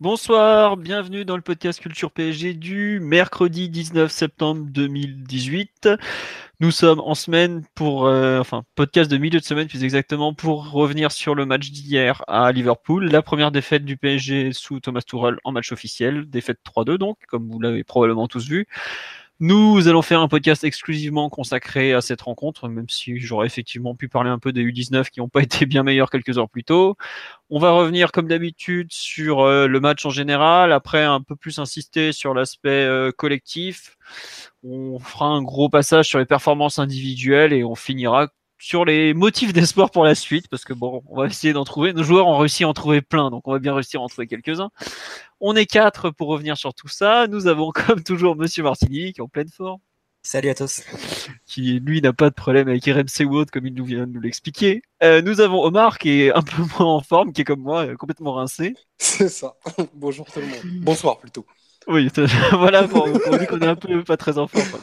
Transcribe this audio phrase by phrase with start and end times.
[0.00, 5.90] Bonsoir, bienvenue dans le podcast Culture PSG du mercredi 19 septembre 2018.
[6.60, 10.70] Nous sommes en semaine pour, euh, enfin, podcast de milieu de semaine plus exactement, pour
[10.70, 15.36] revenir sur le match d'hier à Liverpool, la première défaite du PSG sous Thomas Tuchel
[15.44, 18.66] en match officiel, défaite 3-2 donc, comme vous l'avez probablement tous vu.
[19.42, 24.06] Nous allons faire un podcast exclusivement consacré à cette rencontre, même si j'aurais effectivement pu
[24.06, 26.96] parler un peu des U19 qui n'ont pas été bien meilleurs quelques heures plus tôt.
[27.48, 31.58] On va revenir comme d'habitude sur euh, le match en général, après un peu plus
[31.58, 33.96] insister sur l'aspect euh, collectif.
[34.62, 38.28] On fera un gros passage sur les performances individuelles et on finira
[38.60, 41.92] sur les motifs d'espoir pour la suite, parce que bon, on va essayer d'en trouver.
[41.92, 44.08] Nos joueurs ont réussi à en trouver plein, donc on va bien réussir à en
[44.08, 44.70] trouver quelques-uns.
[45.40, 47.26] On est quatre pour revenir sur tout ça.
[47.26, 49.80] Nous avons comme toujours Monsieur Martini qui est en pleine forme.
[50.22, 50.82] Salut à tous.
[51.46, 54.12] Qui lui n'a pas de problème avec RMC ou autre, comme il nous vient de
[54.12, 54.82] nous l'expliquer.
[55.02, 57.86] Euh, nous avons Omar qui est un peu moins en forme, qui est comme moi,
[57.86, 58.74] euh, complètement rincé.
[58.98, 59.54] C'est ça.
[59.94, 60.82] Bonjour tout le monde.
[60.82, 61.46] Bonsoir plutôt.
[61.86, 62.10] Oui,
[62.52, 64.82] voilà, on dit qu'on est un peu pas très en forme.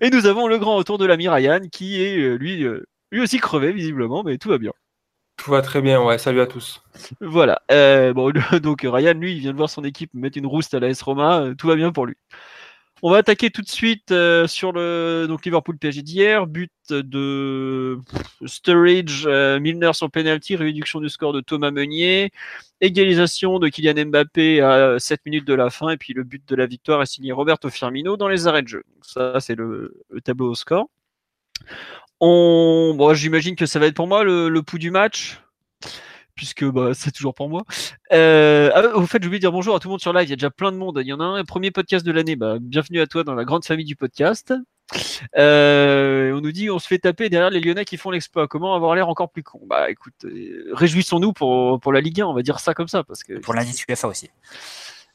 [0.00, 3.72] Et nous avons le grand retour de l'ami Ryan qui est euh, lui aussi crevé,
[3.72, 4.72] visiblement, mais tout va bien.
[5.36, 6.18] Tout va très bien, ouais.
[6.18, 6.82] Salut à tous.
[7.20, 7.62] Voilà.
[7.70, 8.32] Euh, bon,
[8.62, 11.02] donc Ryan, lui, il vient de voir son équipe mettre une rouste à la S
[11.02, 11.42] Roma.
[11.42, 12.16] Euh, tout va bien pour lui.
[13.02, 16.46] On va attaquer tout de suite euh, sur le donc Liverpool PSG d'hier.
[16.46, 17.98] But de
[18.46, 22.30] Sturridge, Milner sur penalty, réduction du score de Thomas Meunier,
[22.80, 26.54] égalisation de Kylian Mbappé à 7 minutes de la fin, et puis le but de
[26.54, 28.84] la victoire est signé Roberto Firmino dans les arrêts de jeu.
[28.94, 30.88] Donc ça, c'est le, le tableau au score.
[32.24, 32.94] On...
[32.94, 35.42] Bon, j'imagine que ça va être pour moi le, le pouls du match,
[36.36, 37.64] puisque bah, c'est toujours pour moi.
[38.12, 38.70] Euh...
[38.72, 40.28] Ah, au fait, j'ai oublié de dire bonjour à tout le monde sur live.
[40.28, 41.00] Il y a déjà plein de monde.
[41.02, 42.36] Il y en a un, premier podcast de l'année.
[42.36, 44.54] Bah, bienvenue à toi dans la grande famille du podcast.
[45.36, 48.46] Euh, on nous dit on se fait taper derrière les Lyonnais qui font l'exploit.
[48.46, 49.60] Comment avoir l'air encore plus con?
[49.66, 53.02] Bah écoute, euh, réjouissons-nous pour, pour la Ligue 1, on va dire ça comme ça.
[53.02, 53.40] Parce que...
[53.40, 54.30] Pour l'indice UEFA aussi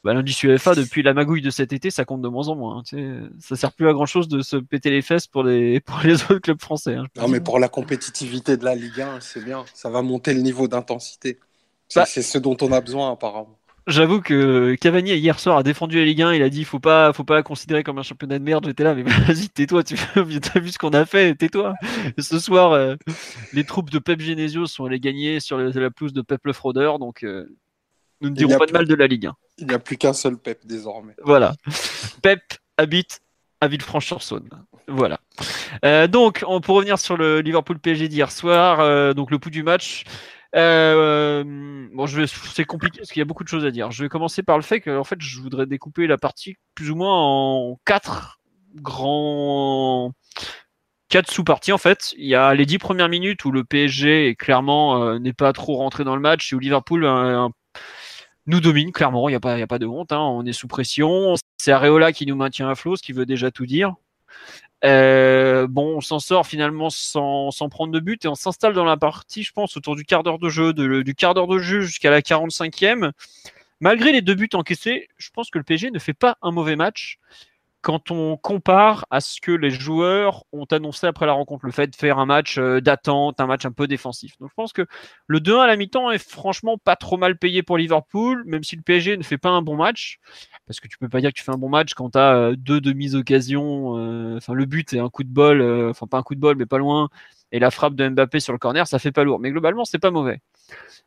[0.04, 2.78] bah, l'indice UEFA depuis la magouille de cet été, ça compte de moins en moins.
[2.78, 3.30] Hein, tu sais.
[3.40, 6.16] Ça sert plus à grand chose de se péter les fesses pour les, pour les
[6.24, 6.96] autres clubs français.
[6.96, 9.66] Hein, non, mais pour la compétitivité de la Ligue 1, c'est bien.
[9.74, 11.40] Ça va monter le niveau d'intensité.
[11.90, 13.58] C'est bah, ce dont on a besoin apparemment.
[13.88, 17.14] J'avoue que Cavani hier soir a défendu la Ligue 1, il a dit faut pas
[17.14, 18.66] faut pas la considérer comme un championnat de merde.
[18.66, 21.74] J'étais là mais vas-y tais-toi, tu as vu ce qu'on a fait, tais-toi.
[22.18, 22.96] Ce soir euh,
[23.54, 27.00] les troupes de Pep Genesio sont allées gagner sur la pelouse de Pep le fraudeur
[27.00, 27.48] donc euh,
[28.20, 29.36] nous ne dirons pas de mal de la Ligue 1.
[29.58, 31.16] Il n'y a plus qu'un seul Pep désormais.
[31.24, 31.56] Voilà.
[32.22, 32.42] Pep
[32.78, 33.22] habite
[33.60, 34.50] à Villefranche-sur-Saône.
[34.88, 35.20] Voilà.
[35.84, 39.50] Euh, donc, on, pour revenir sur le Liverpool PSG d'hier soir, euh, donc le pouls
[39.50, 40.04] du match.
[40.56, 41.44] Euh,
[41.92, 43.92] bon, c'est compliqué parce qu'il y a beaucoup de choses à dire.
[43.92, 46.90] Je vais commencer par le fait que, en fait, je voudrais découper la partie plus
[46.90, 48.40] ou moins en quatre
[48.76, 50.14] grands
[51.10, 52.14] quatre sous-parties en fait.
[52.18, 56.04] Il y a les dix premières minutes où le PSG clairement n'est pas trop rentré
[56.04, 57.52] dans le match et où Liverpool a un,
[58.48, 61.36] nous domine, clairement, il n'y a, pas, de honte, hein, on est sous pression.
[61.58, 63.96] C'est Areola qui nous maintient à flot, ce qui veut déjà tout dire.
[64.86, 68.96] Euh, bon, on s'en sort finalement sans, prendre de but et on s'installe dans la
[68.96, 72.10] partie, je pense, autour du quart d'heure de jeu, du quart d'heure de jeu jusqu'à
[72.10, 73.12] la 45e.
[73.80, 76.76] Malgré les deux buts encaissés, je pense que le PSG ne fait pas un mauvais
[76.76, 77.20] match
[77.88, 81.88] quand on compare à ce que les joueurs ont annoncé après la rencontre, le fait
[81.88, 84.38] de faire un match euh, d'attente, un match un peu défensif.
[84.42, 84.86] Donc je pense que
[85.28, 88.76] le 2-1 à la mi-temps est franchement pas trop mal payé pour Liverpool, même si
[88.76, 90.20] le PSG ne fait pas un bon match,
[90.66, 92.36] parce que tu peux pas dire que tu fais un bon match quand tu as
[92.36, 96.24] euh, deux demi-occasions, euh, enfin le but est un coup de bol, enfin pas un
[96.24, 97.08] coup de bol mais pas loin,
[97.54, 99.40] et la frappe de Mbappé sur le corner, ça fait pas lourd.
[99.40, 100.42] Mais globalement, c'est pas mauvais.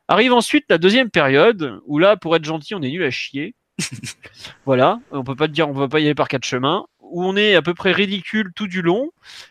[0.08, 3.54] Arrive ensuite la deuxième période, où là, pour être gentil, on est nul à chier.
[4.66, 7.24] voilà, on peut pas te dire on va pas y aller par quatre chemins, où
[7.24, 9.10] on est à peu près ridicule tout du long,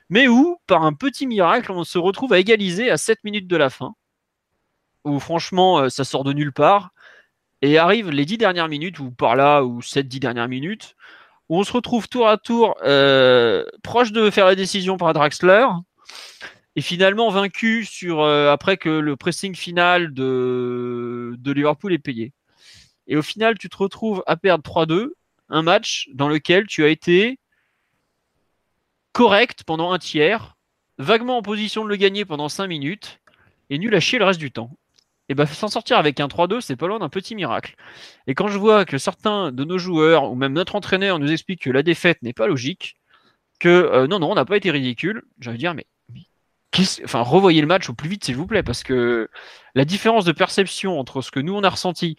[0.10, 3.58] mais où, par un petit miracle, on se retrouve à égaliser à 7 minutes de
[3.58, 3.94] la fin,
[5.06, 6.92] où franchement euh, ça sort de nulle part,
[7.62, 10.96] et arrivent les 10 dernières minutes, ou par là, ou 7-10 dernières minutes,
[11.50, 15.68] où on se retrouve tour à tour euh, proche de faire la décision par Draxler,
[16.76, 22.34] et finalement vaincu sur, euh, après que le pressing final de, de Liverpool est payé.
[23.10, 25.10] Et au final, tu te retrouves à perdre 3-2,
[25.50, 27.40] un match dans lequel tu as été
[29.14, 30.56] correct pendant un tiers,
[31.00, 33.20] vaguement en position de le gagner pendant 5 minutes,
[33.72, 34.72] et nul à chier le reste du temps.
[35.28, 37.76] et ben s'en sortir avec un 3-2, c'est pas loin d'un petit miracle.
[38.28, 41.64] Et quand je vois que certains de nos joueurs, ou même notre entraîneur, nous explique
[41.64, 42.96] que la défaite n'est pas logique,
[43.60, 45.88] que euh, non, non, on n'a pas été ridicule, de dire, mais,
[47.04, 49.30] enfin, revoyez le match au plus vite, s'il vous plaît, parce que
[49.76, 52.18] la différence de perception entre ce que nous on a ressenti,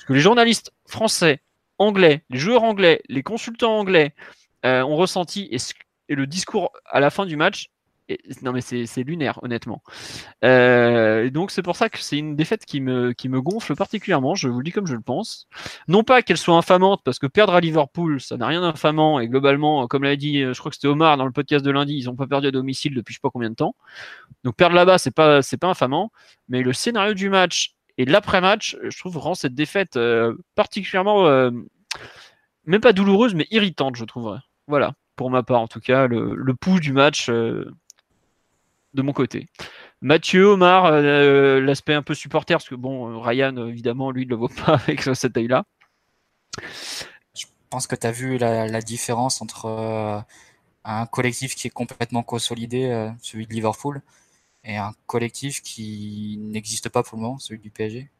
[0.00, 1.42] ce que les journalistes français,
[1.78, 4.14] anglais, les joueurs anglais, les consultants anglais
[4.64, 7.70] euh, ont ressenti et, le discours à la fin du match
[8.42, 9.82] non, mais c'est lunaire, honnêtement.
[10.44, 14.34] Euh, donc, c'est pour ça que c'est une défaite qui me, gonfle particulièrement.
[14.34, 15.46] Je vous le dis comme je le pense.
[15.88, 19.20] Non pas qu'elle soit infamante, parce que perdre à Liverpool, ça n'a rien d'infamant.
[19.20, 21.94] Et globalement, comme l'a dit, je crois que c'était Omar dans le podcast de lundi,
[21.98, 23.76] ils n'ont pas perdu à domicile depuis je sais pas combien de temps.
[24.44, 26.10] Donc, perdre là-bas, c'est pas, pas infamant.
[26.48, 31.50] Mais le scénario du match et l'après-match, je trouve, rend cette défaite euh, particulièrement, euh,
[32.64, 34.40] même pas douloureuse, mais irritante, je trouverais.
[34.66, 37.28] Voilà pour ma part en tout cas, le, le pouls du match,
[38.94, 39.48] de mon côté.
[40.00, 44.30] Mathieu, Omar, euh, l'aspect un peu supporter, parce que bon, euh, Ryan, évidemment, lui, ne
[44.30, 45.64] le voit pas avec cette taille-là.
[47.34, 50.20] Je pense que tu as vu la, différence entre euh,
[50.84, 54.02] un collectif qui est complètement consolidé, celui de Liverpool,
[54.64, 58.10] et un collectif qui n'existe pas pour le moment, celui du PSG,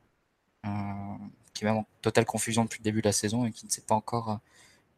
[1.54, 3.70] qui est même en totale confusion depuis le début de la saison et qui ne
[3.70, 4.40] s'est pas encore,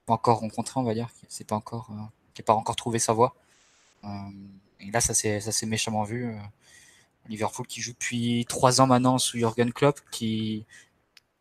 [0.07, 1.91] pas encore rencontré, on va dire, qui n'a pas, encore,
[2.47, 3.35] pas encore trouvé sa voie.
[4.83, 6.27] Et là, ça s'est méchamment vu.
[6.27, 6.39] Euh,
[7.29, 10.67] Liverpool qui joue depuis trois ans maintenant sous Jurgen Klopp, qui,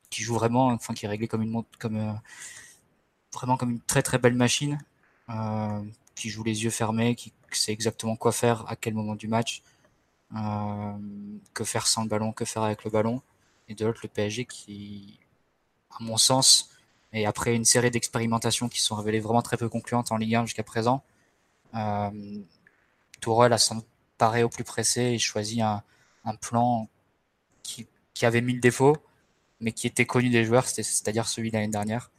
[0.10, 2.14] qui joue vraiment, enfin qui est réglé comme une comme euh,
[3.34, 4.80] vraiment comme une très très belle machine,
[5.30, 5.84] euh,
[6.16, 9.64] qui joue les yeux fermés, qui sait exactement quoi faire à quel moment du match,
[11.54, 13.22] que faire sans le ballon, que faire avec le ballon,
[13.68, 15.20] et de l'autre le PSG qui,
[15.92, 16.70] à mon sens,
[17.14, 20.46] et après une série d'expérimentations qui sont révélées vraiment très peu concluantes en Ligue 1
[20.46, 21.04] jusqu'à présent,
[23.22, 23.84] Tourelle a sans
[24.18, 25.84] paré au plus pressé et choisi un,
[26.42, 26.88] plan
[27.64, 27.88] qui,
[28.26, 28.98] avait mille défauts,
[29.60, 32.12] mais qui était connu des joueurs, c'est-à-dire celui de l'année dernière,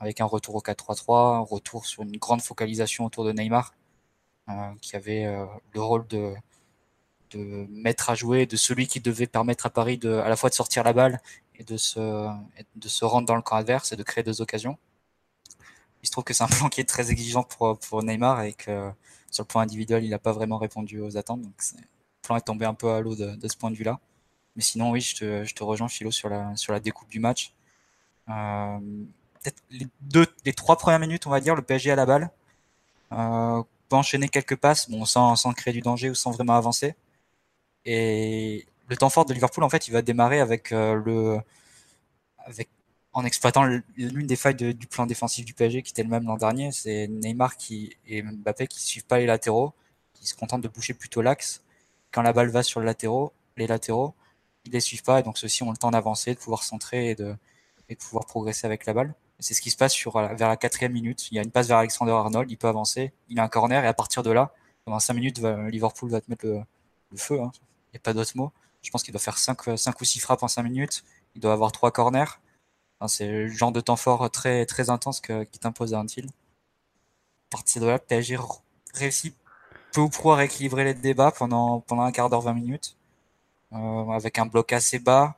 [0.00, 3.74] avec un retour au 4-3-3, un retour sur une grande focalisation autour de Neymar,
[4.48, 6.34] euh, qui avait euh, le rôle de,
[7.36, 10.50] de mettre à jouer, de celui qui devait permettre à Paris de, à la fois
[10.50, 11.20] de sortir la balle
[11.56, 11.98] et de se,
[12.76, 14.78] de se rendre dans le camp adverse et de créer deux occasions.
[16.02, 18.52] Il se trouve que c'est un plan qui est très exigeant pour, pour Neymar et
[18.52, 18.90] que
[19.30, 21.42] sur le point individuel, il n'a pas vraiment répondu aux attentes.
[21.42, 21.82] Donc le
[22.22, 24.00] plan est tombé un peu à l'eau de, ce point de vue-là.
[24.56, 27.20] Mais sinon, oui, je te, je te, rejoins, Philo, sur la, sur la découpe du
[27.20, 27.52] match.
[28.28, 28.78] Euh,
[29.42, 29.86] peut-être les,
[30.44, 32.30] les trois premières minutes, on va dire, le PSG à la balle.
[33.12, 36.94] Euh, peut enchaîner quelques passes, bon, sans, sans créer du danger ou sans vraiment avancer.
[37.86, 41.40] Et le temps fort de Liverpool, en fait, il va démarrer avec euh, le,
[43.12, 43.64] en exploitant
[43.96, 46.70] l'une des failles du plan défensif du PSG qui était le même l'an dernier.
[46.72, 49.72] C'est Neymar qui, et Mbappé qui ne suivent pas les latéraux,
[50.12, 51.62] qui se contentent de boucher plutôt l'axe.
[52.12, 54.14] Quand la balle va sur le latéraux, les latéraux,
[54.66, 57.14] ils les suivent pas et donc ceux-ci ont le temps d'avancer, de pouvoir centrer et
[57.14, 57.34] de,
[57.88, 59.14] et de pouvoir progresser avec la balle.
[59.38, 61.30] C'est ce qui se passe sur, vers la quatrième minute.
[61.30, 63.84] Il y a une passe vers Alexander Arnold, il peut avancer, il a un corner
[63.84, 64.52] et à partir de là,
[64.84, 66.62] pendant cinq minutes, Liverpool va te mettre le,
[67.16, 67.40] feu.
[67.40, 67.52] Hein.
[67.98, 68.52] Pas d'autre mot.
[68.82, 71.04] Je pense qu'il doit faire cinq, cinq ou six frappes en cinq minutes.
[71.34, 72.38] Il doit avoir trois corners
[73.06, 76.06] c'est le genre de temps fort très, très intense qui t'impose à un.
[76.06, 78.38] À partir de là, PSG
[78.94, 79.36] réussit
[79.92, 82.96] peu ou prou à rééquilibrer les débats pendant, un quart d'heure, 20 minutes,
[83.72, 85.36] euh, avec un bloc assez bas,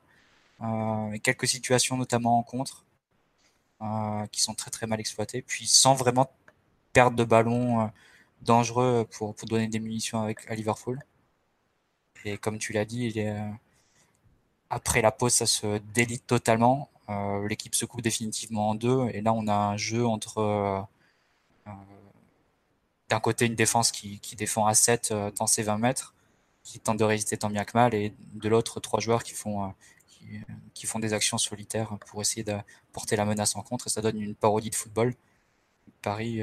[0.63, 2.85] euh, et quelques situations notamment en contre,
[3.83, 6.31] euh, qui sont très très mal exploitées, puis sans vraiment
[6.93, 7.91] perdre de ballon
[8.43, 11.01] dangereux pour, pour donner des munitions avec, à Liverpool.
[12.25, 13.37] Et comme tu l'as dit, il est,
[14.71, 16.91] après la pause, ça se délite totalement.
[17.09, 19.09] Euh, l'équipe se coupe définitivement en deux.
[19.13, 20.81] Et là, on a un jeu entre euh,
[21.67, 21.71] euh,
[23.09, 26.15] d'un côté une défense qui, qui, défend à 7 dans ses 20 mètres,
[26.65, 29.73] qui tente de résister tant bien que mal, et de l'autre, trois joueurs qui font,
[30.75, 32.57] qui, font des actions solitaires pour essayer de
[32.93, 35.15] porter la menace en contre, et ça donne une parodie de football.
[36.03, 36.43] Paris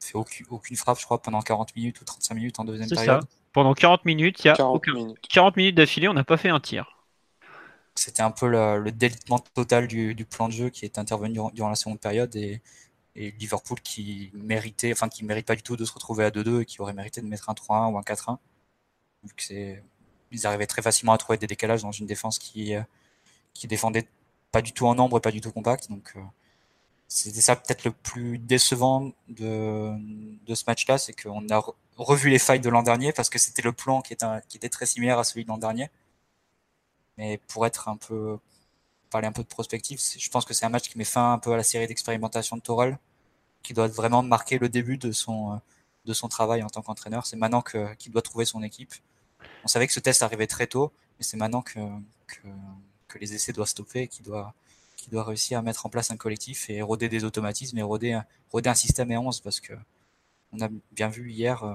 [0.00, 3.22] fait aucune, aucune, frappe, je crois, pendant 40 minutes ou 35 minutes en deuxième période.
[3.22, 3.37] Ça.
[3.52, 6.50] Pendant 40 minutes, il y a 40 minutes, 40 minutes d'affilée, on n'a pas fait
[6.50, 6.98] un tir
[7.98, 11.74] c'était un peu le, délitement total du, plan de jeu qui est intervenu durant, la
[11.74, 12.62] seconde période et,
[13.16, 16.64] Liverpool qui méritait, enfin qui mérite pas du tout de se retrouver à 2-2 et
[16.64, 18.38] qui aurait mérité de mettre un 3-1 ou un 4-1.
[20.30, 22.82] ils arrivaient très facilement à trouver des décalages dans une défense qui, euh,
[23.54, 24.06] qui défendait
[24.52, 25.90] pas du tout en nombre et pas du tout compact.
[25.90, 26.20] Donc euh,
[27.08, 29.92] c'était ça peut-être le plus décevant de,
[30.46, 31.62] de ce match-là, c'est qu'on a
[31.96, 35.18] revu les failles de l'an dernier parce que c'était le plan qui était, très similaire
[35.18, 35.90] à celui de l'an dernier.
[37.16, 38.38] Mais pour être un peu,
[39.10, 41.38] parler un peu de prospective, je pense que c'est un match qui met fin un
[41.38, 42.98] peu à la série d'expérimentation de Tourelle,
[43.62, 45.60] qui doit vraiment marquer le début de son,
[46.04, 47.26] de son travail en tant qu'entraîneur.
[47.26, 48.94] C'est maintenant qu'il doit trouver son équipe.
[49.64, 51.80] On savait que ce test arrivait très tôt, Mais c'est maintenant que,
[52.26, 54.54] que, les essais doivent stopper et qu'il doit,
[55.08, 58.70] doit réussir à mettre en place un collectif et roder des automatismes et roder, roder
[58.70, 59.74] un système et 11 parce que
[60.52, 61.74] on a bien vu hier, euh,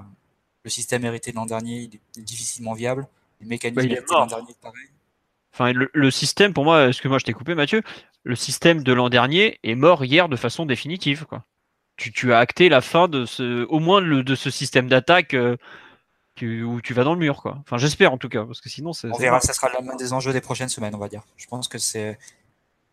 [0.63, 3.07] le système hérité de l'an dernier, il est difficilement viable.
[3.41, 4.87] Les mécanismes bah, de l'an dernier, pareil.
[5.53, 7.83] Enfin, le, système, pour moi, excuse-moi, je t'ai coupé, Mathieu.
[8.23, 11.25] Le système de l'an dernier est mort hier de façon définitive.
[11.25, 11.43] Quoi.
[11.95, 15.35] Tu, tu, as acté la fin de ce, au moins le, de ce système d'attaque
[15.35, 15.55] euh,
[16.41, 17.43] où tu vas dans le mur.
[17.43, 17.59] Quoi.
[17.61, 19.39] Enfin, j'espère en tout cas, parce que sinon, on verra.
[19.41, 21.21] Ça sera l'un des enjeux des prochaines semaines, on va dire.
[21.37, 22.17] Je pense que c'est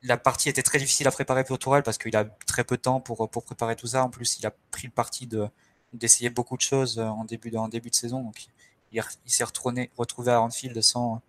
[0.03, 2.83] la partie était très difficile à préparer pour Tourelle parce qu'il a très peu de
[2.83, 4.05] temps pour, pour préparer tout ça.
[4.05, 5.49] En plus, il a pris le parti de,
[5.93, 8.23] d'essayer beaucoup de choses euh, en début de, en début de saison.
[8.23, 8.47] Donc,
[8.93, 11.23] il, s'est retourné, retrouvé à Anfield sans,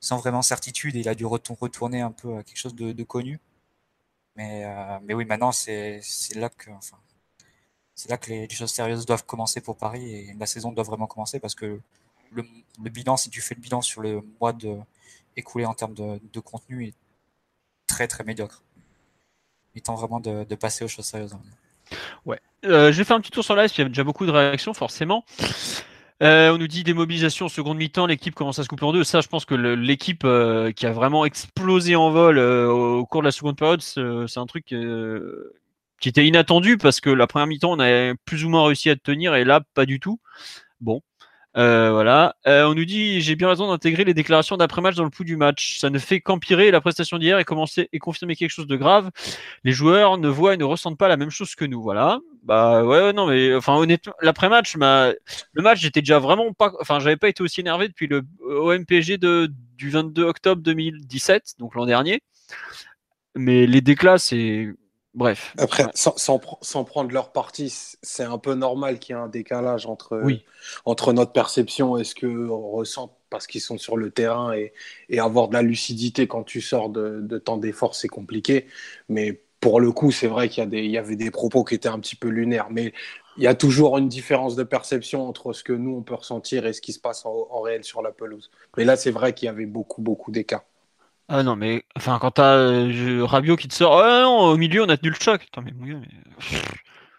[0.00, 3.40] sans vraiment certitude et il a dû retourner un peu à quelque chose de, connu.
[4.36, 6.00] Mais, euh, mais oui, maintenant, c'est,
[6.34, 6.98] là que, enfin,
[7.94, 11.06] c'est là que les, choses sérieuses doivent commencer pour Paris et la saison doit vraiment
[11.06, 11.80] commencer parce que
[12.32, 12.44] le,
[12.82, 14.78] le bilan, si tu fais le bilan sur le mois de,
[15.36, 16.94] écoulé en termes de, de contenu, est
[17.98, 18.62] très très médiocre.
[19.74, 21.36] Il tend vraiment de, passer aux choses sérieuses.
[22.24, 22.38] Ouais.
[22.64, 24.30] Euh, je vais faire un petit tour sur live, il y a déjà beaucoup de
[24.30, 25.24] réactions, forcément.
[26.22, 29.02] Euh, on nous dit démobilisation seconde mi-temps, l'équipe commence à se couper en deux.
[29.02, 33.26] Ça, je pense que l'équipe euh, qui a vraiment explosé en vol au cours de
[33.26, 37.80] la seconde période, c'est un truc qui était inattendu parce que la première mi-temps, on
[37.80, 40.20] a plus ou moins réussi à tenir et là, pas du tout.
[40.80, 41.02] Bon,
[41.56, 42.36] euh, voilà.
[42.46, 45.36] Euh, on nous dit j'ai bien raison d'intégrer les déclarations d'après-match dans le pouls du
[45.36, 45.78] match.
[45.78, 49.10] Ça ne fait qu'empirer la prestation d'hier et commencer et confirmer quelque chose de grave.
[49.64, 51.82] Les joueurs ne voient et ne ressentent pas la même chose que nous.
[51.82, 52.20] Voilà.
[52.44, 57.16] Bah ouais, non mais enfin honnêtement, l'après-match, le match j'étais déjà vraiment pas, enfin j'avais
[57.16, 62.20] pas été aussi énervé depuis le OMPG de du 22 octobre 2017, donc l'an dernier.
[63.34, 64.68] Mais les déclats, c'est
[65.18, 65.52] Bref.
[65.58, 66.38] Après, sans,
[66.84, 70.22] prendre leur parti, c'est un peu normal qu'il y ait un décalage entre,
[70.84, 74.72] entre notre perception et ce qu'on ressent parce qu'ils sont sur le terrain et,
[75.08, 78.66] et, avoir de la lucidité quand tu sors de, de temps d'effort, c'est compliqué.
[79.08, 81.98] Mais pour le coup, c'est vrai qu'il y, y, avait des propos qui étaient un
[81.98, 82.68] petit peu lunaires.
[82.70, 82.92] Mais
[83.36, 86.64] il y a toujours une différence de perception entre ce que nous, on peut ressentir
[86.64, 88.52] et ce qui se passe en, en réel sur la pelouse.
[88.76, 90.62] Mais là, c'est vrai qu'il y avait beaucoup, beaucoup d'écart.
[91.30, 94.82] Ah non, mais enfin, quand t'as euh, Rabiot qui te sort, ah non, au milieu
[94.82, 95.46] on a tenu le choc.
[95.62, 95.72] Mais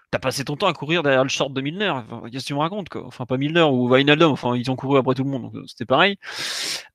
[0.09, 1.93] t'as passé ton temps à courir derrière le short de Milner.
[2.31, 3.05] Qu'est-ce que tu me racontes quoi?
[3.05, 5.63] Enfin, pas Milner ou Wijnaldum, enfin, ils ont couru après tout le monde, donc euh,
[5.67, 6.17] c'était pareil.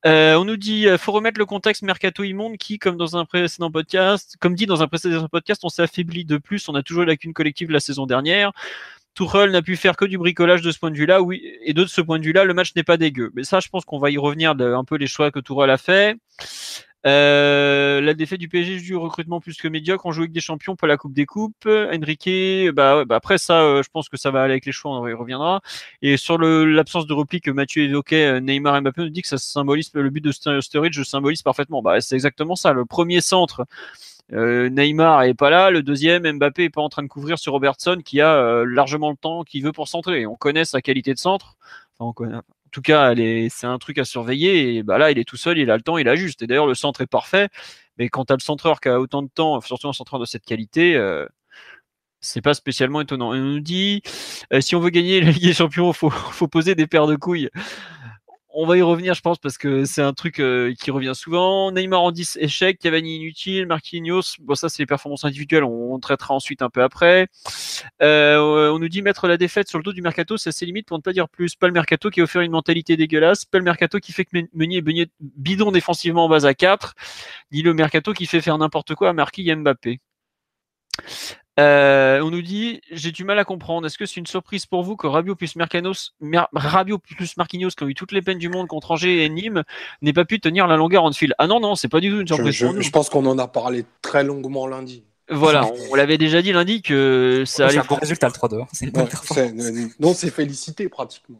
[0.05, 3.71] Euh, on nous dit, faut remettre le contexte mercato immonde qui, comme dans un précédent
[3.71, 6.67] podcast, comme dit dans un précédent podcast, on s'est affaibli de plus.
[6.67, 8.51] On a toujours eu lacune collective la saison dernière.
[9.13, 11.85] Tourelle n'a pu faire que du bricolage de ce point de vue-là, oui, et de
[11.85, 13.31] ce point de vue-là, le match n'est pas dégueu.
[13.33, 15.77] Mais ça, je pense qu'on va y revenir un peu les choix que Tourelle a
[15.77, 16.17] fait.
[17.05, 20.05] Euh, la défaite du PSG du recrutement plus que médiocre.
[20.05, 21.67] On joue avec des champions, pas la Coupe des Coupes.
[21.67, 24.91] Enrique, bah, bah après ça, euh, je pense que ça va aller avec les choix,
[24.91, 25.61] on y reviendra.
[26.01, 29.27] Et sur l'absence de repli que Mathieu évoquait, euh, Neymar et Mbappé nous dit que
[29.27, 31.81] ça symbolise le but de Sturridge, symbolise parfaitement.
[31.83, 32.73] Bah, c'est exactement ça.
[32.73, 33.65] Le premier centre.
[34.31, 38.01] Neymar est pas là, le deuxième Mbappé est pas en train de couvrir sur Robertson
[38.03, 40.25] qui a largement le temps qu'il veut pour centrer.
[40.25, 41.57] On connaît sa qualité de centre,
[41.93, 42.37] enfin, on connaît,
[42.75, 43.15] tout cas,
[43.49, 44.75] c'est un truc à surveiller.
[44.75, 46.41] Et bah là, il est tout seul, il a le temps, il ajuste.
[46.41, 47.47] Et d'ailleurs, le centre est parfait.
[47.97, 50.25] Mais quand tu as le centreur qui a autant de temps, surtout un centreur de
[50.25, 51.25] cette qualité, euh,
[52.19, 53.31] c'est pas spécialement étonnant.
[53.31, 54.01] on nous dit
[54.53, 57.15] euh, si on veut gagner la Ligue des Champions, faut, faut poser des paires de
[57.15, 57.49] couilles
[58.57, 61.71] on va y revenir, je pense, parce que c'est un truc euh, qui revient souvent.
[61.73, 66.33] Neymar en 10 échec, Cavani inutile, Marquinhos, bon ça c'est les performances individuelles, on, traitera
[66.33, 67.27] ensuite un peu après.
[68.01, 70.87] Euh, on nous dit mettre la défaite sur le dos du mercato, c'est assez limite
[70.87, 71.55] pour ne pas dire plus.
[71.55, 74.37] Pas le mercato qui a offert une mentalité dégueulasse, pas le mercato qui fait que
[74.53, 76.93] Meunier est bidon défensivement en base à 4,
[77.51, 79.99] ni le mercato qui fait faire n'importe quoi à Marquis et Mbappé.
[81.57, 83.87] Euh, on nous dit, j'ai du mal à comprendre.
[83.87, 86.11] Est-ce que c'est une surprise pour vous que Rabiot plus Marquinhos,
[86.53, 89.63] Rabiot plus Marquinhos, qui ont eu toutes les peines du monde contre Angers et Nîmes,
[90.01, 92.19] n'ait pas pu tenir la longueur en fil Ah non, non, c'est pas du tout
[92.19, 92.53] une surprise.
[92.53, 92.81] Je, pour nous.
[92.81, 95.03] je pense qu'on en a parlé très longuement lundi.
[95.29, 97.73] Voilà, on, l'avait déjà dit lundi que ça allait.
[97.73, 98.61] C'est un bon résultat le 3-2.
[98.61, 99.89] Hein.
[99.99, 101.39] non, c'est félicité pratiquement.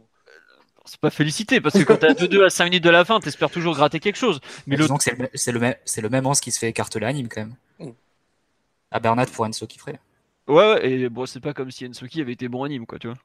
[0.85, 3.19] C'est pas félicité parce que quand t'es à 2-2 à 5 minutes de la fin,
[3.19, 4.39] t'espères toujours gratter quelque chose.
[4.67, 4.87] Mais le...
[5.33, 7.93] c'est le, même, c'est le même qui se fait écarteler à Nîmes quand même.
[8.95, 9.99] À Bernat pour Enzo qui ferait.
[10.47, 12.97] Ouais, ouais, et bon, c'est pas comme si Ensoki avait été bon à Nîmes, quoi,
[12.97, 13.17] tu vois.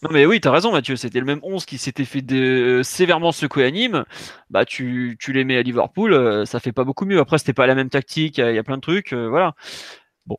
[0.00, 0.96] Non, mais oui, t'as raison, Mathieu.
[0.96, 2.80] C'était le même 11 qui s'était fait de...
[2.82, 4.06] sévèrement secouer à Nîmes.
[4.48, 7.18] Bah, tu, tu les mets à Liverpool, euh, ça fait pas beaucoup mieux.
[7.18, 9.54] Après, c'était pas la même tactique, il y, a plein de trucs, euh, voilà.
[10.24, 10.38] Bon.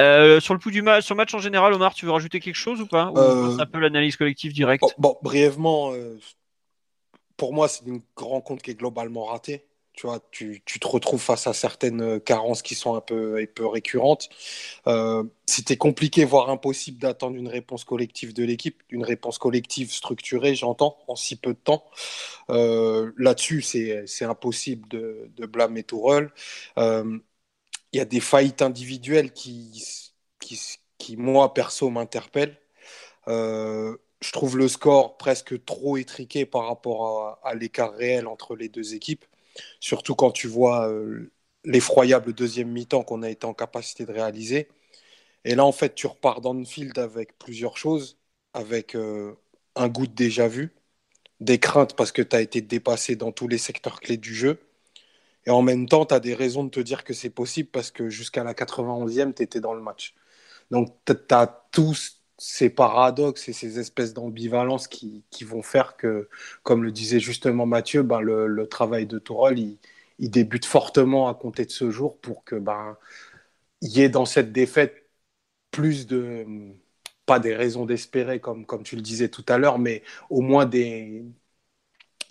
[0.00, 2.40] Euh, sur le coup du match, sur le match en général, Omar, tu veux rajouter
[2.40, 3.12] quelque chose ou pas?
[3.12, 4.82] Ou un peu l'analyse collective directe?
[4.98, 5.92] bon, brièvement,
[7.36, 9.64] pour moi, c'est une rencontre qui est globalement ratée.
[9.94, 13.46] Tu vois, tu, tu, te retrouves face à certaines carences qui sont un peu, un
[13.46, 14.28] peu récurrentes.
[14.88, 20.56] Euh, C'était compliqué, voire impossible d'attendre une réponse collective de l'équipe, une réponse collective structurée,
[20.56, 21.84] j'entends, en si peu de temps.
[22.50, 26.30] Euh, Là-dessus, c'est impossible de, de blâmer Tourelle.
[26.78, 27.18] Euh,
[27.92, 29.82] il y a des faillites individuelles qui,
[30.40, 30.60] qui,
[30.98, 32.58] qui moi, perso, m'interpellent.
[33.28, 38.68] Euh, je trouve le score presque trop étriqué par rapport à l'écart réel entre les
[38.68, 39.24] deux équipes.
[39.80, 41.32] Surtout quand tu vois euh,
[41.64, 44.68] l'effroyable deuxième mi-temps qu'on a été en capacité de réaliser.
[45.44, 48.18] Et là, en fait, tu repars dans le field avec plusieurs choses,
[48.54, 49.34] avec euh,
[49.76, 50.74] un goût de déjà vu,
[51.40, 54.60] des craintes parce que tu as été dépassé dans tous les secteurs clés du jeu.
[55.46, 57.90] Et en même temps, tu as des raisons de te dire que c'est possible parce
[57.90, 60.14] que jusqu'à la 91e, tu étais dans le match.
[60.70, 66.28] Donc, tu as tous ces paradoxes et ces espèces d'ambivalence qui, qui, vont faire que,
[66.62, 69.78] comme le disait justement Mathieu, ben le, travail de Tourelle, il,
[70.18, 72.96] il, débute fortement à compter de ce jour pour que ben,
[73.82, 75.08] y ait dans cette défaite
[75.70, 76.46] plus de,
[77.26, 80.66] pas des raisons d'espérer comme, comme tu le disais tout à l'heure, mais au moins
[80.66, 81.24] des,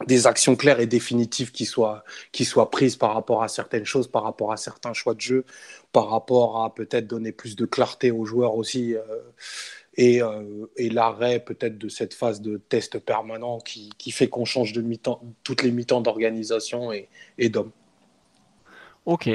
[0.07, 4.07] des actions claires et définitives qui soient, qui soient prises par rapport à certaines choses,
[4.07, 5.45] par rapport à certains choix de jeu,
[5.91, 8.95] par rapport à peut-être donner plus de clarté aux joueurs aussi.
[8.95, 9.01] Euh,
[9.95, 14.73] et, euh, et l'arrêt peut-être de cette phase de test permanent qui, fait qu'on change
[14.73, 17.71] de mi-temps, toutes les mi-temps d'organisation et, d'hommes.
[19.05, 19.29] Ok.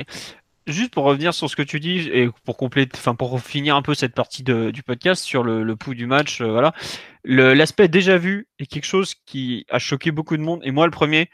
[0.66, 3.82] Juste pour revenir sur ce que tu dis et pour compléter, enfin pour finir un
[3.82, 6.74] peu cette partie du podcast sur le, le pouls du match, euh, voilà,
[7.24, 10.90] l'aspect déjà vu est quelque chose qui a choqué beaucoup de monde et moi le
[10.90, 11.30] premier.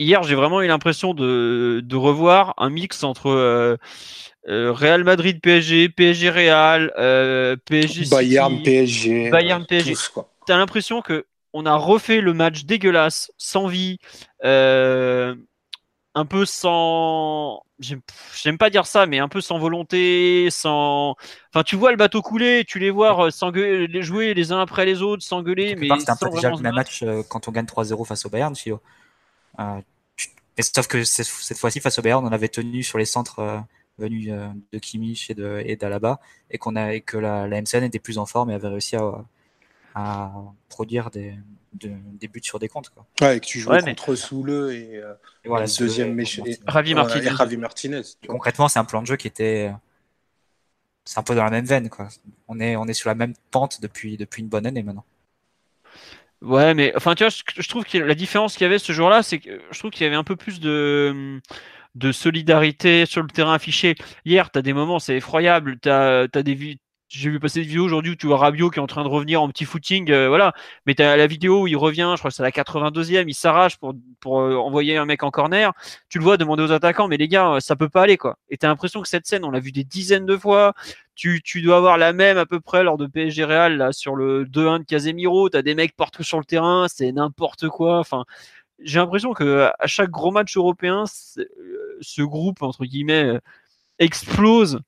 [0.00, 3.76] Hier, j'ai vraiment eu l'impression de, de revoir un mix entre euh,
[4.48, 9.94] euh, Real Madrid PSG, PSG Real, euh, PSG City, Bayern PSG, Bayern PSG.
[10.46, 13.98] T'as l'impression que on a refait le match dégueulasse, sans vie,
[14.44, 15.34] euh,
[16.14, 21.14] un peu sans, j'aime pas dire ça, mais un peu sans volonté, sans.
[21.52, 25.02] Enfin, tu vois le bateau couler, tu les vois s'engueuler, jouer les uns après les
[25.02, 28.04] autres, s'engueuler, mais c'est un peu déjà le même match euh, quand on gagne 3-0
[28.06, 28.80] face au Bayern, Chio.
[29.60, 29.80] Euh,
[30.16, 30.28] tu...
[30.60, 33.62] Sauf que cette, cette fois-ci face au Bayern, on avait tenu sur les centres
[33.98, 36.20] euh, venu euh, de Kimmich et de et d'Alaba
[36.50, 38.96] et qu'on a et que la, la, MCN était plus en forme et avait réussi
[38.96, 39.24] à,
[39.94, 40.32] à
[40.68, 41.34] produire des,
[41.74, 43.06] de, des buts sur des comptes quoi.
[43.20, 44.16] Ouais, et que tu joues ouais, contre mais...
[44.16, 47.26] Soule et, euh, et voilà, le deuxième méchant Ravi Martinez.
[47.26, 49.72] Et Ravi Martinez concrètement, c'est un plan de jeu qui était
[51.04, 52.08] c'est un peu dans la même veine quoi.
[52.48, 55.04] On est on est sur la même pente depuis depuis une bonne année maintenant.
[56.40, 58.92] Ouais, mais enfin, tu vois, je, je trouve que la différence qu'il y avait ce
[58.92, 61.40] jour-là, c'est que je trouve qu'il y avait un peu plus de
[61.94, 63.96] de solidarité sur le terrain affiché.
[64.24, 65.78] Hier, tu as des moments, c'est effroyable.
[65.80, 68.78] Tu as, as, des j'ai vu passer des vidéos aujourd'hui où tu vois Rabiot qui
[68.78, 70.52] est en train de revenir en petit footing, euh, voilà.
[70.86, 73.34] Mais tu as la vidéo où il revient, je crois que c'est la 82e, il
[73.34, 75.72] s'arrache pour, pour euh, envoyer un mec en corner.
[76.10, 78.38] Tu le vois demander aux attaquants, mais les gars, ça peut pas aller, quoi.
[78.50, 80.74] Et tu as l'impression que cette scène, on l'a vu des dizaines de fois.
[81.14, 84.14] Tu, tu dois avoir la même à peu près lors de PSG Real, là, sur
[84.14, 85.48] le 2-1 de Casemiro.
[85.48, 87.98] Tu as des mecs partout sur le terrain, c'est n'importe quoi.
[87.98, 88.24] Enfin,
[88.80, 93.38] j'ai l'impression que à chaque gros match européen, ce groupe entre guillemets
[93.98, 94.80] explose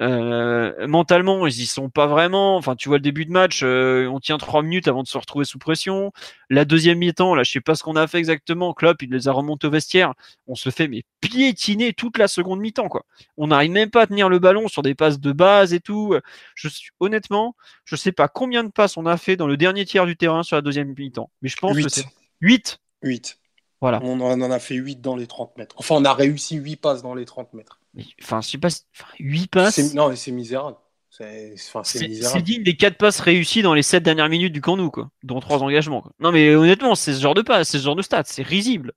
[0.00, 1.46] euh, mentalement.
[1.46, 2.56] Ils y sont pas vraiment.
[2.56, 5.16] Enfin, tu vois le début de match, euh, on tient trois minutes avant de se
[5.16, 6.12] retrouver sous pression.
[6.50, 8.74] La deuxième mi-temps, là, je sais pas ce qu'on a fait exactement.
[8.74, 10.14] Klopp, il les a remontés au vestiaire.
[10.46, 13.04] On se fait mais piétiner toute la seconde mi-temps, quoi.
[13.36, 16.14] On n'arrive même pas à tenir le ballon sur des passes de base et tout.
[16.54, 19.84] Je suis honnêtement, je sais pas combien de passes on a fait dans le dernier
[19.84, 21.84] tiers du terrain sur la deuxième mi-temps, mais je pense 8.
[21.84, 22.06] que c'est
[22.40, 23.38] 8 8.
[23.80, 24.00] Voilà.
[24.02, 25.74] On en a fait 8 dans les 30 mètres.
[25.78, 27.80] Enfin, on a réussi 8 passes dans les 30 mètres.
[27.92, 29.94] Mais, enfin, je sais pas, enfin, 8 passes?
[29.94, 30.76] Non, mais c'est misérable.
[31.10, 34.90] C'est enfin, digne des 4 passes réussies dans les 7 dernières minutes du camp nous,
[34.90, 36.02] quoi, dont 3 engagements.
[36.02, 36.12] Quoi.
[36.18, 38.94] Non, mais honnêtement, c'est ce genre de passe, c'est ce genre de stats, c'est risible.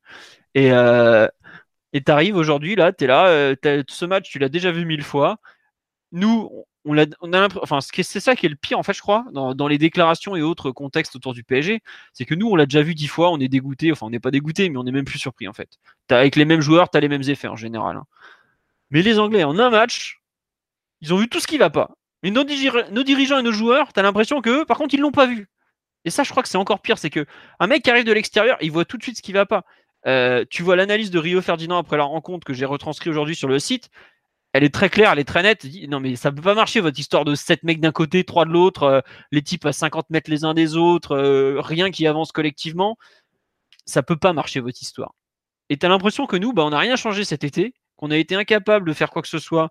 [0.55, 1.27] Et euh,
[1.93, 3.55] et t'arrives aujourd'hui, là, t'es là, euh,
[3.87, 5.37] ce match, tu l'as déjà vu mille fois.
[6.11, 6.65] Nous,
[8.03, 10.71] c'est ça qui est le pire, en fait, je crois, dans, les déclarations et autres
[10.71, 11.81] contextes autour du PSG,
[12.13, 14.19] c'est que nous, on l'a déjà vu dix fois, on est dégoûté, enfin, on n'est
[14.19, 15.79] pas dégoûté, mais on est même plus surpris, en fait.
[16.09, 17.97] Avec les mêmes joueurs, tu as les mêmes effets, en général.
[17.97, 18.05] Hein.
[18.91, 20.21] Mais les Anglais, en un match,
[21.01, 21.97] ils ont vu tout ce qui va pas.
[22.23, 25.49] Mais nos, dirigeants et nos joueurs, tu l'impression que, par contre, ils l'ont pas vu.
[26.05, 27.25] Et ça, je crois que c'est encore pire, c'est que
[27.59, 29.65] un mec qui arrive de l'extérieur, il voit tout de suite ce qui va pas.
[30.05, 33.49] Euh, tu vois l'analyse de Rio Ferdinand après la rencontre que j'ai retranscrit aujourd'hui sur
[33.49, 33.89] le site
[34.53, 35.65] elle est très claire, elle est très nette.
[35.87, 38.51] Non, mais ça peut pas marcher, votre histoire de 7 mecs d'un côté, 3 de
[38.51, 42.31] l'autre, euh, les types à 50 mètres les uns des autres, euh, rien qui avance
[42.31, 42.97] collectivement.
[43.85, 45.13] Ça peut pas marcher, votre histoire.
[45.69, 48.35] Et t'as l'impression que nous, bah, on n'a rien changé cet été, qu'on a été
[48.35, 49.69] incapable de faire quoi que ce soit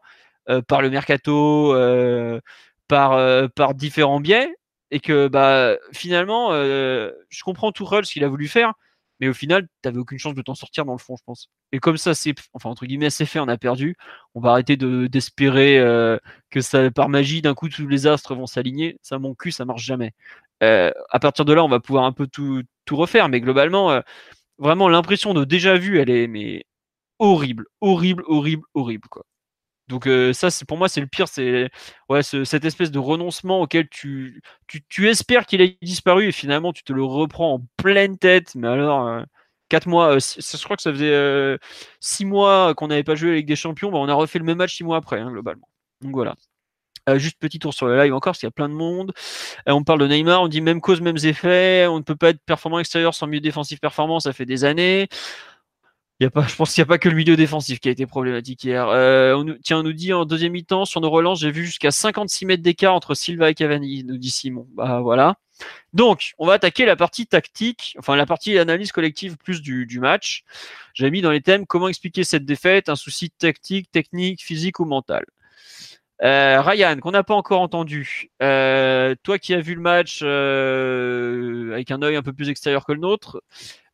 [0.49, 1.75] euh, par le mercato,
[2.89, 4.55] par, par différents biais,
[4.91, 8.75] et que bah, finalement, je comprends tout ce qu'il a voulu faire,
[9.21, 11.51] Mais au final, tu n'avais aucune chance de t'en sortir dans le fond, je pense.
[11.73, 13.97] Et comme ça, c'est, enfin, entre guillemets, c'est fait, on a perdu.
[14.35, 16.19] On va arrêter de, d'espérer euh,
[16.51, 18.99] que ça, par magie, d'un coup, tous les astres vont s'aligner.
[19.03, 20.13] Ça, mon cul, ça marche jamais.
[20.63, 23.29] Euh, à partir de là, on va pouvoir un peu tout, refaire.
[23.29, 24.01] Mais globalement, euh,
[24.59, 26.65] vraiment, l'impression de déjà vu, elle est
[27.19, 29.25] horrible, horrible, horrible, horrible, quoi.
[29.89, 31.71] Donc ça, pour moi, c'est le pire, c'est
[32.09, 34.43] ouais, cette espèce de renoncement auquel tu,
[34.89, 38.55] tu, espères qu'il ait disparu et finalement tu te le reprends en pleine tête.
[38.57, 39.23] Mais alors, euh,
[39.69, 41.59] quatre mois, je crois que ça faisait
[42.01, 44.59] six mois qu'on n'avait pas joué avec des champions, bah, on a refait le même
[44.59, 45.69] match six mois après, hein, globalement.
[46.01, 46.35] Donc voilà.
[47.17, 49.13] juste petit tour sur le live encore, parce qu'il y a plein de monde.
[49.67, 51.87] on parle de Neymar, on dit même cause, mêmes effets.
[51.89, 55.09] On ne peut pas être performant extérieur sans mieux défensif performant, ça fait des années.
[56.19, 57.91] Y a pas, je pense qu'il n'y a pas que le milieu défensif qui a
[57.91, 58.89] été problématique hier.
[58.89, 61.67] Euh, on nous, tiens, on nous dit en deuxième mi-temps, sur nos relances, j'ai vu
[61.67, 64.67] jusqu'à 56 mètres d'écart entre Silva et Cavani, nous dit Simon.
[64.75, 65.37] Bah voilà.
[65.93, 70.01] Donc, on va attaquer la partie tactique, enfin la partie analyse collective plus du, du
[70.01, 70.45] match.
[70.95, 74.87] J'ai mis dans les thèmes comment expliquer cette défaite, un souci tactique, technique, physique ou
[74.87, 75.25] mental.
[76.23, 81.73] Euh, Ryan, qu'on n'a pas encore entendu, euh, toi qui as vu le match euh,
[81.73, 83.43] avec un œil un peu plus extérieur que le nôtre,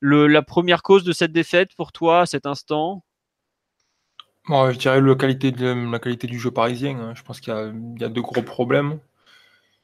[0.00, 3.04] la première cause de cette défaite pour toi à cet instant?
[4.48, 5.50] Je dirais la qualité,
[6.26, 6.98] du jeu parisien.
[6.98, 7.12] Hein.
[7.14, 8.98] Je pense qu'il y, a de gros problèmes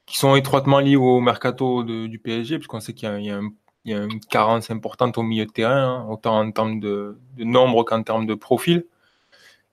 [0.06, 4.70] qui sont étroitement liés au mercato du PSG, puisqu'on sait qu'il y, a une carence
[4.70, 8.86] importante au milieu de terrain, hein, autant en termes de, nombre qu'en termes de profil.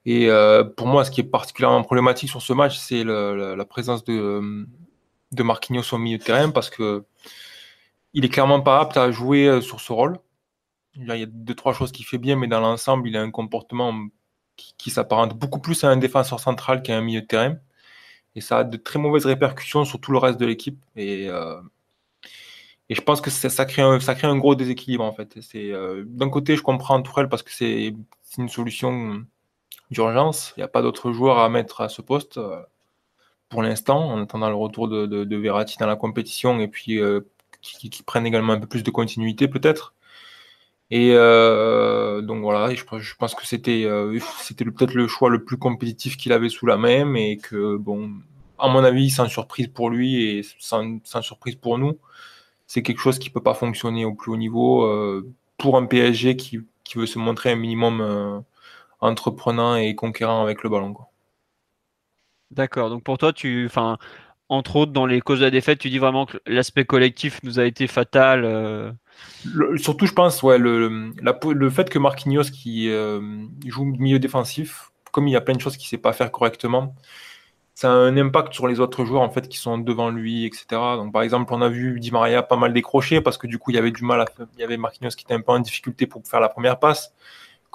[0.06, 4.04] Et euh, pour moi, ce qui est particulièrement problématique sur ce match, c'est la présence
[4.04, 4.65] de,
[5.38, 7.04] Marquinhos au milieu de terrain, parce que
[8.13, 10.20] il est clairement pas apte à jouer euh, sur ce rôle.
[10.96, 13.32] Il y a deux, trois choses qu'il fait bien, mais dans l'ensemble, il a un
[13.32, 13.94] comportement
[14.56, 17.58] qui, s'apparente beaucoup plus à un défenseur central qu'à un milieu de terrain.
[18.36, 20.80] Et ça a de très mauvaises répercussions sur tout le reste de l'équipe.
[20.96, 21.60] Et, euh,
[22.89, 25.38] je pense que ça crée, un, gros déséquilibre, en fait.
[26.06, 27.94] D'un côté, je comprends Tourelle parce que c'est
[28.38, 29.26] une solution
[29.91, 30.54] d'urgence.
[30.58, 32.62] Il n'y a pas d'autres joueurs à mettre à ce poste euh,
[33.50, 37.00] pour l'instant, en attendant le retour de, de, Verratti dans la compétition et puis
[37.62, 39.95] qui, qui, prennent également un peu plus de continuité, peut-être.
[40.91, 44.19] Et euh, donc voilà, je, pense que c'était euh,
[44.58, 48.12] peut-être le choix le plus compétitif qu'il avait sous la main, mais que bon,
[48.60, 51.98] à mon avis, sans surprise pour lui et sans, surprise pour nous,
[52.67, 56.36] c'est quelque chose qui peut pas fonctionner au plus haut niveau euh, pour un PSG
[56.36, 56.60] qui,
[56.95, 58.39] veut se montrer un minimum euh,
[58.99, 60.95] entreprenant et conquérant avec le ballon.
[62.51, 62.89] D'accord.
[62.89, 63.97] Donc pour toi, tu, enfin,
[64.49, 67.60] entre autres, dans les causes de la défaite, tu dis vraiment que l'aspect collectif nous
[67.60, 68.45] a été fatal.
[68.45, 68.91] Euh.
[69.77, 73.21] surtout, je pense, ouais, le, le fait que Marquinhos qui euh,
[73.65, 76.31] joue milieu défensif, comme il y a plein de choses qu'il ne sait pas faire
[76.31, 76.95] correctement,
[77.73, 80.65] ça a un impact sur les autres joueurs en fait qui sont devant lui, etc.
[80.97, 83.71] Donc, par exemple, on a vu Di Maria pas mal décrocher parce que du coup,
[83.71, 84.21] il y avait du mal.
[84.21, 86.79] À, il y avait Marquinhos qui était un peu en difficulté pour faire la première
[86.79, 87.13] passe.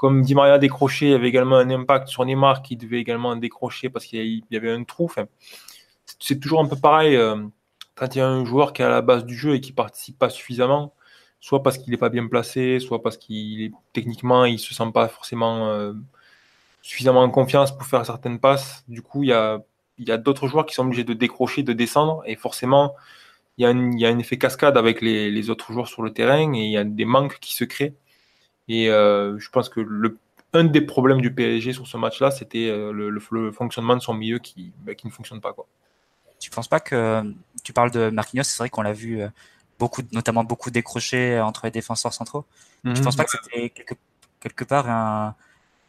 [0.00, 3.36] Comme Di Maria décroché, il y avait également un impact sur Neymar qui devait également
[3.36, 5.12] décrocher parce qu'il y avait un trou.
[6.18, 7.36] C'est toujours un peu pareil euh,
[7.96, 9.72] quand il y a un joueur qui est à la base du jeu et qui
[9.74, 10.94] participe pas suffisamment,
[11.38, 14.90] soit parce qu'il n'est pas bien placé, soit parce qu'il est techniquement il se sent
[14.94, 15.92] pas forcément euh,
[16.80, 18.84] suffisamment en confiance pour faire certaines passes.
[18.88, 19.60] Du coup, il y a,
[20.16, 22.94] d'autres joueurs qui sont obligés de décrocher, de descendre, et forcément,
[23.58, 26.72] il y a un, effet cascade avec les, autres joueurs sur le terrain, et il
[26.72, 27.92] y a des manques qui se créent.
[28.68, 30.18] Et euh, je pense que le,
[30.52, 34.38] un des problèmes du PSG sur ce match-là, c'était le, le, fonctionnement de son milieu
[34.38, 35.52] qui, bah, qui ne fonctionne pas.
[35.52, 35.66] Quoi.
[36.38, 37.22] Tu penses pas que
[37.62, 39.28] tu parles de Marquinhos, c'est vrai qu'on l'a vu euh,
[39.78, 42.46] beaucoup, notamment beaucoup décrocher entre les défenseurs centraux.
[42.84, 43.70] Tu Tu penses pas que c'était
[44.40, 45.34] quelque, part un,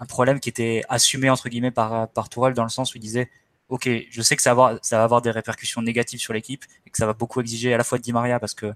[0.08, 3.30] problème qui était assumé entre guillemets par par Tourelle dans le sens où il disait
[3.72, 6.66] ok, je sais que ça va, avoir, ça va avoir des répercussions négatives sur l'équipe
[6.86, 8.74] et que ça va beaucoup exiger à la fois de Di Maria parce que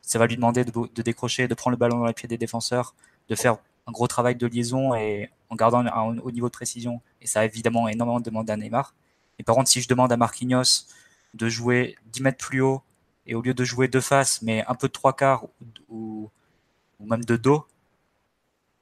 [0.00, 2.94] ça va lui demander de, décrocher, de prendre le ballon dans les pieds des défenseurs,
[3.28, 3.56] de faire
[3.86, 7.00] un gros travail de liaison et en gardant un haut niveau de précision.
[7.20, 8.94] Et ça a évidemment énormément demandé à Neymar.
[9.38, 10.86] Et par contre, si je demande à Marquinhos
[11.34, 12.82] de jouer 10 mètres plus haut
[13.26, 15.46] et au lieu de jouer de face, mais un peu de trois quarts
[15.88, 16.30] ou,
[17.00, 17.66] ou, même de dos,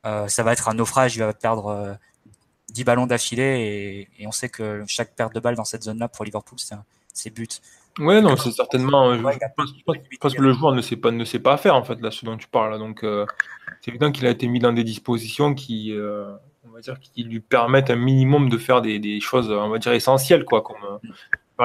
[0.07, 1.17] euh, ça va être un naufrage.
[1.17, 1.95] Il va perdre euh,
[2.71, 6.09] 10 ballons d'affilée et, et, on sait que chaque perte de balle dans cette zone-là
[6.09, 6.59] pour Liverpool,
[7.13, 7.61] c'est but.
[7.99, 9.15] Ouais, non, c'est certainement.
[9.15, 9.23] je,
[10.21, 12.25] pense, que le joueur ne sait pas, ne sait pas faire en fait là, ce
[12.25, 12.79] dont tu parles.
[12.79, 13.27] Donc, euh,
[13.81, 16.33] c'est évident qu'il a été mis dans des dispositions qui, euh,
[16.67, 19.79] on va dire, qui lui permettent un minimum de faire des, des, choses, on va
[19.79, 21.11] dire essentielles, quoi, comme mm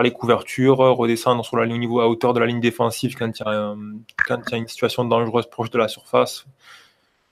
[0.02, 3.44] les couvertures, redescendre sur la ligne niveau à hauteur de la ligne défensive quand il
[3.44, 3.76] y a,
[4.28, 6.46] quand il y a une situation dangereuse proche de la surface.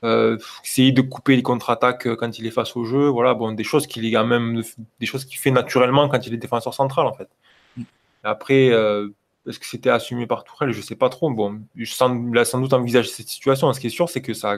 [0.04, 3.08] Euh, essayer de couper les contre-attaques quand il est face au jeu.
[3.08, 4.62] Voilà, bon, des choses qu'il a même
[5.00, 7.30] des choses qu'il fait naturellement quand il est défenseur central en fait.
[8.24, 9.10] Après, euh,
[9.48, 11.30] est-ce que c'était assumé par Tourelle Je sais pas trop.
[11.30, 13.72] Bon, a sans doute envisagé cette situation.
[13.74, 14.58] Ce qui est sûr, c'est que ça a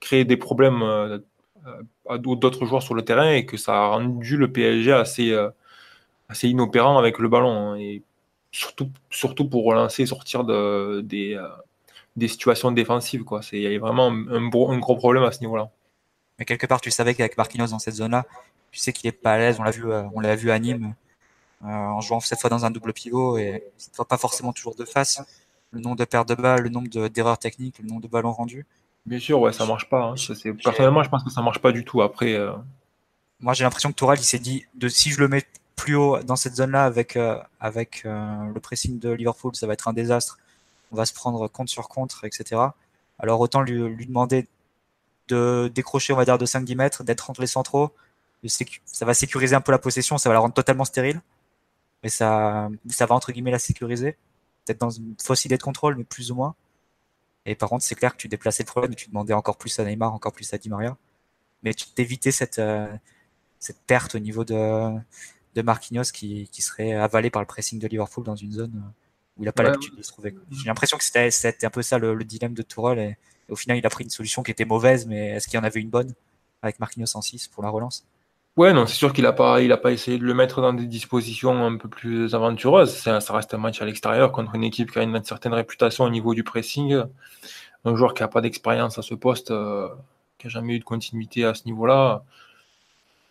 [0.00, 1.18] créé des problèmes euh,
[2.08, 5.50] à d'autres joueurs sur le terrain et que ça a rendu le PSG assez, euh,
[6.28, 7.72] assez inopérant avec le ballon.
[7.72, 7.76] Hein.
[7.76, 8.02] et
[8.52, 13.24] surtout, surtout pour relancer et sortir euh, des situations défensives.
[13.52, 15.70] Il y a vraiment un, gros problème à ce niveau-là.
[16.38, 18.26] Mais quelque part, tu savais qu'avec Marquinhos dans cette zone-là,
[18.70, 19.58] tu sais qu'il est pas à l'aise.
[19.58, 20.94] On l'a vu, on l'a vu à Nîmes
[21.62, 24.84] en jouant cette fois dans un double pivot et cette fois pas forcément toujours de
[24.84, 25.20] face.
[25.70, 28.66] Le nombre de pertes de balles, le nombre d'erreurs techniques, le nombre de ballons rendus.
[29.04, 30.02] Bien sûr, ouais, ça marche pas.
[30.02, 30.14] Hein.
[30.62, 32.00] Personnellement, je pense que ça marche pas du tout.
[32.00, 32.52] Après, euh,
[33.40, 35.44] moi, j'ai l'impression que Toral, il s'est dit, de si je le mets
[35.76, 39.88] plus haut dans cette zone-là avec euh, avec le pressing de Liverpool, ça va être
[39.88, 40.38] un désastre.
[40.90, 42.62] On va se prendre contre sur contre, etc.
[43.18, 44.46] Alors autant lui, lui demander
[45.28, 47.92] de décrocher, on va dire, de 5-10 mètres, d'être entre les centraux.
[48.46, 51.20] Ça va sécuriser un peu la possession, ça va la rendre totalement stérile
[52.02, 54.16] mais ça, ça va entre guillemets la sécuriser.
[54.64, 56.54] Peut-être dans une fausse idée de contrôle, mais plus ou moins.
[57.46, 59.78] Et par contre, c'est clair que tu déplaçais le problème et tu demandais encore plus
[59.78, 60.96] à Neymar, encore plus à Di Maria.
[61.62, 62.94] Mais tu t'évitais cette, euh,
[63.58, 64.94] cette perte au niveau de,
[65.54, 68.90] de Marquinhos qui, qui serait avalé par le pressing de Liverpool dans une zone euh,
[69.38, 70.36] où il n'a pas l'habitude de se trouver.
[70.50, 72.98] J'ai l'impression que c'était un peu ça le, dilemme de Tourelle.
[72.98, 73.16] Et,
[73.50, 75.64] au final, il a pris une solution qui était mauvaise, mais est-ce qu'il y en
[75.64, 76.12] avait une bonne
[76.60, 78.04] avec Marquinhos en 6 pour la relance?
[78.58, 81.64] Ouais, non, c'est sûr qu'il n'a pas, pas essayé de le mettre dans des dispositions
[81.64, 82.92] un peu plus aventureuses.
[82.92, 86.10] Ça, reste un match à l'extérieur contre une équipe qui a une certaine réputation au
[86.10, 87.04] niveau du pressing.
[87.84, 89.88] Un joueur qui n'a pas d'expérience à ce poste, euh,
[90.38, 92.24] qui n'a jamais eu de continuité à ce niveau-là.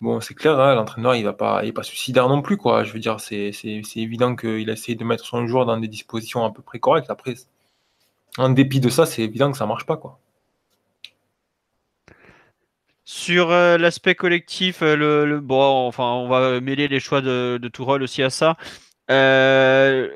[0.01, 2.85] Bon, c'est clair, hein, l'entraîneur, il va pas, pas suicidaire non plus, quoi.
[2.85, 3.51] Je veux dire, c'est,
[3.97, 7.09] évident qu'il a essayé de mettre son joueur dans des dispositions à peu près correctes.
[7.09, 7.35] Après,
[8.37, 10.19] en dépit de ça, c'est évident que ça marche pas, quoi.
[13.09, 17.67] Sur euh, l'aspect collectif, euh, le, bon, enfin, on va mêler les choix de, de
[17.69, 18.57] Tourelle aussi à ça.
[19.09, 20.13] Euh,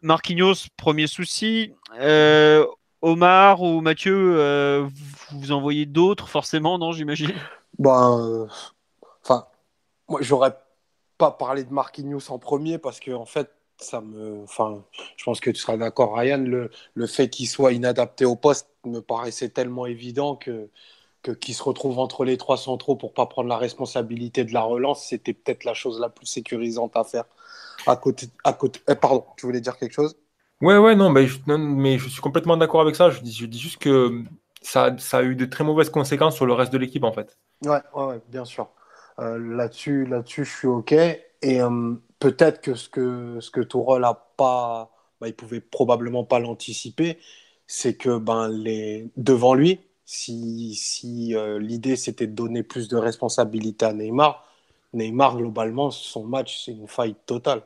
[0.00, 1.74] Marquinhos, premier souci.
[3.02, 4.88] Omar ou Mathieu,
[5.32, 7.30] vous envoyez d'autres forcément, non, j'imagine?
[7.78, 8.48] Ben,
[9.22, 9.46] enfin,
[10.08, 10.56] moi, j'aurais
[11.18, 14.82] pas parlé de Marquinhos en premier parce que en fait, ça me, enfin,
[15.18, 18.70] je pense que tu seras d'accord, Ryan, le, le fait qu'il soit inadapté au poste
[18.86, 20.70] me paraissait tellement évident que
[21.30, 25.06] qui se retrouve entre les trois centraux pour pas prendre la responsabilité de la relance,
[25.06, 27.24] c'était peut-être la chose la plus sécurisante à faire.
[27.86, 28.80] À côté, à côté.
[28.88, 30.16] Eh, pardon, tu voulais dire quelque chose?
[30.60, 33.10] Ouais, ouais, non, mais je, mais je suis complètement d'accord avec ça.
[33.10, 34.22] Je dis, je dis juste que
[34.60, 37.36] ça, ça, a eu de très mauvaises conséquences sur le reste de l'équipe, en fait.
[37.64, 38.68] Ouais, ouais, bien sûr.
[39.18, 40.92] Euh, là-dessus, là-dessus, je suis ok.
[40.92, 46.24] Et euh, peut-être que ce que ce que Tourelle a pas, bah, il pouvait probablement
[46.24, 47.18] pas l'anticiper,
[47.66, 49.80] c'est que ben les devant lui,
[50.12, 54.46] si, si euh, l'idée c'était de donner plus de responsabilité à Neymar,
[54.92, 57.62] Neymar, globalement, son match, c'est une faille totale.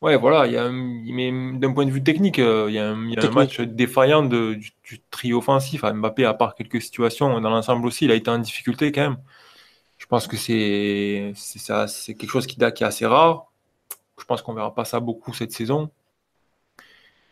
[0.00, 3.06] Ouais, voilà, il y a d'un point de vue technique, euh, il y a un,
[3.08, 5.82] il y a un match défaillant de, du, trio offensif.
[5.82, 9.16] Mbappé, à part quelques situations, dans l'ensemble aussi, il a été en difficulté quand même.
[9.98, 13.50] Je pense que c'est c'est quelque chose qui, qui est assez rare.
[14.18, 15.90] Je pense qu'on verra pas ça beaucoup cette saison.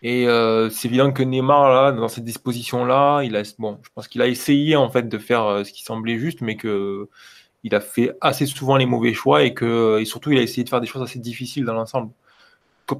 [0.03, 4.09] Et euh, c'est évident que Neymar, là, dans cette disposition-là, il a, bon, je pense
[4.09, 7.09] qu'il a essayé en fait de faire euh, ce qui semblait juste, mais que
[7.65, 10.69] il a fait assez souvent les mauvais choix et que surtout il a essayé de
[10.69, 12.13] faire des choses assez difficiles dans l'ensemble.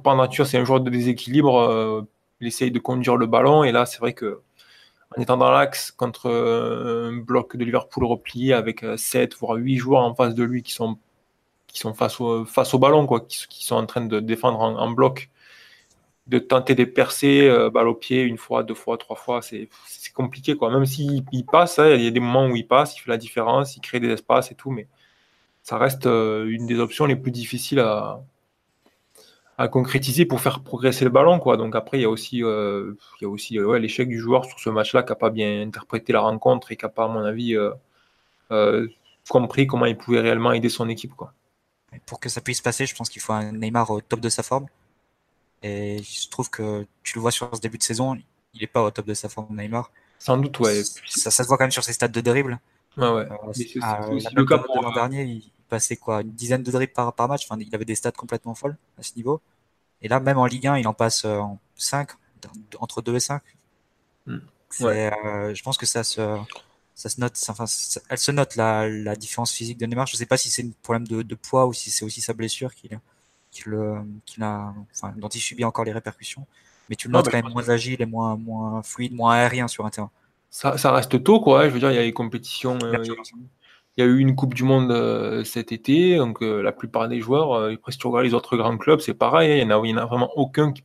[0.03, 1.59] Par nature, c'est un joueur de déséquilibre.
[1.59, 2.01] Euh,
[2.41, 4.41] il essaye de conduire le ballon et là, c'est vrai que
[5.17, 10.03] en étant dans l'axe contre un bloc de Liverpool replié avec 7 voire 8 joueurs
[10.03, 10.97] en face de lui qui sont
[11.67, 14.59] qui sont face au, face au ballon, quoi, qui, qui sont en train de défendre
[14.59, 15.29] en bloc
[16.27, 19.69] de tenter de percer euh, balle au pied une fois, deux fois, trois fois, c'est
[20.13, 20.55] compliqué.
[20.55, 20.71] Quoi.
[20.71, 23.17] Même s'il passe, hein, il y a des moments où il passe, il fait la
[23.17, 24.87] différence, il crée des espaces et tout, mais
[25.63, 28.21] ça reste euh, une des options les plus difficiles à,
[29.71, 31.39] concrétiser pour faire progresser le ballon.
[31.39, 31.55] Quoi.
[31.55, 35.03] Donc après, il y a aussi, euh, y a l'échec du joueur sur ce match-là
[35.03, 37.55] qui n'a pas bien interprété la rencontre et qui n'a pas, à mon avis,
[39.29, 41.13] compris comment il pouvait réellement aider son équipe.
[42.05, 44.43] Pour que ça puisse passer, je pense qu'il faut un Neymar au top de sa
[44.43, 44.67] forme.
[45.63, 48.15] Et se trouve que tu le vois sur ce début de saison,
[48.53, 49.91] il n'est pas au top de sa forme Neymar.
[50.19, 50.83] Sans doute, ouais.
[51.05, 52.59] Ça, ça se voit quand même sur ses stats de dribble.
[52.97, 53.27] Ouais, ouais.
[53.31, 57.27] Euh, le cas pour l'an dernier, il passait quoi une dizaine de dribbles par, par
[57.27, 57.45] match.
[57.49, 59.41] Enfin, il avait des stats complètement folles à ce niveau.
[60.01, 62.09] Et là, même en Ligue 1, il en passe euh, en 5,
[62.79, 63.41] entre 2 et 5.
[64.27, 64.37] Hmm.
[64.81, 66.37] Euh, je pense que ça se,
[66.93, 67.65] ça se note, enfin,
[68.09, 70.07] elle se note la, la différence physique de Neymar.
[70.07, 72.21] Je ne sais pas si c'est un problème de, de poids ou si c'est aussi
[72.21, 72.89] sa blessure qui,
[73.53, 76.45] qu'il a, enfin, dont il subit encore les répercussions.
[76.89, 79.85] Mais tu le notes quand même moins agile et moins, moins fluide, moins aérien sur
[79.85, 80.11] un terrain.
[80.49, 81.67] Ça, ça reste tôt, quoi.
[81.67, 82.77] Je veux dire, il y a les compétitions.
[82.83, 83.03] Euh,
[83.95, 87.71] il y a eu une Coupe du Monde cet été, donc la plupart des joueurs,
[87.71, 90.03] après si tu regardes les autres grands clubs, c'est pareil, hein, il n'y en, a,
[90.03, 90.83] en vraiment aucun qui,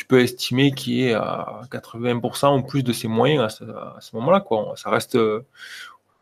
[0.00, 4.40] tu peux estimer qui est à 80% ou plus de ses moyens à ce, moment-là.
[4.40, 4.72] Quoi.
[4.76, 5.18] Ça, reste,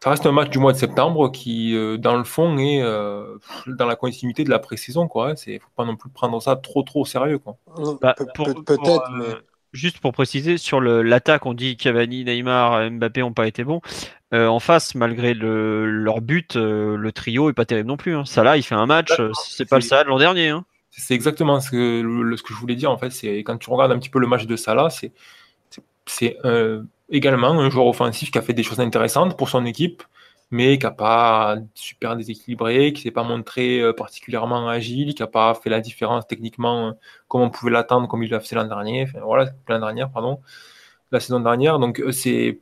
[0.03, 2.83] ça reste un match du mois de septembre qui, dans le fond, est
[3.67, 5.09] dans la continuité de la pré-saison.
[5.15, 7.39] Il ne faut pas non plus prendre ça trop trop au sérieux.
[7.39, 7.57] Quoi.
[8.01, 9.35] Bah, Peut-être, mais
[9.73, 13.81] juste pour préciser, sur l'attaque, on dit Cavani, Neymar, Mbappé n'ont pas été bons.
[14.35, 18.15] Euh, en face, malgré le, leur but, euh, le trio est pas terrible non plus.
[18.15, 18.25] Hein.
[18.25, 20.49] Salah, il fait un match, euh, c'est pas le Salah de l'an dernier.
[20.49, 20.65] Hein.
[20.91, 22.91] C'est exactement ce que, ce que je voulais dire.
[22.91, 25.13] En fait, c'est quand tu regardes un petit peu le match de Salah, c'est
[26.07, 26.39] c'est
[27.11, 30.03] également un joueur offensif qui a fait des choses intéressantes pour son équipe,
[30.51, 35.55] mais qui n'a pas super déséquilibré, qui s'est pas montré particulièrement agile, qui n'a pas
[35.55, 36.95] fait la différence techniquement
[37.29, 40.41] comme on pouvait l'attendre, comme il l'a fait l'an dernier, enfin, voilà, l'an dernière, pardon,
[41.13, 41.79] la saison dernière.
[41.79, 42.61] Donc c'est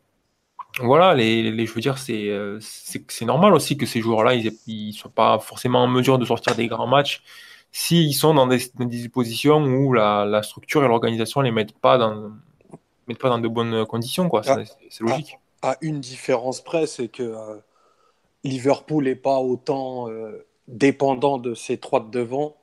[0.80, 5.38] voilà, les, je veux dire, c'est normal aussi que ces joueurs-là, ils ne soient pas
[5.38, 7.22] forcément en mesure de sortir des grands matchs
[7.72, 11.78] s'ils sont dans des, des, positions où la, la structure et l'organisation ne les mettent
[11.78, 12.32] pas dans
[13.08, 14.42] mettent pas dans de bonnes conditions, quoi.
[14.46, 14.58] Ah,
[14.90, 15.38] c'est logique.
[15.62, 17.34] À, une différence près, c'est que
[18.44, 20.08] Liverpool n'est pas autant
[20.68, 22.56] dépendant de ces trois de devant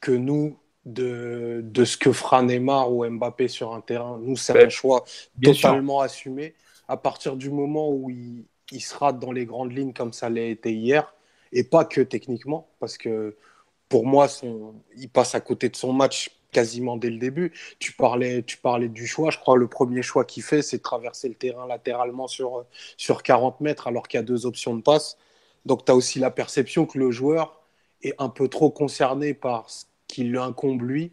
[0.00, 0.56] que nous
[0.86, 4.18] de, de, ce que fera Neymar ou Mbappé sur un terrain.
[4.22, 5.04] Nous, c'est ben, un choix
[5.42, 6.54] totalement assumé.
[6.88, 10.42] À partir du moment où il, il, sera dans les grandes lignes comme ça l'a
[10.42, 11.14] été hier,
[11.52, 13.36] et pas que techniquement, parce que
[13.88, 17.52] pour moi, son, il passe à côté de son match quasiment dès le début.
[17.78, 19.30] Tu parlais, tu parlais du choix.
[19.30, 22.64] Je crois le premier choix qu'il fait, c'est de traverser le terrain latéralement sur,
[22.96, 25.18] sur 40 mètres alors qu'il y a deux options de passe.
[25.66, 27.60] Donc, tu as aussi la perception que le joueur
[28.02, 31.12] est un peu trop concerné par ce qui lui incombe lui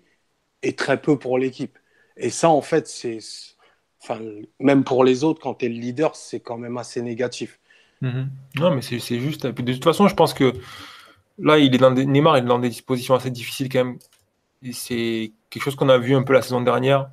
[0.64, 1.78] et très peu pour l'équipe.
[2.18, 3.20] Et ça, en fait, c'est.
[4.02, 4.20] Enfin,
[4.60, 7.60] même pour les autres, quand tu es le leader, c'est quand même assez négatif.
[8.02, 8.30] Mhm.
[8.56, 9.46] Non, mais c'est juste.
[9.46, 10.54] De toute façon, je pense que
[11.40, 12.06] là, il est dans des...
[12.06, 14.00] Neymar est dans des dispositions assez difficiles quand même.
[14.72, 17.10] C'est quelque chose qu'on a vu un peu la saison dernière.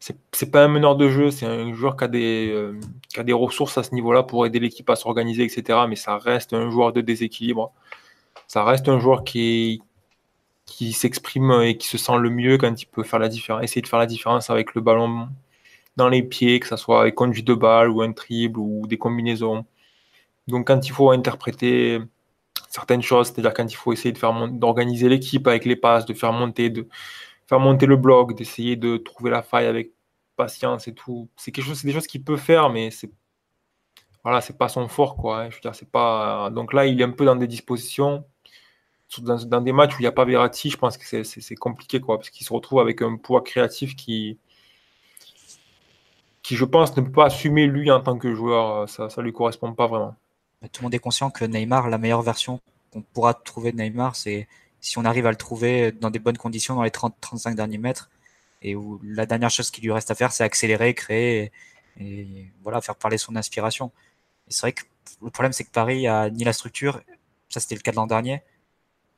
[0.00, 3.24] C'est pas un meneur de jeu, c'est un joueur qui a, des, euh, qui a
[3.24, 5.80] des ressources à ce niveau-là pour aider l'équipe à s'organiser, etc.
[5.88, 7.72] Mais ça reste un joueur de déséquilibre.
[8.46, 9.82] Ça reste un joueur qui,
[10.66, 13.82] qui s'exprime et qui se sent le mieux quand il peut faire la différence, essayer
[13.82, 15.28] de faire la différence avec le ballon
[15.96, 18.98] dans les pieds, que ce soit avec conduite de balle ou un triple ou des
[18.98, 19.64] combinaisons.
[20.46, 22.00] Donc quand il faut interpréter
[22.68, 26.14] certaines choses, c'est-à-dire quand il faut essayer de faire d'organiser l'équipe avec les passes, de
[26.14, 26.86] faire monter, de
[27.46, 29.92] faire monter le bloc, d'essayer de trouver la faille avec
[30.36, 31.28] patience et tout.
[31.36, 33.10] C'est quelque chose, des choses qu'il peut faire, mais c'est
[34.24, 35.44] voilà, c'est pas son fort quoi.
[35.44, 35.50] Hein.
[35.72, 36.50] C'est pas.
[36.50, 38.24] Donc là, il est un peu dans des dispositions,
[39.20, 42.18] dans, des matchs où il n'y a pas Verratti, je pense que c'est compliqué quoi,
[42.18, 44.38] parce qu'il se retrouve avec un poids créatif qui
[46.42, 48.88] qui je pense ne peut pas assumer lui en tant que joueur.
[48.88, 50.16] Ça, ça lui correspond pas vraiment
[50.66, 52.60] tout le monde est conscient que Neymar, la meilleure version
[52.92, 54.48] qu'on pourra trouver de Neymar, c'est
[54.80, 58.10] si on arrive à le trouver dans des bonnes conditions dans les 30-35 derniers mètres,
[58.62, 61.52] et où la dernière chose qui lui reste à faire, c'est accélérer, créer,
[62.00, 63.92] et, voilà, faire parler son inspiration.
[64.48, 64.82] Et c'est vrai que
[65.22, 67.00] le problème, c'est que Paris a ni la structure,
[67.48, 68.42] ça c'était le cas de l'an dernier,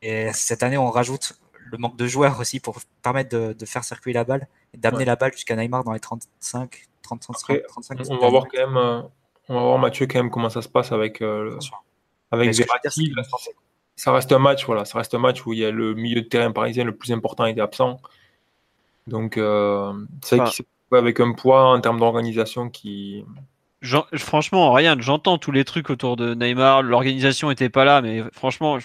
[0.03, 1.39] et cette année, on rajoute
[1.71, 5.17] le manque de joueurs aussi pour permettre de, faire circuler la balle, et d'amener la
[5.17, 9.03] balle jusqu'à Neymar dans les 35, 35, 35 On va voir quand même euh,
[9.51, 11.59] on va voir Mathieu quand même comment ça se passe avec, euh,
[12.31, 13.13] avec Verratti.
[13.97, 16.23] Ça reste un match, voilà, ça reste un match où il y a le milieu
[16.23, 18.01] de terrain parisien le plus important était absent.
[19.09, 23.25] Donc euh, c'est vrai qu'il avec un poids en termes d'organisation qui.
[24.15, 28.79] franchement, rien, j'entends tous les trucs autour de Neymar, l'organisation n'était pas là, mais franchement,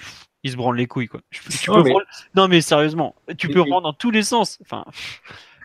[0.44, 1.22] il se branle les couilles quoi.
[2.36, 2.62] non, mais...
[2.62, 4.58] sérieusement, tu peux prendre dans tous les sens.
[4.64, 4.84] Enfin,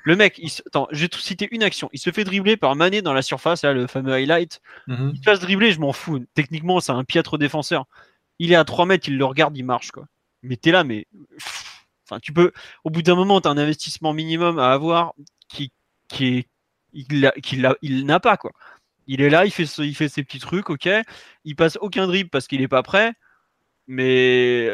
[0.03, 0.63] le mec, il se...
[0.67, 1.89] attends, j'ai cité une action.
[1.93, 4.61] Il se fait dribbler par Mané dans la surface, là, le fameux highlight.
[4.87, 5.13] Mhm.
[5.15, 6.25] Il se passe dribbler, je m'en fous.
[6.35, 7.87] Techniquement, c'est un piètre défenseur.
[8.39, 10.07] Il est à 3 mètres, il le regarde, il marche, quoi.
[10.43, 11.07] Mais t'es là, mais.
[12.07, 12.53] Enfin, tu peux.
[12.85, 15.13] Au bout d'un moment, t'as un investissement minimum à avoir
[15.49, 15.73] qui,
[16.09, 16.49] qui est.
[16.93, 18.53] Il n'a pas, quoi.
[19.07, 20.89] Il est là, il fait, il fait ses petits trucs, ok.
[21.45, 23.13] Il passe aucun dribble parce qu'il est pas prêt.
[23.87, 24.69] Mais.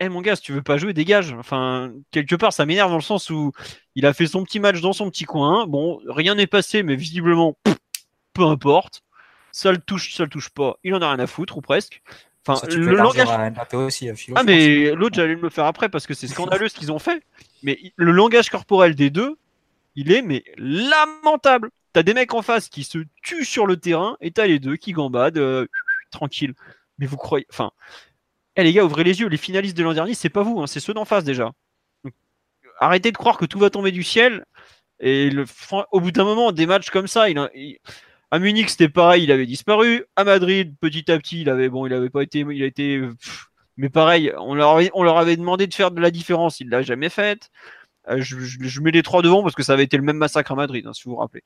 [0.00, 1.32] Eh mon gars, si tu veux pas jouer, dégage.
[1.34, 3.52] Enfin, quelque part, ça m'énerve dans le sens où
[3.94, 5.66] il a fait son petit match dans son petit coin.
[5.66, 7.56] Bon, rien n'est passé, mais visiblement,
[8.32, 9.02] peu importe.
[9.52, 10.78] Ça le touche, ça le touche pas.
[10.82, 12.02] Il en a rien à foutre, ou presque.
[12.46, 13.28] Enfin, le langage.
[13.72, 16.98] Aussi, ah, mais l'autre, j'allais me faire après parce que c'est scandaleux ce qu'ils ont
[16.98, 17.22] fait.
[17.62, 19.36] Mais le langage corporel des deux,
[19.94, 21.70] il est mais lamentable.
[21.92, 24.76] T'as des mecs en face qui se tuent sur le terrain et t'as les deux
[24.76, 25.66] qui gambadent euh,
[26.10, 26.54] tranquille.
[26.98, 27.46] Mais vous croyez.
[27.50, 27.70] Enfin,
[28.56, 30.66] eh les gars, ouvrez les yeux, les finalistes de l'an dernier, c'est pas vous, hein,
[30.66, 31.52] c'est ceux d'en face déjà.
[32.80, 34.44] arrêtez de croire que tout va tomber du ciel.
[35.00, 35.44] Et le,
[35.90, 37.38] au bout d'un moment, des matchs comme ça, il,
[38.30, 40.04] À Munich, c'était pareil, il avait disparu.
[40.16, 43.02] À Madrid, petit à petit, il avait bon, il avait pas été, il a été,
[43.76, 46.68] mais pareil, on leur, avait, on leur avait demandé de faire de la différence, il
[46.68, 47.50] l'a jamais faite.
[48.08, 50.54] Euh, je, mets les trois devant parce que ça avait été le même massacre à
[50.54, 51.42] Madrid, hein, si vous vous rappelez.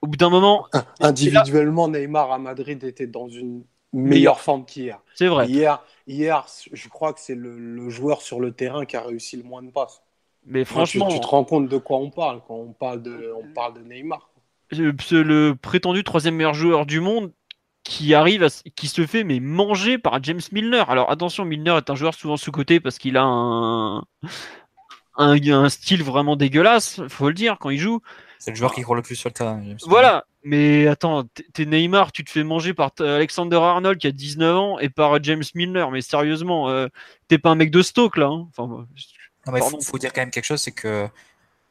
[0.00, 0.66] Au bout d'un moment,
[1.00, 5.00] individuellement, Neymar à Madrid était dans une meilleure forme qu'hier.
[5.14, 5.48] C'est vrai.
[5.48, 9.42] Hier, hier, je crois que c'est le, joueur sur le terrain qui a réussi le
[9.42, 10.02] moins de passes.
[10.46, 13.52] Mais franchement, tu, te rends compte de quoi on parle quand on parle de, on
[13.52, 14.30] parle de Neymar.
[14.70, 17.32] Le prétendu troisième meilleur joueur du monde
[17.84, 20.84] qui arrive, à, qui se fait mais manger par James Milner.
[20.88, 24.04] Alors attention, Milner est un joueur souvent sous-coté parce qu'il a un,
[25.16, 28.00] un, style vraiment dégueulasse, faut le dire, quand il joue.
[28.38, 29.60] C'est le joueur qui court le plus sur le terrain.
[29.86, 34.56] Voilà, mais attends, t'es Neymar, tu te fais manger par Alexander Arnold qui a 19
[34.56, 36.88] ans et par James Milner, mais sérieusement, euh,
[37.26, 38.26] t'es pas un mec de Stoke là.
[38.26, 38.48] Hein.
[38.56, 38.86] enfin,
[39.46, 41.08] il faut, dire quand même quelque chose, c'est que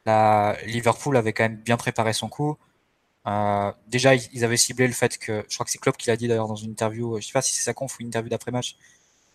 [0.04, 2.58] la Liverpool avait quand même bien préparé son coup.
[3.26, 6.16] Euh, déjà, ils avaient ciblé le fait que, je crois que c'est Klopp qui l'a
[6.16, 8.30] dit d'ailleurs dans une interview, je sais pas si c'est sa conf ou une interview
[8.30, 8.76] d'après-match,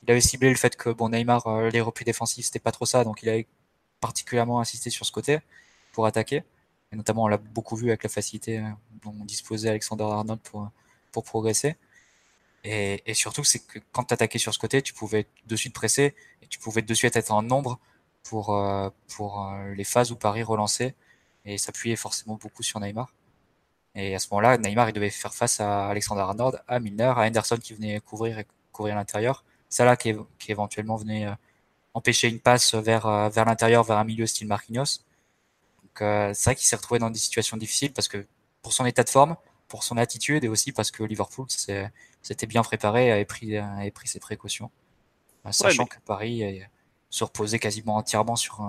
[0.03, 2.85] il avait ciblé le fait que bon Neymar, euh, les replis défensifs, c'était pas trop
[2.85, 3.47] ça, donc il avait
[4.01, 5.39] particulièrement insisté sur ce côté
[5.93, 6.43] pour attaquer.
[6.93, 8.69] Et notamment, on l'a beaucoup vu avec la facilité euh,
[9.03, 10.69] dont disposait Alexander Arnold pour,
[11.11, 11.75] pour progresser.
[12.63, 15.73] Et, et surtout, c'est que quand tu attaquais sur ce côté, tu pouvais de suite
[15.73, 17.79] presser et tu pouvais de suite être en nombre
[18.23, 20.95] pour, euh, pour euh, les phases où Paris relançait
[21.45, 23.13] et s'appuyait forcément beaucoup sur Neymar.
[23.95, 27.27] Et à ce moment-là, Neymar, il devait faire face à Alexander Arnold, à Milner, à
[27.27, 29.43] Henderson qui venait couvrir couvrir l'intérieur.
[29.69, 31.27] Salah qui, qui éventuellement venait
[31.93, 35.01] empêcher une passe vers, euh, vers l'intérieur, vers un milieu style Marquinhos.
[35.93, 38.25] Donc euh, c'est vrai qu'il s'est retrouvé dans des situations difficiles parce que
[38.63, 39.35] pour son état de forme,
[39.67, 43.91] pour son attitude et aussi parce que Liverpool s'était bien préparé et avait pris, avait
[43.91, 44.71] pris ses précautions.
[45.45, 46.61] Euh, sachant que Paris
[47.09, 48.67] se reposait quasiment entièrement sur,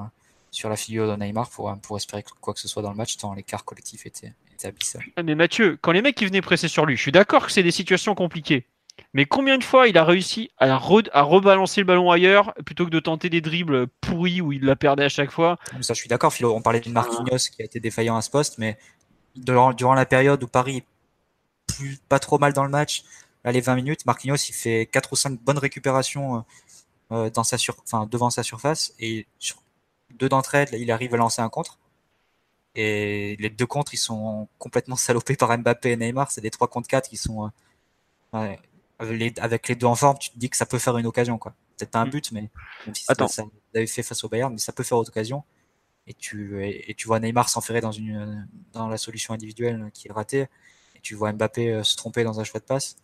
[0.51, 3.17] sur la figure de Neymar pour, pour espérer quoi que ce soit dans le match,
[3.17, 5.03] tant l'écart collectif était, était abyssal.
[5.23, 7.63] Mais Mathieu, quand les mecs qui venaient presser sur lui, je suis d'accord que c'est
[7.63, 8.67] des situations compliquées.
[9.13, 13.01] Mais combien de fois il a réussi à, rebalancer le ballon ailleurs plutôt que de
[13.01, 15.57] tenter des dribbles pourris où il la perdait à chaque fois?
[15.81, 16.55] Ça, je suis d'accord, Philo.
[16.55, 18.77] On parlait de Marquinhos qui a été défaillant à ce poste, mais
[19.37, 20.85] durant, la période où Paris
[21.67, 23.05] plus, pas trop mal dans le match,
[23.45, 26.41] là, les 20 minutes, Marquinhos il fait 4 ou 5 bonnes récupérations euh,
[27.13, 27.77] euh, dans sa sur,
[28.11, 29.63] devant sa surface et sur
[30.15, 31.79] deux d'entre elles, il arrive à lancer un contre.
[32.75, 36.31] Et les deux contres, ils sont complètement salopés par Mbappé et Neymar.
[36.31, 37.51] C'est des 3 contre 4 qui sont.
[38.35, 38.57] Euh,
[38.99, 41.39] avec les deux en forme, tu te dis que ça peut faire une occasion.
[41.39, 41.55] quoi.
[41.77, 42.11] Peut-être pas un mm.
[42.11, 42.51] but, mais
[42.87, 43.29] même si Attends.
[43.29, 45.43] ça avait fait face au Bayern, mais ça peut faire autre occasion.
[46.07, 50.13] Et tu, et, tu vois Neymar s'enferrer dans, une, dans la solution individuelle qui est
[50.13, 50.47] ratée.
[50.95, 52.97] Et tu vois Mbappé euh, se tromper dans un choix de passe.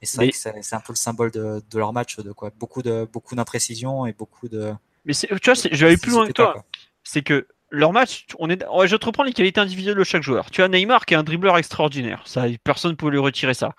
[0.00, 2.50] Et c'est que c'est un peu le symbole de, de, leur match, de quoi.
[2.58, 4.72] Beaucoup de beaucoup d'imprécisions et beaucoup de.
[5.04, 6.64] Mais tu vois, je vais aller plus loin que toi.
[7.02, 10.50] C'est que leur match, on est, je te reprends les qualités individuelles de chaque joueur.
[10.50, 12.22] Tu as Neymar qui est un dribbleur extraordinaire.
[12.24, 13.74] Ça, personne ne peut lui retirer ça.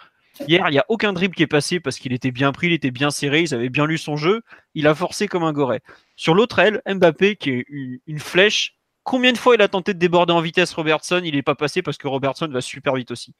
[0.48, 2.74] Hier, il n'y a aucun dribble qui est passé parce qu'il était bien pris, il
[2.74, 4.42] était bien serré, ils avaient bien lu son jeu.
[4.74, 5.82] Il a forcé comme un goret.
[6.16, 7.66] Sur l'autre aile, Mbappé qui est
[8.08, 8.76] une flèche.
[9.04, 11.82] Combien de fois il a tenté de déborder en vitesse Robertson Il n'est pas passé
[11.82, 13.34] parce que Robertson va super vite aussi.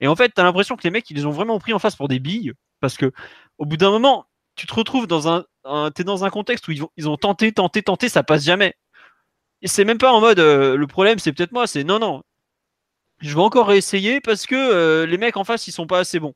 [0.00, 1.78] Et en fait, tu as l'impression que les mecs, ils les ont vraiment pris en
[1.78, 3.12] face pour des billes parce que
[3.58, 4.26] au bout d'un moment,
[4.56, 5.44] tu te retrouves dans un,
[5.98, 8.74] es dans un contexte où ils, ils ont tenté, tenté, tenté, ça passe jamais.
[9.62, 12.22] Et c'est même pas en mode euh, le problème c'est peut-être moi, c'est non non,
[13.20, 16.20] je vais encore réessayer parce que euh, les mecs en face ils sont pas assez
[16.20, 16.34] bons.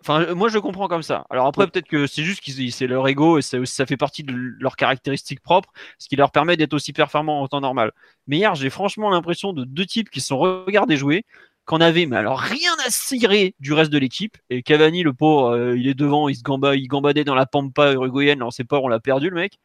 [0.00, 1.26] Enfin, moi je le comprends comme ça.
[1.30, 4.22] Alors après, peut-être que c'est juste que c'est leur ego et ça, ça fait partie
[4.22, 7.92] de leurs caractéristiques propres, ce qui leur permet d'être aussi performants en temps normal.
[8.26, 11.24] Mais hier, j'ai franchement l'impression de deux types qui se sont regardés jouer,
[11.64, 14.36] qu'on avait, mais alors rien à cirer du reste de l'équipe.
[14.50, 17.46] Et Cavani, le pauvre, euh, il est devant, il se gamba, il gambadait dans la
[17.46, 19.58] pampa uruguayenne, on sait pas, on l'a perdu le mec.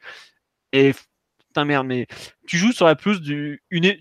[0.73, 0.93] Et
[1.47, 2.07] putain merde, mais
[2.47, 3.95] tu joues sur la pelouse du, une,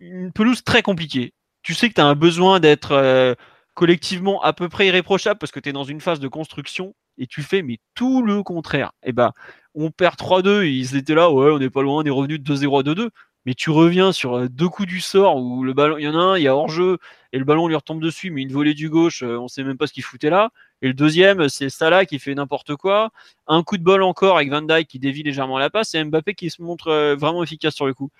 [0.00, 1.32] une pelouse très compliquée
[1.62, 3.34] tu sais que tu as un besoin d'être euh,
[3.74, 7.26] collectivement à peu près irréprochable parce que tu es dans une phase de construction et
[7.26, 8.92] tu fais mais tout le contraire.
[9.02, 9.32] Et eh ben,
[9.74, 12.54] on perd 3-2, ils étaient là, ouais, on n'est pas loin, on est revenu de
[12.54, 13.10] 2-0 à 2-2.
[13.46, 16.14] Mais tu reviens sur euh, deux coups du sort où le ballon, il y en
[16.14, 16.98] a un, il y a hors-jeu
[17.32, 19.78] et le ballon lui retombe dessus, mais une volée du gauche, euh, on sait même
[19.78, 20.50] pas ce qu'il foutait là.
[20.82, 23.10] Et le deuxième, c'est Salah qui fait n'importe quoi.
[23.46, 26.34] Un coup de bol encore avec Van Dijk qui dévie légèrement la passe et Mbappé
[26.34, 28.10] qui se montre vraiment efficace sur le coup.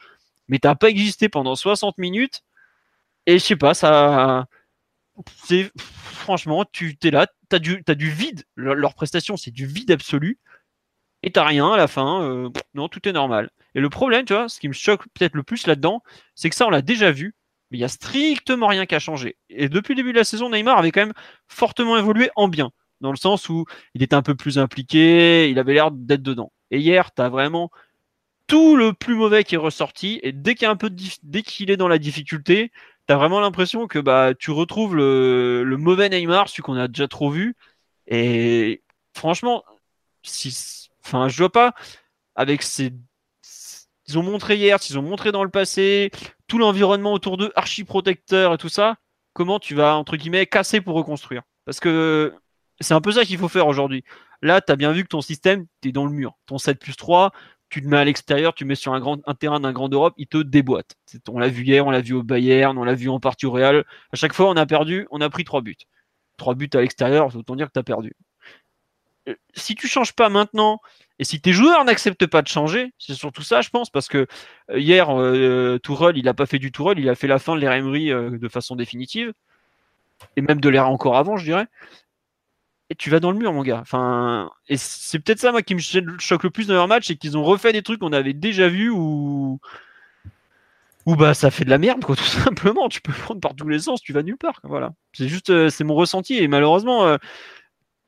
[0.49, 2.43] Mais t'as pas existé pendant 60 minutes
[3.28, 4.46] et je sais pas, ça.
[5.44, 8.44] C'est franchement, tu es là, tu as du, as du vide.
[8.56, 10.38] Leur, prestation, c'est du vide absolu.
[11.22, 12.22] Et t'as rien à la fin.
[12.22, 13.50] Euh, non, tout est normal.
[13.74, 16.02] Et le problème, tu vois, ce qui me choque peut-être le plus là-dedans,
[16.34, 17.34] c'est que ça, on l'a déjà vu.
[17.70, 19.36] Mais il y a strictement rien qui a changé.
[19.50, 21.12] Et depuis le début de la saison, Neymar avait quand même
[21.48, 22.70] fortement évolué en bien.
[23.02, 26.50] Dans le sens où il était un peu plus impliqué, il avait l'air d'être dedans.
[26.70, 27.70] Et hier, tu as vraiment
[28.46, 30.18] tout le plus mauvais qui est ressorti.
[30.22, 30.68] Et dès qu'il
[31.22, 32.72] dès qu'il est dans la difficulté,
[33.09, 37.30] t'as vraiment l'impression que bah, tu retrouves le, mauvais Neymar, celui qu'on a déjà trop
[37.30, 37.56] vu.
[38.06, 38.82] Et
[39.14, 39.64] franchement,
[40.22, 41.74] si, enfin, je vois pas
[42.36, 42.92] avec ces.
[44.09, 46.11] Ils ont montré hier, ils ont montré dans le passé,
[46.46, 48.96] tout l'environnement autour d'eux, archi protecteur et tout ça,
[49.32, 51.42] comment tu vas, entre guillemets, casser pour reconstruire?
[51.64, 52.34] Parce que
[52.80, 54.04] c'est un peu ça qu'il faut faire aujourd'hui.
[54.42, 56.38] Là, tu as bien vu que ton système, tu es dans le mur.
[56.46, 57.32] Ton 7 plus 3,
[57.68, 60.26] tu le mets à l'extérieur, tu le mets sur un, terrain d'un grand Europe, il
[60.26, 60.96] te déboîte.
[61.28, 63.50] On l'a vu hier, on l'a vu au Bayern, on l'a vu en partie au
[63.50, 63.84] Real.
[64.12, 65.76] À chaque fois, on a perdu, on a pris 3 buts.
[66.38, 68.14] 3 buts à l'extérieur, autant dire que tu as perdu.
[69.28, 70.80] Euh, si tu changes pas maintenant,
[71.18, 74.26] et si tes joueurs n'acceptent pas de changer, c'est surtout ça, je pense, parce que
[74.70, 75.78] euh, hier, euh,
[76.14, 78.48] il n'a pas fait du Tourelle, il a fait la fin de l'ère Emery de
[78.48, 79.32] façon définitive,
[80.36, 81.66] et même de l'ère encore avant, je dirais
[82.91, 83.84] et tu vas dans le mur, mon gars.
[84.68, 87.36] Et c'est peut-être ça, moi, qui me choque le plus dans leur match, c'est qu'ils
[87.36, 89.61] ont refait des trucs qu'on avait déjà vus ou
[91.07, 92.89] ou bah ça fait de la merde, quoi, tout simplement.
[92.89, 94.61] Tu peux prendre par tous les sens, tu vas nulle part.
[94.62, 94.93] Voilà.
[95.14, 97.16] C'est juste, euh, c'est mon ressenti et malheureusement, euh,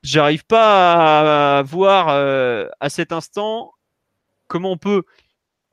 [0.03, 3.73] j'arrive pas à voir euh, à cet instant
[4.49, 5.05] comment on peut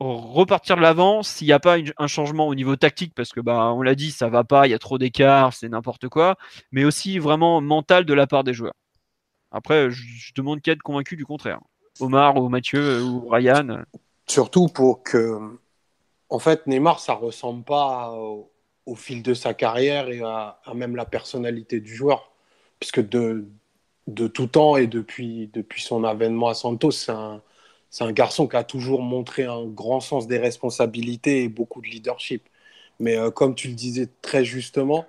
[0.00, 3.72] repartir de l'avant s'il n'y a pas un changement au niveau tactique parce que bah
[3.74, 6.36] on l'a dit ça va pas il y a trop d'écart c'est n'importe quoi
[6.70, 8.74] mais aussi vraiment mental de la part des joueurs
[9.50, 11.60] après, je, demande qu'à être convaincu du contraire.
[12.00, 13.82] Omar ou Mathieu ou Ryan.
[14.26, 15.38] Surtout pour que,
[16.28, 18.50] en fait, Neymar, ça ressemble pas au,
[18.94, 22.30] fil de sa carrière et à, même la personnalité du joueur.
[22.78, 23.46] Puisque de,
[24.06, 27.42] de tout temps et depuis, depuis son avènement à Santos, c'est un,
[28.00, 32.48] un garçon qui a toujours montré un grand sens des responsabilités et beaucoup de leadership.
[33.00, 35.06] Mais euh, comme tu le disais très justement,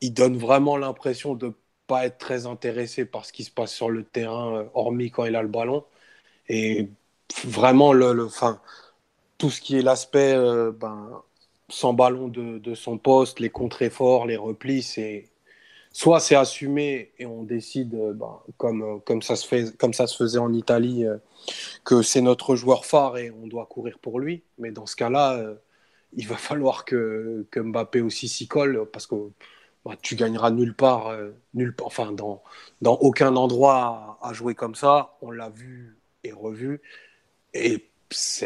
[0.00, 1.54] il donne vraiment l'impression de
[1.92, 5.26] pas être très intéressé par ce qui se passe sur le terrain, euh, hormis quand
[5.26, 5.84] il a le ballon.
[6.48, 6.88] Et
[7.44, 8.28] vraiment, le, le
[9.36, 11.22] tout ce qui est l'aspect euh, ben,
[11.68, 15.28] sans ballon de, de, son poste, les contre-efforts, les replis, c'est
[15.92, 20.06] soit c'est assumé et on décide, euh, ben, comme, comme, ça se fait, comme ça
[20.06, 21.04] se faisait en Italie,
[21.84, 24.44] que c'est notre joueur phare et on doit courir pour lui.
[24.58, 25.42] Mais dans ce cas-là,
[26.14, 29.16] il va falloir que, que Mbappé aussi s'y colle parce que
[29.84, 32.42] bah, tu gagneras nulle part, euh, nulle part enfin, dans,
[32.80, 35.16] dans aucun endroit à, jouer comme ça.
[35.22, 36.80] On l'a vu et revu.
[37.54, 37.88] Et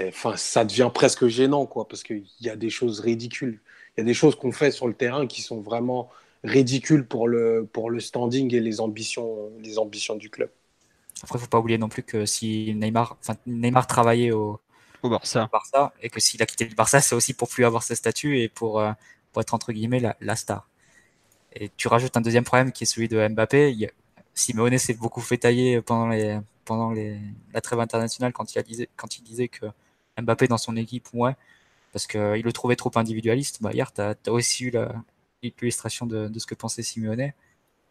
[0.09, 3.61] enfin, ça devient presque gênant, quoi, parce qu'il y a des choses ridicules.
[3.97, 6.11] Il y a des choses qu'on fait sur le terrain qui sont vraiment
[6.43, 10.51] ridicules pour le, pour le standing et les ambitions, les ambitions du club.
[11.23, 13.17] Après, il ne faut pas oublier non plus que si Neymar,
[13.47, 14.61] Neymar travaillait au,
[15.03, 15.49] au Barça.
[15.51, 15.93] Barça.
[16.03, 18.49] et que s'il a quitté le Barça, c'est aussi pour plus avoir ce statut et
[18.49, 18.93] pour, euh,
[19.33, 20.69] pour être entre guillemets la, la star.
[21.53, 23.73] Et tu rajoutes un deuxième problème qui est celui de Mbappé.
[23.73, 23.91] Il,
[24.35, 28.63] Simeone s'est beaucoup fait tailler pendant, la trêve internationale quand il,
[29.25, 29.67] disait, que
[30.21, 31.35] Mbappé dans son équipe, ouais,
[31.93, 33.63] parce qu'il le trouvait trop individualiste.
[33.63, 34.73] Bah, hier, tu as, aussi eu
[35.43, 37.33] l'illustration de, de, ce que pensait Simeone.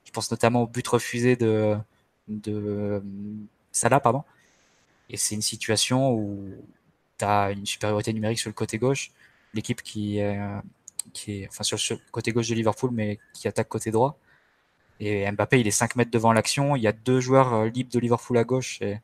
[0.06, 1.76] Je pense notamment au but refusé de,
[2.28, 3.02] de
[3.72, 4.24] Salah, pardon.
[5.10, 6.54] Et c'est une situation où
[7.18, 9.12] tu as une supériorité numérique sur le côté gauche.
[9.54, 10.60] L'équipe qui, euh,
[11.14, 14.18] qui est enfin sur le côté gauche de Liverpool, mais qui attaque côté droit.
[15.00, 16.76] Et Mbappé, il est 5 mètres devant l'action.
[16.76, 19.00] Il y a deux joueurs euh, libres de Liverpool à gauche et,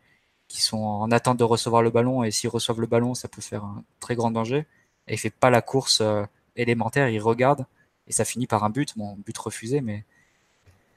[0.48, 2.24] qui sont en attente de recevoir le ballon.
[2.24, 4.66] Et s'ils reçoivent le ballon, ça peut faire un très grand danger.
[5.08, 6.24] Et il fait pas la course euh,
[6.56, 7.66] élémentaire, il regarde
[8.08, 8.98] et ça finit par un but.
[8.98, 10.04] Bon, but refusé, mais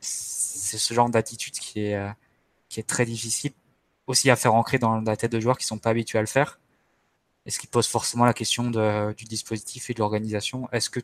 [0.00, 2.10] c'est ce genre d'attitude qui est, euh,
[2.68, 3.52] qui est très difficile
[4.06, 6.26] aussi à faire ancrer dans la tête de joueurs qui sont pas habitués à le
[6.26, 6.58] faire.
[7.46, 10.68] Et ce qui pose forcément la question du dispositif et de l'organisation?
[10.72, 11.00] Est-ce que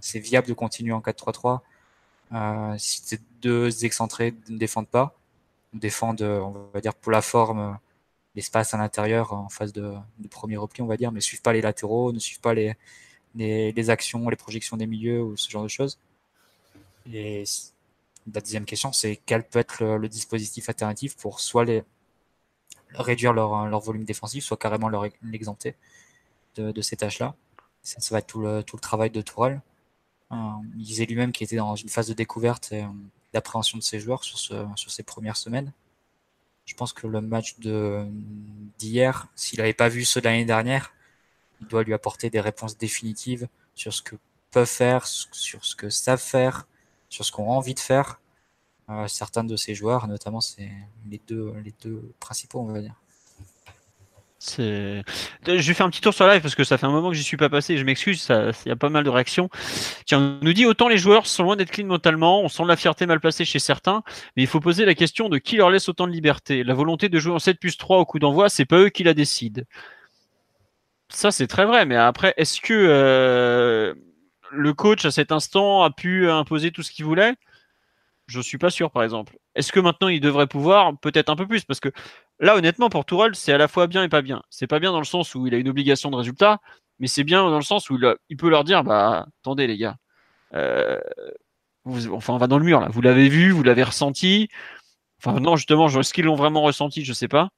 [0.00, 1.60] c'est viable de continuer en 4-3-3
[2.30, 5.14] euh, si ces deux excentrés ne défendent pas?
[5.74, 7.78] Défendent, on va dire, pour la forme,
[8.34, 9.94] l'espace à l'intérieur en phase de,
[10.30, 12.74] premier repli, on va dire, mais ne suivent pas les latéraux, ne suivent pas les,
[13.34, 15.98] les, les, actions, les projections des milieux ou ce genre de choses.
[17.12, 17.44] Et
[18.32, 21.82] la deuxième question, c'est quel peut être le, le dispositif alternatif pour soit les,
[22.94, 25.74] réduire leur, leur volume défensif, soit carrément leur l'exempter
[26.56, 27.34] de, de, ces tâches-là.
[27.82, 29.60] Ça, ça, va être tout le, tout le travail de Tourelle.
[30.32, 30.36] Euh,
[30.76, 32.88] il disait lui-même qu'il était dans une phase de découverte et euh,
[33.32, 35.72] d'appréhension de ses joueurs sur, ce, sur ces premières semaines.
[36.66, 38.06] Je pense que le match de
[38.78, 40.92] d'hier, s'il n'avait pas vu ceux de l'année dernière,
[41.60, 44.16] il doit lui apporter des réponses définitives sur ce que
[44.50, 46.66] peuvent faire, sur ce que savent faire,
[47.08, 48.27] sur ce qu'on a envie de faire euh,
[49.06, 50.70] certains de ces joueurs, notamment c'est
[51.08, 51.52] les deux,
[52.20, 52.94] principaux, on va dire.
[54.40, 55.02] C'est...
[55.46, 57.16] Je vais faire un petit tour sur live parce que ça fait un moment que
[57.16, 57.76] j'y suis pas passé.
[57.76, 59.50] Je m'excuse, il y a pas mal de réactions.
[60.06, 62.76] Tiens, on nous dit autant les joueurs sont loin d'être clean mentalement, on sent la
[62.76, 64.02] fierté mal placée chez certains,
[64.36, 66.62] mais il faut poser la question de qui leur laisse autant de liberté.
[66.62, 69.02] La volonté de jouer en 7 plus 3 au coup d'envoi, c'est pas eux qui
[69.02, 69.62] la décident.
[71.08, 73.94] Ça, c'est très vrai, mais après, est-ce que euh,
[74.52, 77.34] le coach à cet instant a pu imposer tout ce qu'il voulait?
[78.28, 79.38] Je suis pas sûr, par exemple.
[79.54, 81.88] Est-ce que maintenant il devrait pouvoir Peut-être un peu plus, parce que
[82.40, 84.42] là, honnêtement, pour Tourelle, c'est à la fois bien et pas bien.
[84.50, 86.60] C'est pas bien dans le sens où il a une obligation de résultat,
[86.98, 87.98] mais c'est bien dans le sens où
[88.28, 89.96] il, peut leur dire bah attendez les gars,
[90.54, 91.00] euh,
[91.86, 92.88] enfin on va dans le mur là.
[92.90, 94.48] Vous l'avez vu, vous l'avez ressenti.
[95.22, 97.50] Enfin non justement, est-ce qu'ils l'ont vraiment ressenti Je sais pas.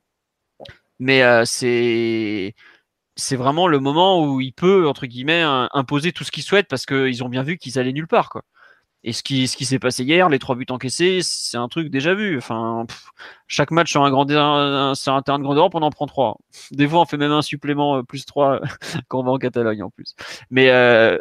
[0.98, 2.54] Mais euh, c'est
[3.16, 5.42] c'est vraiment le moment où il peut entre guillemets
[5.72, 8.42] imposer tout ce qu'il souhaite parce qu'ils ont bien vu qu'ils allaient nulle part quoi.
[9.02, 11.88] Et ce qui, ce qui s'est passé hier, les trois buts encaissés, c'est un truc
[11.88, 12.36] déjà vu.
[12.36, 12.86] Enfin,
[13.46, 16.36] chaque match sur un un terrain de grande Europe, on en prend trois.
[16.70, 18.60] Des fois, on fait même un supplément euh, plus trois
[19.08, 20.14] quand on va en Catalogne en plus.
[20.50, 21.18] Mais euh,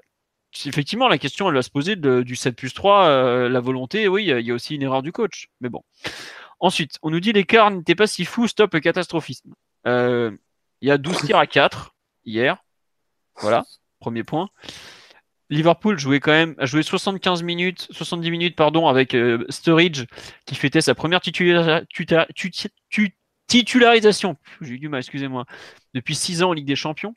[0.66, 4.10] effectivement, la question, elle va se poser du 7 plus 3, euh, la volonté.
[4.10, 5.50] Oui, il y a aussi une erreur du coach.
[5.62, 5.84] Mais bon.
[6.60, 9.54] Ensuite, on nous dit l'écart n'était pas si fou, stop le catastrophisme.
[9.86, 12.58] Il y a 12 tirs à 4 hier.
[13.38, 13.64] Voilà,
[14.00, 14.50] premier point.
[15.50, 20.06] Liverpool jouait quand même, a joué 75 minutes, 70 minutes pardon, avec euh, Sturridge
[20.46, 21.22] qui fêtait sa première
[23.48, 24.38] titularisation.
[25.94, 27.16] Depuis 6 ans en Ligue des Champions.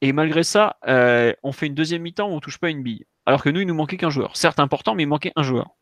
[0.00, 3.04] Et malgré ça, euh, on fait une deuxième mi-temps où on touche pas une bille.
[3.26, 4.36] Alors que nous, il nous manquait qu'un joueur.
[4.36, 5.76] Certes important, mais il manquait un joueur.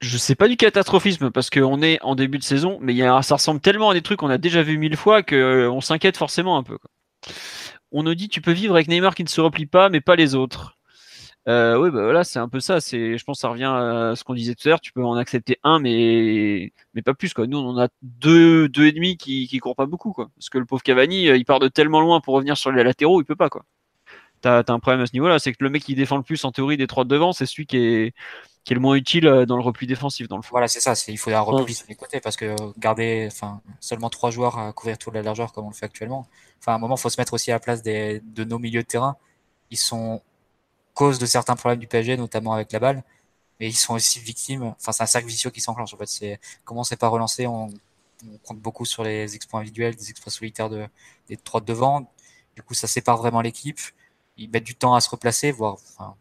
[0.00, 3.60] Je sais pas du catastrophisme parce qu'on est en début de saison, mais ça ressemble
[3.60, 6.62] tellement à des trucs qu'on a déjà vu mille fois qu'on euh, s'inquiète forcément un
[6.62, 6.78] peu.
[7.92, 10.16] On nous dit tu peux vivre avec Neymar qui ne se replie pas, mais pas
[10.16, 10.78] les autres.
[11.48, 12.80] Euh, oui, bah voilà, c'est un peu ça.
[12.80, 14.80] C'est, je pense, que ça revient à ce qu'on disait tout à l'heure.
[14.80, 17.46] Tu peux en accepter un, mais mais pas plus quoi.
[17.46, 20.30] Nous, on en a deux, deux et demi qui qui courent pas beaucoup quoi.
[20.36, 22.84] Parce que le pauvre Cavani, euh, il part de tellement loin pour revenir sur les
[22.84, 23.64] latéraux, il peut pas quoi.
[24.40, 26.44] T'as as un problème à ce niveau-là, c'est que le mec qui défend le plus
[26.44, 28.14] en théorie des trois de devant, c'est celui qui est
[28.68, 30.50] qui est le moins utile euh, dans le repli défensif dans le fond.
[30.50, 30.94] Voilà, c'est ça.
[30.94, 34.58] C'est il faut un repli sur les côtés parce que garder, enfin, seulement trois joueurs
[34.58, 36.26] à couvrir toute la largeur comme on le fait actuellement.
[36.60, 38.58] Enfin, à un moment, il faut se mettre aussi à la place des, de nos
[38.58, 39.16] milieux de terrain.
[39.70, 40.20] Ils sont
[40.92, 43.04] cause de certains problèmes du PSG, notamment avec la balle,
[43.58, 44.64] mais ils sont aussi victimes.
[44.64, 45.94] Enfin, c'est un cercle vicieux qui s'enclenche.
[45.94, 47.46] En fait, c'est comment c'est pas relancé.
[47.46, 47.68] On,
[48.30, 50.86] on, compte beaucoup sur les exploits individuels, des exploits solitaires de,
[51.28, 52.12] des trois de devant.
[52.54, 53.80] Du coup, ça sépare vraiment l'équipe.
[54.36, 56.16] Ils mettent du temps à se replacer, voire enfin,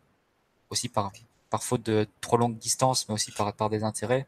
[0.70, 1.08] aussi par
[1.50, 4.28] par faute de trop longue distance, mais aussi par, par des intérêts.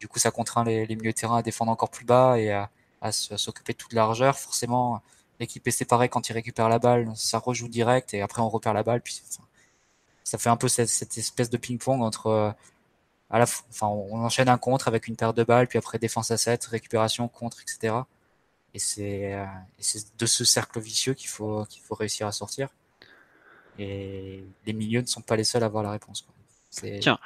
[0.00, 2.52] Du coup, ça contraint les, les milieux de terrain à défendre encore plus bas et
[2.52, 2.70] à,
[3.00, 4.38] à s'occuper de toute la largeur.
[4.38, 5.02] Forcément,
[5.40, 8.74] l'équipe est séparée quand il récupère la balle, ça rejoue direct et après on repère
[8.74, 9.00] la balle.
[9.02, 9.22] Puis
[10.24, 12.50] ça fait un peu cette, cette espèce de ping-pong entre euh,
[13.30, 16.30] à la, enfin, on enchaîne un contre avec une paire de balles, puis après défense
[16.30, 17.94] à 7, récupération, contre, etc.
[18.74, 19.46] Et c'est euh,
[20.18, 22.68] de ce cercle vicieux qu'il faut, qu'il faut réussir à sortir.
[23.80, 26.26] Et les milieux ne sont pas les seuls à avoir la réponse.
[27.00, 27.18] Tiens,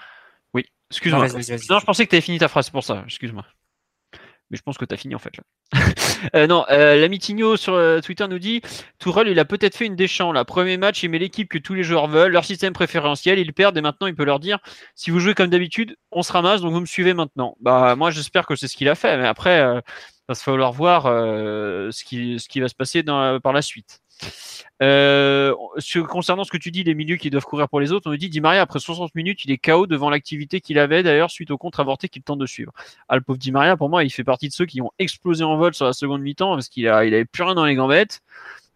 [0.54, 1.26] oui, excuse-moi.
[1.68, 3.44] Non, je pensais que tu avais fini ta phrase, pour ça, excuse-moi.
[4.50, 5.44] Mais je pense que tu as fini en fait là.
[6.36, 8.60] euh, non, euh, l'ami Tigno sur euh, Twitter nous dit
[8.98, 10.32] Tourelle, il a peut-être fait une déchant.
[10.32, 13.52] Là, premier match, il met l'équipe que tous les joueurs veulent, leur système préférentiel, ils
[13.52, 14.58] perdent et maintenant il peut leur dire
[14.94, 17.56] si vous jouez comme d'habitude, on se ramasse, donc vous me suivez maintenant.
[17.60, 20.72] Bah, moi j'espère que c'est ce qu'il a fait, mais après, euh, il va falloir
[20.72, 24.00] voir euh, ce, qui, ce qui va se passer dans, par la suite.
[24.82, 25.54] Euh,
[26.08, 28.16] concernant ce que tu dis, les milieux qui doivent courir pour les autres, on nous
[28.16, 31.50] dit Di Maria, après 60 minutes, il est KO devant l'activité qu'il avait d'ailleurs suite
[31.50, 32.72] au contre avorté qu'il tente de suivre.
[33.08, 35.44] Ah, le pauvre Di Maria, pour moi, il fait partie de ceux qui ont explosé
[35.44, 37.74] en vol sur la seconde mi-temps parce qu'il a, il avait plus rien dans les
[37.74, 38.20] gambettes.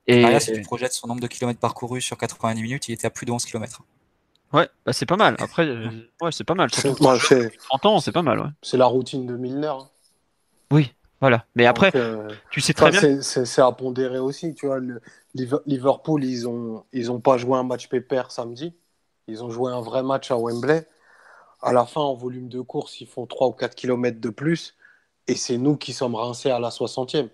[0.07, 3.07] Et Maria, si tu projettes son nombre de kilomètres parcourus sur 90 minutes, il était
[3.07, 3.83] à plus de 11 km.
[4.55, 5.37] Ouais, bah c'est pas mal.
[5.39, 5.91] Après, euh,
[6.23, 6.71] ouais, c'est pas mal.
[6.73, 8.41] C'est, 30 ans, c'est pas mal.
[8.41, 8.49] Ouais.
[8.63, 9.67] C'est la routine de Milner.
[9.67, 9.89] Hein.
[10.71, 11.45] Oui, voilà.
[11.55, 13.21] Mais après, euh, tu sais très bien.
[13.23, 14.55] C'est à pondérer aussi.
[14.55, 15.01] Tu vois, le,
[15.35, 18.75] Liverpool, ils ont, ils ont pas joué un match pépère samedi.
[19.27, 20.87] Ils ont joué un vrai match à Wembley.
[21.61, 24.77] À la fin, en volume de course, ils font 3 ou 4 km de plus.
[25.27, 27.29] Et c'est nous qui sommes rincés à la 60e.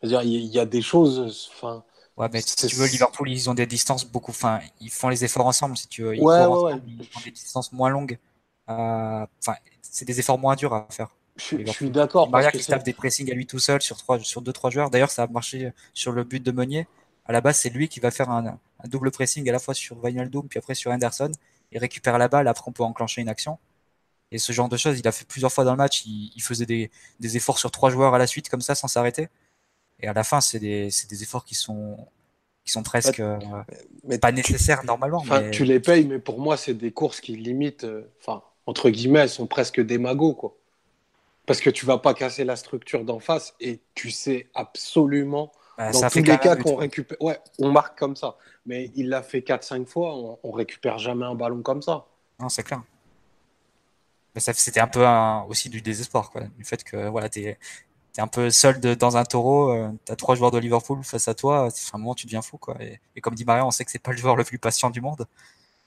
[0.00, 1.50] C'est-à-dire, il y, a des choses.
[1.54, 1.84] Enfin,
[2.16, 4.32] ouais, mais si tu veux, Liverpool, ils ont des distances beaucoup.
[4.32, 6.16] Enfin, ils font les efforts ensemble, si tu veux.
[6.16, 8.18] Ils, ouais, ouais, ils font des distances moins longues.
[8.68, 11.08] Euh, enfin, c'est des efforts moins durs à faire.
[11.36, 12.28] Je, suis d'accord.
[12.28, 14.90] Maria qui tape des pressings à lui tout seul sur 2-3 sur deux, trois joueurs.
[14.90, 16.86] D'ailleurs, ça a marché sur le but de Meunier
[17.24, 20.02] à la base, c'est lui qui va faire un, double pressing à la fois sur
[20.02, 21.30] Wijnaldum puis après sur Henderson.
[21.70, 23.58] Il récupère la balle, après on peut enclencher une action.
[24.30, 26.04] Et ce genre de choses, il a fait plusieurs fois dans le match.
[26.06, 26.90] Il, faisait des,
[27.36, 29.28] efforts sur trois joueurs à la suite, comme ça, sans s'arrêter.
[30.00, 31.96] Et à la fin, c'est des, efforts qui sont,
[32.64, 33.38] qui sont presque euh,
[34.04, 35.22] mais, pas nécessaires normalement.
[35.50, 39.20] Tu les payes, mais pour moi, c'est des courses qui limitent, euh, enfin, entre guillemets,
[39.20, 40.56] elles sont presque des magots, quoi.
[41.46, 45.90] Parce que tu vas pas casser la structure d'en face et tu sais absolument bah,
[45.90, 48.36] Dans tous les cas qu'on récupère, ouais, on marque comme ça.
[48.64, 52.06] Mais il l'a fait 4-5 fois, on, on, récupère jamais un ballon comme ça.
[52.38, 52.82] Non, c'est clair.
[54.34, 55.04] Mais c'était un peu
[55.48, 56.42] aussi du désespoir, quoi.
[56.56, 57.58] Du fait que voilà, es,
[58.16, 59.74] es un peu seul dans un taureau,
[60.04, 62.58] tu as trois joueurs de Liverpool face à toi, à un moment tu deviens fou.
[62.58, 62.76] Quoi.
[62.80, 65.00] Et, comme dit Maria, on sait que c'est pas le joueur le plus patient du
[65.00, 65.26] monde.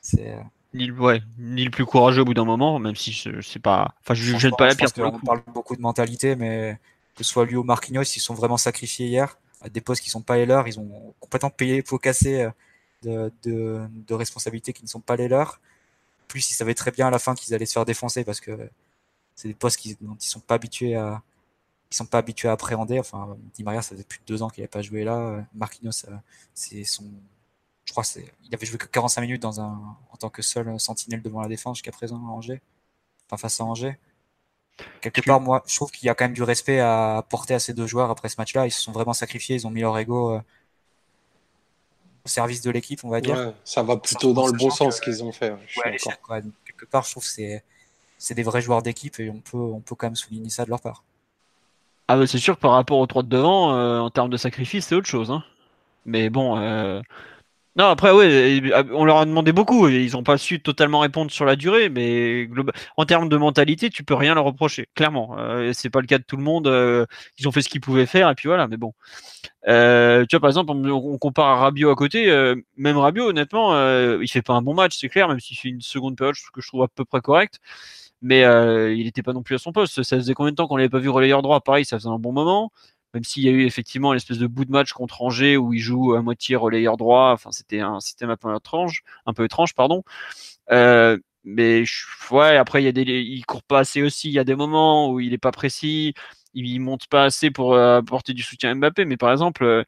[0.01, 0.35] C'est
[0.75, 3.95] ni, ouais, ni le plus courageux au bout d'un moment, même si je sais pas.
[4.01, 4.89] Enfin, je ne jette pas la pierre.
[4.97, 6.79] On parle beaucoup de mentalité, mais
[7.15, 10.09] que ce soit lui ou Marquinhos, ils sont vraiment sacrifiés hier à des postes qui
[10.09, 10.67] sont pas les leurs.
[10.67, 12.49] Ils ont complètement payé, faut casser
[13.03, 15.59] de, de, de, responsabilités qui ne sont pas les leurs.
[16.27, 18.69] Plus ils savaient très bien à la fin qu'ils allaient se faire défoncer parce que
[19.35, 21.21] c'est des postes qui, dont ils sont pas habitués à,
[21.91, 22.99] ils sont pas habitués à appréhender.
[22.99, 25.45] Enfin, Di Maria, ça faisait plus de deux ans qu'il n'avait pas joué là.
[25.53, 26.05] Marquinhos,
[26.53, 27.05] c'est son,
[27.85, 30.79] je crois, c'est, il avait joué que 45 minutes dans un, en tant que seul
[30.79, 32.61] sentinelle devant la défense jusqu'à présent à Angers,
[33.27, 33.97] enfin face à Angers.
[34.99, 37.59] Quelque part, moi, je trouve qu'il y a quand même du respect à porter à
[37.59, 38.67] ces deux joueurs après ce match-là.
[38.67, 40.41] Ils se sont vraiment sacrifiés, ils ont mis leur ego euh,
[42.25, 43.53] au service de l'équipe, on va dire.
[43.63, 45.53] ça va plutôt dans le bon sens qu'ils ont fait.
[46.65, 47.63] quelque part, je trouve que c'est,
[48.17, 50.69] c'est des vrais joueurs d'équipe et on peut, on peut quand même souligner ça de
[50.69, 51.03] leur part.
[52.07, 54.37] Ah bah c'est sûr que par rapport aux trois de devant, euh, en termes de
[54.37, 55.31] sacrifice, c'est autre chose.
[55.31, 55.43] Hein.
[56.05, 57.01] Mais bon, euh,
[57.77, 58.61] non, après, ouais,
[58.93, 59.89] on leur a demandé beaucoup.
[59.89, 62.47] Ils n'ont pas su totalement répondre sur la durée, mais
[62.95, 64.87] en termes de mentalité, tu peux rien leur reprocher.
[64.95, 66.67] Clairement, euh, c'est pas le cas de tout le monde.
[66.67, 67.05] Euh,
[67.37, 68.69] ils ont fait ce qu'ils pouvaient faire, et puis voilà.
[68.69, 68.93] Mais bon,
[69.67, 72.29] euh, tu vois, par exemple, on, compare à Rabiot à côté.
[72.31, 73.73] Euh, même Rabiot, honnêtement,
[74.21, 76.61] il fait pas un bon match, c'est clair, même s'il fait une seconde période que
[76.61, 77.59] je trouve à peu près correcte.
[78.21, 78.41] Mais
[78.95, 80.01] il n'était pas non plus à son poste.
[80.03, 81.59] Ça faisait combien de temps qu'on l'avait pas vu relayeur droit?
[81.61, 82.71] Pareil, ça faisait un bon moment
[83.15, 85.73] même s'il y a eu effectivement une espèce de bout de match contre Angers où
[85.73, 87.31] il joue à moitié relayeur droit.
[87.33, 90.03] Enfin, c'était un système un peu étrange, un peu étrange, pardon.
[90.71, 91.85] Euh, mais
[92.31, 94.29] ouais, après il y a des, court pas assez aussi.
[94.29, 96.13] Il y a des moments où il est pas précis,
[96.53, 99.05] il monte pas assez pour euh, apporter du soutien à Mbappé.
[99.05, 99.83] Mais par exemple, euh,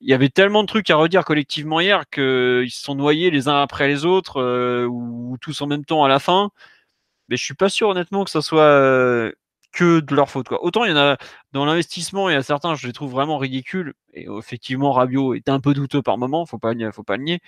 [0.00, 3.48] il y avait tellement de trucs à redire collectivement hier qu'ils se sont noyés les
[3.48, 6.50] uns après les autres ou, tous en même temps à la fin.
[7.28, 9.32] Mais je suis pas sûr honnêtement que ça soit
[9.72, 10.48] que de leur faute.
[10.48, 10.62] Quoi.
[10.64, 11.16] Autant il y en a
[11.52, 13.94] dans l'investissement, il y a certains, je les trouve vraiment ridicules.
[14.14, 17.40] Et effectivement, Rabiot est un peu douteux par moment, faut pas, faut pas le nier.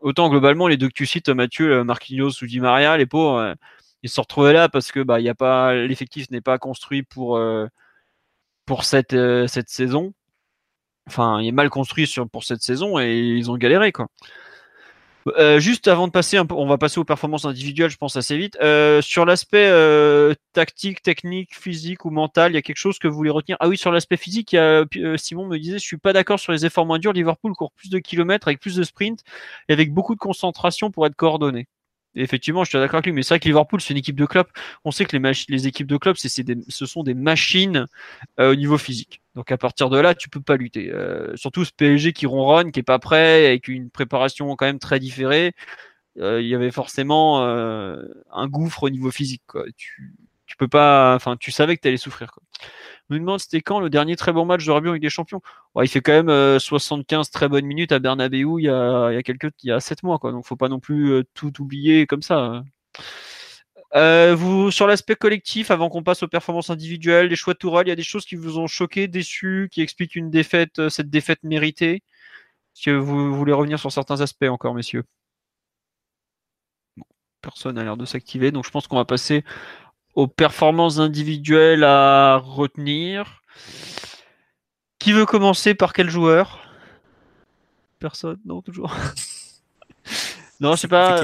[0.00, 3.38] Autant globalement, les deux que tu cites, Mathieu, euh, Marquinhos ou Di Maria, les pauvres,
[3.38, 3.54] euh,
[4.02, 7.66] ils se retrouvés là parce que bah, y a l'effectif n'est pas construit pour, euh,
[8.66, 9.16] pour cette,
[9.68, 10.12] saison.
[11.06, 13.92] Enfin, il est mal construit pour cette saison et ils ont galéré.
[13.92, 14.08] quoi.
[15.38, 18.36] Euh, juste avant de passer, un on va passer aux performances individuelles, je pense assez
[18.36, 18.56] vite.
[18.60, 23.08] Euh, sur l'aspect euh, tactique, technique, physique ou mental, il y a quelque chose que
[23.08, 23.56] vous voulez retenir?
[23.60, 24.56] Ah oui, sur l'aspect physique,
[25.16, 27.12] Simon me disait, je suis pas d'accord sur les efforts moins durs.
[27.12, 29.22] Liverpool court plus de kilomètres avec plus de sprint
[29.68, 31.66] et avec beaucoup de concentration pour être coordonné
[32.14, 34.26] effectivement, je suis d'accord avec lui, mais c'est vrai que Liverpool, c'est une équipe de
[34.26, 34.46] club.
[34.84, 37.86] On sait que les, les équipes de club, c'est, ce sont des machines
[38.40, 39.20] euh, au niveau physique.
[39.34, 40.90] Donc à partir de là, tu peux pas lutter.
[40.92, 44.78] Euh, surtout ce PSG qui ronronne, qui est pas prêt, avec une préparation quand même
[44.78, 45.52] très différée.
[46.20, 49.42] Euh, il y avait forcément un gouffre au niveau physique.
[50.46, 52.30] Tu peux pas, enfin, tu savais que tu allais souffrir.
[52.32, 52.42] Quoi
[53.10, 55.42] me demande c'était quand le dernier très bon match de Rabiot avec des champions?
[55.82, 59.14] il fait quand même 75 euh, très bonnes minutes à Bernabeu il y a, il
[59.14, 60.32] y a quelques, il y a 7 mois, quoi.
[60.32, 62.38] Donc faut pas non plus euh, tout oublier comme ça.
[62.38, 62.64] Hein.
[63.94, 67.86] Euh, vous, sur l'aspect collectif, avant qu'on passe aux performances individuelles, les choix de Toural,
[67.86, 71.10] il y a des choses qui vous ont choqué, déçu, qui expliquent une défaite, cette
[71.10, 72.02] défaite méritée?
[72.76, 75.04] Est-ce que vous voulez revenir sur certains aspects encore, messieurs?
[77.40, 79.44] Personne n'a l'air de s'activer, donc je pense qu'on va passer
[80.14, 83.42] aux performances individuelles à retenir.
[84.98, 85.74] Qui veut commencer?
[85.74, 86.60] Par quel joueur?
[87.98, 88.94] Personne Non, toujours.
[90.60, 91.22] non, je sais pas.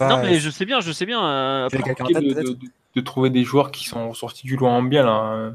[0.00, 1.24] Non, mais je sais bien, je sais bien.
[1.24, 5.52] Euh, de, trouver des joueurs qui sont sortis du loin en bien là.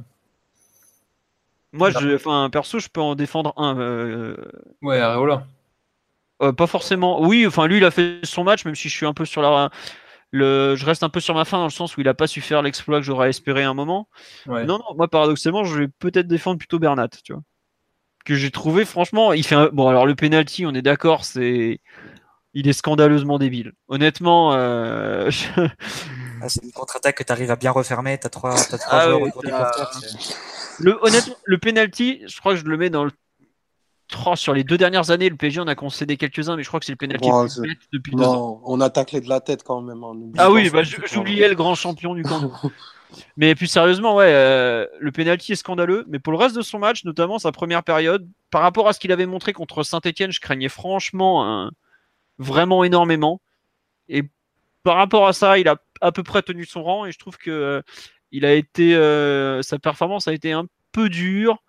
[1.73, 3.77] Moi, je, enfin, perso, je peux en défendre un.
[3.79, 4.37] Euh,
[4.83, 5.47] ouais, voilà.
[6.43, 7.21] Euh, pas forcément.
[7.21, 9.41] Oui, enfin, lui, il a fait son match, même si je suis un peu sur
[9.41, 9.71] la
[10.33, 12.41] je reste un peu sur ma fin dans le sens où il n'a pas su
[12.41, 14.07] faire l'exploit que j'aurais espéré à un moment.
[14.47, 17.41] Non, non, moi paradoxalement, je vais peut-être défendre plutôt Bernat, tu vois.
[18.25, 19.67] Que j'ai trouvé, franchement, il fait un...
[19.73, 21.81] Bon, alors le penalty, on est d'accord, c'est.
[22.53, 23.73] Il est scandaleusement débile.
[23.87, 24.53] Honnêtement.
[24.53, 25.29] Euh...
[26.43, 28.99] Ah, c'est une contre-attaque que tu arrives à bien refermer, tu as trois, as trois
[28.99, 29.21] ah joueurs
[30.79, 33.11] le, honnêtement, le penalty, je crois que je le mets dans le
[34.35, 36.85] sur les deux dernières années, le PSG, on a concédé quelques-uns, mais je crois que
[36.85, 37.29] c'est le pénalty
[37.91, 38.61] depuis deux ans.
[38.65, 40.03] On a taclé de la tête quand même.
[40.03, 42.51] Hein, ah oui, bah, j'oubliais le grand champion du camp.
[43.37, 46.05] mais plus sérieusement, ouais, euh, le pénalty est scandaleux.
[46.07, 48.99] Mais pour le reste de son match, notamment sa première période, par rapport à ce
[48.99, 51.69] qu'il avait montré contre Saint-Etienne, je craignais franchement
[52.37, 53.41] vraiment énormément.
[54.09, 54.23] Et
[54.83, 57.37] par rapport à ça, il a à peu près tenu son rang et je trouve
[57.37, 57.81] que euh,
[58.31, 61.61] il a été, euh, sa performance a été un peu dur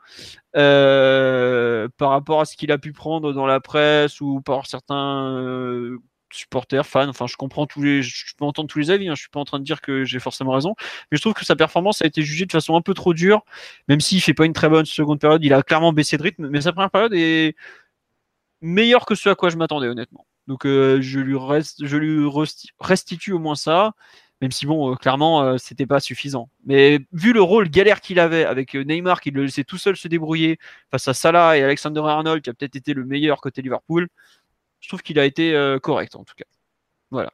[0.56, 5.36] euh, par rapport à ce qu'il a pu prendre dans la presse ou par certains
[5.38, 5.98] euh,
[6.30, 9.22] supporter, fan, enfin je comprends tous les, je peux entendre tous les avis, hein, je
[9.22, 10.74] suis pas en train de dire que j'ai forcément raison,
[11.10, 13.44] mais je trouve que sa performance a été jugée de façon un peu trop dure,
[13.88, 16.48] même s'il fait pas une très bonne seconde période, il a clairement baissé de rythme,
[16.48, 17.56] mais sa première période est
[18.60, 20.26] meilleure que ce à quoi je m'attendais honnêtement.
[20.46, 22.28] Donc euh, je lui reste, je lui
[22.78, 23.92] restitue au moins ça,
[24.44, 26.50] même si bon, euh, clairement, euh, c'était pas suffisant.
[26.66, 30.06] Mais vu le rôle galère qu'il avait avec Neymar qui le laissait tout seul se
[30.06, 30.58] débrouiller
[30.90, 34.08] face à Salah et Alexander Arnold qui a peut-être été le meilleur côté Liverpool,
[34.80, 36.44] je trouve qu'il a été correct en tout cas.
[37.10, 37.32] Voilà.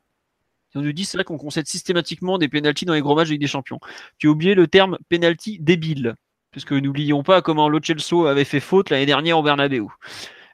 [0.77, 3.33] on nous dit, c'est vrai qu'on concède systématiquement des pénalties dans les gros matchs de
[3.33, 3.81] Ligue des Champions.
[4.19, 6.15] Tu as oublié le terme pénalty débile,
[6.53, 7.81] puisque n'oublions pas comment Lo
[8.29, 9.87] avait fait faute l'année dernière au Bernabeu.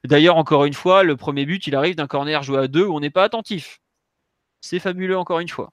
[0.05, 2.97] D'ailleurs, encore une fois, le premier but, il arrive d'un corner joué à deux où
[2.97, 3.81] on n'est pas attentif.
[4.63, 5.71] C'est fabuleux, encore une fois.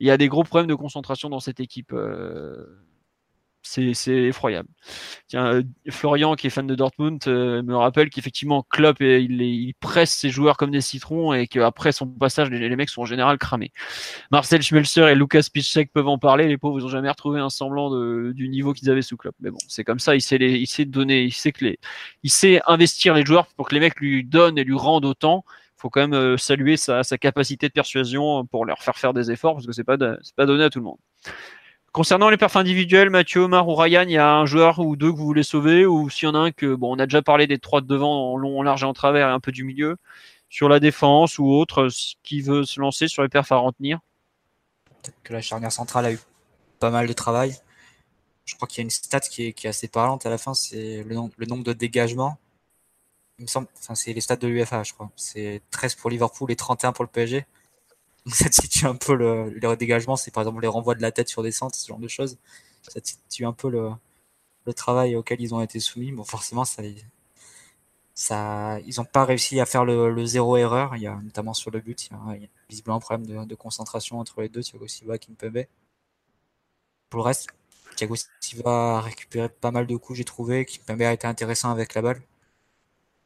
[0.00, 1.92] Il y a des gros problèmes de concentration dans cette équipe.
[1.92, 2.64] Euh,
[3.62, 4.68] c'est effroyable.
[5.28, 9.74] Tiens, euh, Florian, qui est fan de Dortmund, euh, me rappelle qu'effectivement, Klopp, il, il,
[9.74, 13.36] presse ses joueurs comme des citrons et qu'après son passage, les, mecs sont en général
[13.36, 13.70] cramés.
[14.30, 16.48] Marcel Schmelzer et Lucas Piszczek peuvent en parler.
[16.48, 19.34] Les pauvres, n'ont jamais retrouvé un semblant de, du niveau qu'ils avaient sous Klopp.
[19.40, 20.14] Mais bon, c'est comme ça.
[20.14, 21.78] Il sait, les, il sait donner, il sait que les,
[22.22, 25.44] il sait investir les joueurs pour que les mecs lui donnent et lui rendent autant.
[25.80, 29.54] Faut quand même euh, saluer sa, capacité de persuasion pour leur faire faire des efforts
[29.54, 30.98] parce que c'est pas, pas donné à tout le monde.
[31.92, 35.10] Concernant les perfs individuels, Mathieu, Omar ou Ryan, il y a un joueur ou deux
[35.10, 37.20] que vous voulez sauver ou s'il y en a un que, bon, on a déjà
[37.22, 39.50] parlé des trois de devant en long, en large et en travers et un peu
[39.50, 39.96] du milieu,
[40.48, 41.88] sur la défense ou autre,
[42.22, 43.98] qui veut se lancer sur les perfs à retenir?
[45.02, 46.18] Peut-être que la charnière centrale a eu
[46.78, 47.56] pas mal de travail.
[48.44, 51.04] Je crois qu'il y a une stat qui est, assez parlante à la fin, c'est
[51.04, 51.14] le,
[51.46, 52.38] nombre de dégagements.
[53.40, 55.10] Il me semble, enfin, c'est les stats de l'UFA, je crois.
[55.16, 57.46] C'est 13 pour Liverpool et 31 pour le PSG.
[58.26, 61.10] Donc ça situe un peu le, les dégagements, c'est par exemple les renvois de la
[61.10, 62.36] tête sur des centres, ce genre de choses.
[62.82, 63.92] Ça situe un peu le,
[64.66, 66.12] le travail auquel ils ont été soumis.
[66.12, 66.82] Bon, forcément, ça,
[68.80, 70.96] ils n'ont pas réussi à faire le, le, zéro erreur.
[70.96, 73.54] Il y a notamment sur le but, il y a, visiblement un problème de, de,
[73.54, 75.64] concentration entre les deux, Thiago Silva et Kimpembe.
[77.08, 77.48] Pour le reste,
[77.96, 80.66] Thiago Silva a récupéré pas mal de coups, j'ai trouvé.
[80.66, 82.22] Kimpembe a été intéressant avec la balle.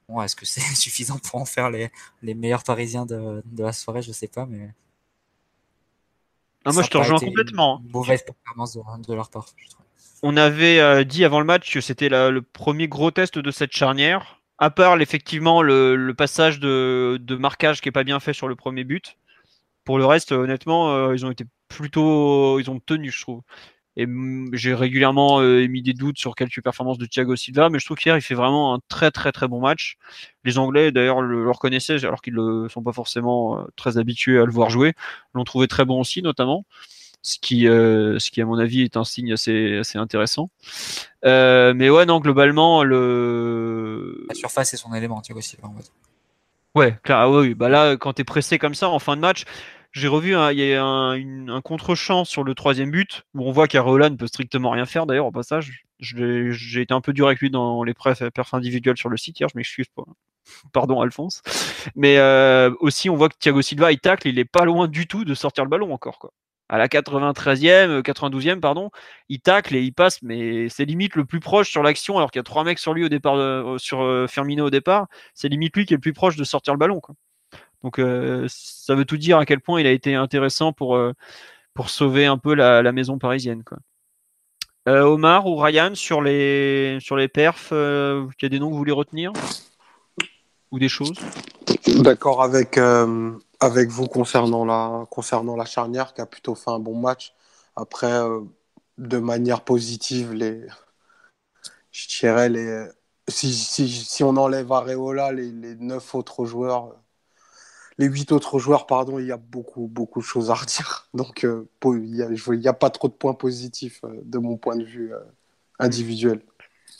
[0.09, 1.91] Bon, est-ce que c'est suffisant pour en faire les,
[2.23, 4.03] les meilleurs Parisiens de, de la soirée?
[4.03, 4.71] Je sais pas, mais
[6.65, 7.83] ah, moi, je te rejoins complètement.
[7.93, 8.75] mauvaise performance
[9.07, 9.47] de, leur part,
[10.23, 13.73] On avait euh, dit avant le match que c'était le premier gros test de cette
[13.73, 14.41] charnière.
[14.59, 18.85] À part effectivement le, passage de, marquage qui est pas bien fait sur le premier
[18.85, 19.19] but.
[19.85, 23.43] Pour le reste, honnêtement, euh, ils ont été plutôt, ils ont tenu, je trouve.
[23.97, 24.07] Et
[24.53, 27.97] j'ai régulièrement euh, émis des doutes sur quelques performances de Thiago Silva, mais je trouve
[27.97, 29.97] qu'hier il fait vraiment un très très très bon match.
[30.45, 34.45] Les Anglais d'ailleurs le, reconnaissaient, alors qu'ils ne sont pas forcément euh, très habitués à
[34.45, 34.95] le voir jouer,
[35.32, 36.64] l'ont trouvé très bon aussi notamment,
[37.22, 40.51] ce qui, euh, ce qui à mon avis est un signe assez, assez intéressant.
[41.22, 45.90] mais ouais non globalement le la surface est son élément Thiago Silva en fait.
[46.74, 49.20] Ouais, clair, ah oui, bah là, quand tu es pressé comme ça en fin de
[49.20, 49.45] match,
[49.95, 53.68] j'ai revu, il y a un, un contre-champ sur le troisième but, où on voit
[53.68, 55.84] qu'Areola ne peut strictement rien faire d'ailleurs au passage.
[56.01, 59.49] J'ai été un peu dur avec lui dans les perfs individuels sur le site hier,
[59.49, 60.03] je m'excuse pas.
[60.72, 61.42] Pardon Alphonse.
[61.95, 65.07] Mais euh, aussi on voit que Thiago Silva il tacle, il est pas loin du
[65.07, 66.18] tout de sortir le ballon encore.
[66.18, 66.32] Quoi.
[66.68, 68.90] À la 93e, 92e, pardon,
[69.28, 72.40] il tacle et il passe, mais c'est limite le plus proche sur l'action, alors qu'il
[72.40, 75.49] y a trois mecs sur lui au départ, euh, sur euh, Firmino au départ, c'est
[75.49, 77.01] limite lui qui est le plus proche de sortir le ballon.
[77.01, 77.14] Quoi.
[77.85, 81.13] Donc euh, ça veut tout dire à quel point il a été intéressant pour, euh,
[81.75, 83.63] pour sauver un peu la, maison parisienne.
[83.63, 83.79] Quoi.
[84.89, 88.73] Euh, Omar ou Ryan sur les, sur les perfs, il y a des noms que
[88.73, 89.33] vous voulez retenir?
[90.71, 91.13] Ou des choses?
[91.87, 92.79] D'accord avec,
[93.61, 97.35] avec vous concernant la, concernant la charnière qui a plutôt fait un bon match.
[97.77, 98.19] Après,
[98.97, 100.67] de manière positive, les,
[101.93, 102.87] je dirais les,
[103.29, 106.95] si, si, si on enlève Areola, les, les neuf autres joueurs
[107.99, 111.09] les huit autres joueurs, pardon, il y a beaucoup, beaucoup de choses à redire.
[111.14, 114.84] Donc, euh, il n'y a, pas trop de points positifs euh, de mon point de
[114.84, 115.18] vue euh,
[115.78, 116.42] individuel.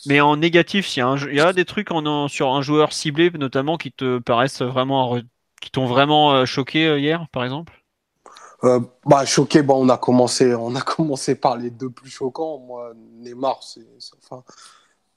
[0.07, 1.01] Mais en négatif, il
[1.33, 5.19] y, a des trucs en, sur un joueur ciblé, notamment, qui te paraissent vraiment,
[5.63, 7.73] qui t'ont vraiment choqué hier, par exemple?
[9.07, 12.59] Bah, choqué, bon, on a commencé, on a commencé par les deux plus choquants.
[12.59, 13.87] Moi, Neymar, c'est,
[14.23, 14.45] enfin,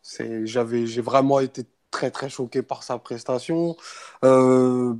[0.01, 3.75] c'est, j'avais, j'ai vraiment été très très choqué par sa prestation.
[4.23, 4.93] Euh,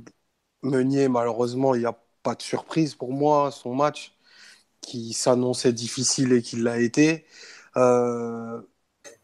[0.62, 3.50] Meunier, malheureusement, il n'y a pas de surprise pour moi.
[3.50, 4.16] Son match
[4.80, 7.26] qui s'annonçait difficile et qui l'a été.
[7.76, 8.60] Euh,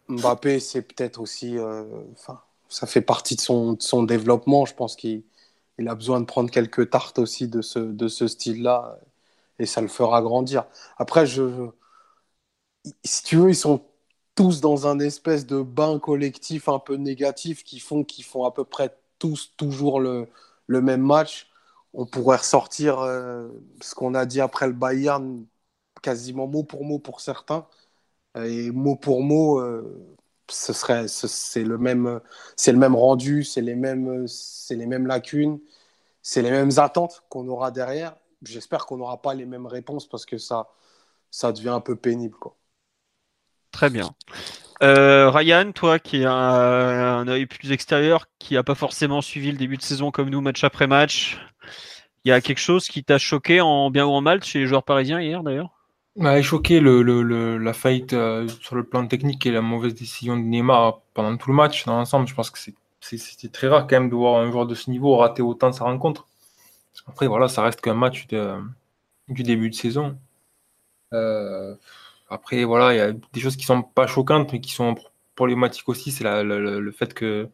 [0.09, 1.59] Mbappé, c'est peut-être aussi.
[1.59, 1.85] Euh,
[2.69, 4.67] ça fait partie de son, développement.
[4.67, 5.25] Je pense qu'il
[5.79, 8.99] il a besoin de prendre quelques tartes aussi de ce, style-là
[9.59, 10.67] et ça le fera grandir.
[10.99, 11.69] Après, je,
[13.05, 13.85] si tu veux, ils sont
[14.35, 18.53] tous dans un espèce de bain collectif un peu négatif qui font, qui font à
[18.53, 20.29] peu près tous toujours le,
[20.67, 21.51] le même match
[21.95, 22.99] on pourrait ressortir
[23.81, 25.47] ce qu'on a dit après le Bayern,
[26.03, 27.67] quasiment mot pour mot pour certains.
[28.37, 29.63] Et mot pour mot,
[30.51, 32.21] ce serait, c'est le même,
[32.57, 35.61] c'est rendu, c'est les mêmes, c'est les mêmes lacunes,
[36.23, 38.17] c'est les mêmes attentes qu'on aura derrière.
[38.43, 40.69] J'espère qu'on n'aura pas les mêmes réponses parce que ça,
[41.31, 42.57] ça devient un peu pénible, quoi.
[43.75, 44.15] Très bien.
[44.85, 49.59] Euh, Ryan, toi qui as un, œil plus extérieur, qui n'a pas forcément suivi le
[49.59, 51.41] début de saison comme nous, match après match,
[52.25, 54.67] il y a quelque chose qui t'a choqué en bien ou en mal chez les
[54.69, 55.71] joueurs parisiens hier d'ailleurs?
[56.15, 57.03] M'a choqué le,
[57.59, 61.51] la faillite euh, sur le plan technique et la mauvaise décision de Neymar pendant tout
[61.51, 62.29] le match dans l'ensemble.
[62.29, 62.59] Je pense que
[63.01, 65.83] c'était très rare quand même de voir un joueur de ce niveau rater autant sa
[65.83, 66.29] rencontre.
[67.09, 70.17] Après, voilà, ça reste qu'un match du début de saison.
[71.13, 71.75] Euh,
[72.29, 74.95] après, voilà, il y a des choses qui sont pas choquantes, mais qui sont
[75.35, 76.13] problématiques aussi.
[76.13, 77.49] C'est le, le, fait que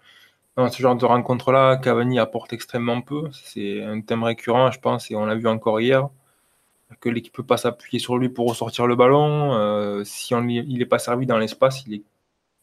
[0.56, 3.28] dans ce genre de rencontre-là, Cavani apporte extrêmement peu.
[3.32, 6.08] C'est un thème récurrent, je pense, et on l'a vu encore hier
[6.98, 9.54] que l'équipe peut pas s'appuyer sur lui pour ressortir le ballon.
[9.54, 12.02] Euh, si on, il n'est pas servi dans l'espace, il est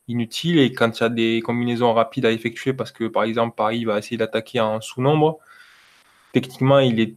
[0.07, 0.59] inutile.
[0.59, 3.85] Et quand il y a des combinaisons rapides à effectuer, parce que par exemple Paris
[3.85, 5.39] va essayer d'attaquer en sous-nombre,
[6.33, 7.15] techniquement il est,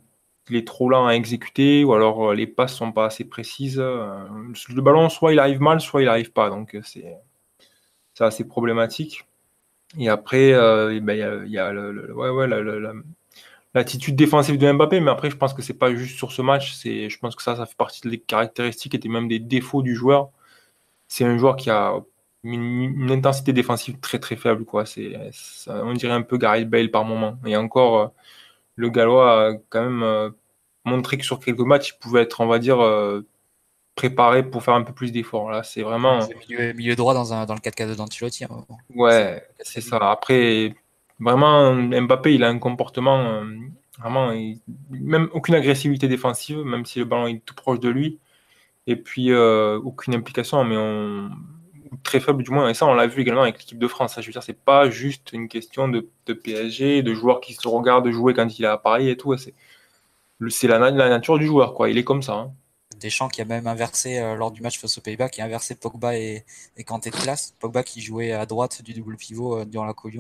[0.49, 3.78] il est trop lent à exécuter, ou alors euh, les passes sont pas assez précises.
[3.78, 4.24] Euh,
[4.68, 6.51] le ballon, soit il arrive mal, soit il arrive pas.
[6.51, 7.05] Donc c'est
[8.20, 9.24] assez problématique.
[9.99, 12.47] Et après, eh ben, il y, a, le, ouais, ouais,
[13.74, 16.80] l'attitude défensive de Mbappé, mais après, je pense que c'est pas juste sur ce match.
[16.84, 20.30] Je pense que ça, ça fait partie des caractéristiques et même des défauts du joueur.
[21.09, 21.95] C'est un joueur qui a
[22.45, 24.86] une, intensité défensive très très faible, quoi.
[24.86, 25.16] C'est,
[25.66, 27.38] on dirait un peu Gareth Bale par moment.
[27.47, 28.09] Et encore, euh,
[28.81, 30.31] le Gallois a quand même euh,
[30.85, 33.26] montré que sur quelques matchs, il pouvait être, on va dire, euh,
[33.95, 35.51] préparé pour faire un peu plus d'efforts.
[35.51, 36.20] Là, c'est vraiment.
[36.49, 38.45] Milieu, milieu, droit dans, un, dans le 4 4 d'Antilotti.
[38.45, 38.64] Hein.
[38.95, 39.99] Ouais, c'est ça.
[40.11, 40.74] Après,
[41.20, 43.45] Vraiment, Mbappé, il a un comportement euh,
[43.99, 44.33] vraiment,
[44.89, 48.18] même aucune agressivité défensive, même si le ballon est tout proche de lui.
[48.87, 51.31] Et puis, euh, aucune implication, mais on,
[52.03, 52.68] très faible du moins.
[52.68, 54.14] Et ça, on l'a vu également avec l'équipe de France.
[54.20, 58.11] Je veux dire, c'est pas juste une question de, PSG, de joueurs qui se regardent
[58.11, 59.34] jouer quand il est à Paris et tout.
[59.36, 61.91] C'est la, la, nature du joueur, quoi.
[61.91, 62.34] Il est comme ça.
[62.34, 62.53] Hein.
[63.01, 65.74] Deschamps qui a même inversé euh, lors du match face aux Pays-Bas, qui a inversé
[65.74, 66.45] Pogba et,
[66.76, 67.55] et Kanté de classe.
[67.59, 70.12] Pogba qui jouait à droite du double pivot durant la Coupe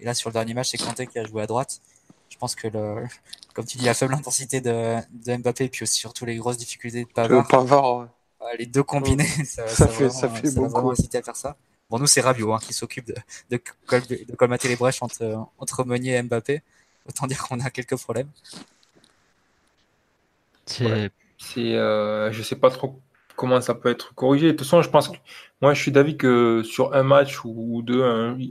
[0.00, 1.80] et là, sur le dernier match, c'est Kanté qui a joué à droite.
[2.28, 3.06] Je pense que, le,
[3.54, 7.04] comme tu dis, la faible intensité de, de Mbappé, puis aussi surtout les grosses difficultés
[7.04, 8.08] de Pavard.
[8.58, 10.90] Les deux combinés, ça, fait, ça fait beaucoup.
[10.90, 11.56] inciter à faire ça.
[11.90, 13.14] Bon, nous, c'est Rabiot hein, qui s'occupe de,
[13.50, 16.62] de, de, colmater les brèches entre, entre Meunier et Mbappé.
[17.08, 18.28] Autant dire qu'on a quelques problèmes.
[20.66, 22.98] C'est, euh, je sais pas trop
[23.36, 24.46] comment ça peut être corrigé.
[24.46, 25.16] De toute façon, je pense que
[25.60, 28.04] moi, je suis d'avis que sur un match ou deux,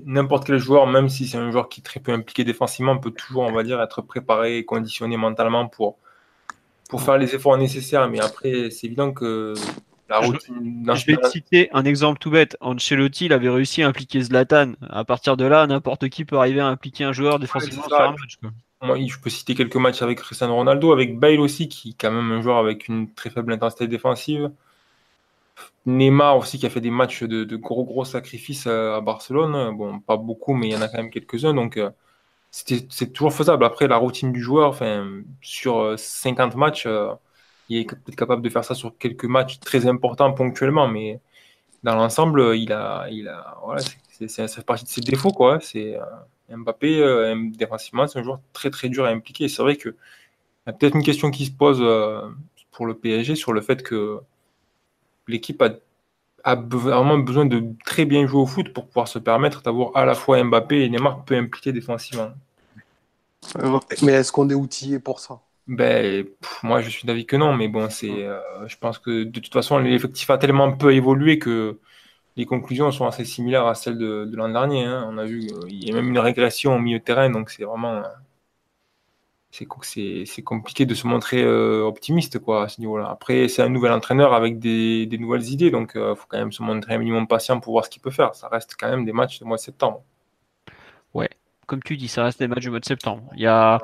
[0.05, 3.11] n'importe quel joueur, même si c'est un joueur qui est très peu impliqué défensivement, peut
[3.11, 5.97] toujours, on va dire, être préparé et conditionné mentalement pour,
[6.93, 8.07] pour faire les efforts nécessaires.
[8.07, 9.55] Mais après, c'est évident que
[10.07, 10.87] la routine.
[10.93, 12.55] Je, vais te citer un exemple tout bête.
[12.61, 14.73] Ancelotti, il avait réussi à impliquer Zlatan.
[14.87, 18.11] À partir de là, n'importe qui peut arriver à impliquer un joueur défensivement sur un
[18.11, 18.37] match.
[18.83, 22.11] Moi, je peux citer quelques matchs avec Cristiano Ronaldo, avec Bale aussi, qui est quand
[22.11, 24.51] même un joueur avec une très faible intensité défensive.
[25.87, 29.75] Neymar aussi qui a fait des matchs de, gros gros sacrifices à, Barcelone.
[29.75, 31.55] Bon, pas beaucoup, mais il y en a quand même quelques-uns.
[31.55, 31.89] Donc euh,
[32.53, 33.65] c'est toujours faisable.
[33.65, 34.79] Après, la routine du joueur,
[35.41, 37.11] sur 50 euh, matchs, euh,
[37.67, 41.19] il est peut-être capable de faire ça sur quelques matchs très importants ponctuellement, mais
[41.81, 45.59] dans l'ensemble, il a, il a, voilà, c'est, ça fait partie de ses défauts, quoi.
[45.61, 45.97] C'est
[46.49, 49.47] Mbappé, défensivement, c'est un joueur très très dur à impliquer.
[49.49, 51.83] C'est vrai que y a peut-être une question qui se pose
[52.71, 54.19] pour le PSG sur le fait que
[55.27, 55.69] l'équipe a,
[56.45, 60.13] vraiment besoin de très bien jouer au foot pour pouvoir se permettre d'avoir à la
[60.13, 62.31] fois Mbappé et Neymar peu impliqués défensivement.
[64.01, 65.39] Mais est-ce qu'on est outillé pour ça?
[65.67, 66.25] Ben,
[66.61, 69.53] moi, je suis d'avis que non, mais bon, c'est, euh, je pense que de toute
[69.53, 71.79] façon, l'effectif a tellement peu évolué que
[72.35, 74.83] les conclusions sont assez similaires à celles de, l'an dernier.
[74.83, 75.07] Hein.
[75.09, 77.49] On a vu, euh, il y a même une régression au milieu de terrain, donc
[77.49, 78.03] c'est vraiment,
[79.53, 83.07] c'est compliqué de se montrer euh, optimiste quoi, à ce niveau-là.
[83.07, 86.51] Après, c'est un nouvel entraîneur avec des, nouvelles idées, donc il euh, faut quand même
[86.51, 88.33] se montrer un minimum patient pour voir ce qu'il peut faire.
[88.33, 90.01] Ça reste quand même des matchs du mois de septembre.
[91.13, 91.29] Ouais,
[91.67, 93.29] comme tu dis, ça reste des matchs du mois de septembre.
[93.35, 93.79] Il y a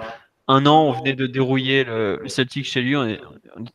[0.48, 3.22] un an, on venait de dérouiller le, Celtic chez lui, on est,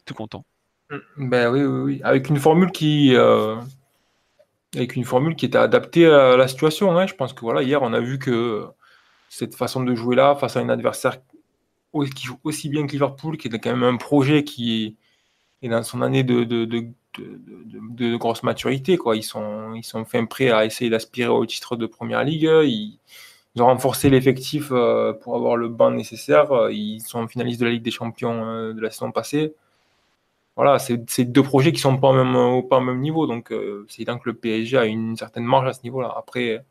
[0.05, 0.45] tout content.
[0.91, 2.01] Mm, ben oui, oui, oui.
[2.03, 3.55] Avec une formule qui, euh,
[4.75, 6.99] avec une formule qui était adaptée à la situation.
[6.99, 7.07] Hein.
[7.07, 8.67] Je pense que voilà, hier, on a vu que
[9.29, 11.19] cette façon de jouer là, face à un adversaire
[12.15, 14.97] qui joue aussi bien que Liverpool, qui est quand même un projet qui
[15.63, 16.67] est, dans son année de, de,
[17.17, 18.97] de, grosse maturité.
[18.99, 19.17] Quoi.
[19.17, 22.51] Ils, sont, ils sont fin prêts à essayer d'aspirer au titre de Première Ligue.
[22.65, 22.99] Ils,
[23.59, 26.71] ont renforcé l'effectif pour avoir le banc nécessaire.
[26.71, 29.55] Ils sont finalistes de la Ligue des Champions de la saison passée.
[30.57, 33.27] Voilà, c'est deux projets qui sont pas au même, pas au même niveau.
[33.27, 33.53] Donc,
[33.89, 36.13] c'est évident que le PSG a une certaine marge à ce niveau-là.
[36.17, 36.65] Après,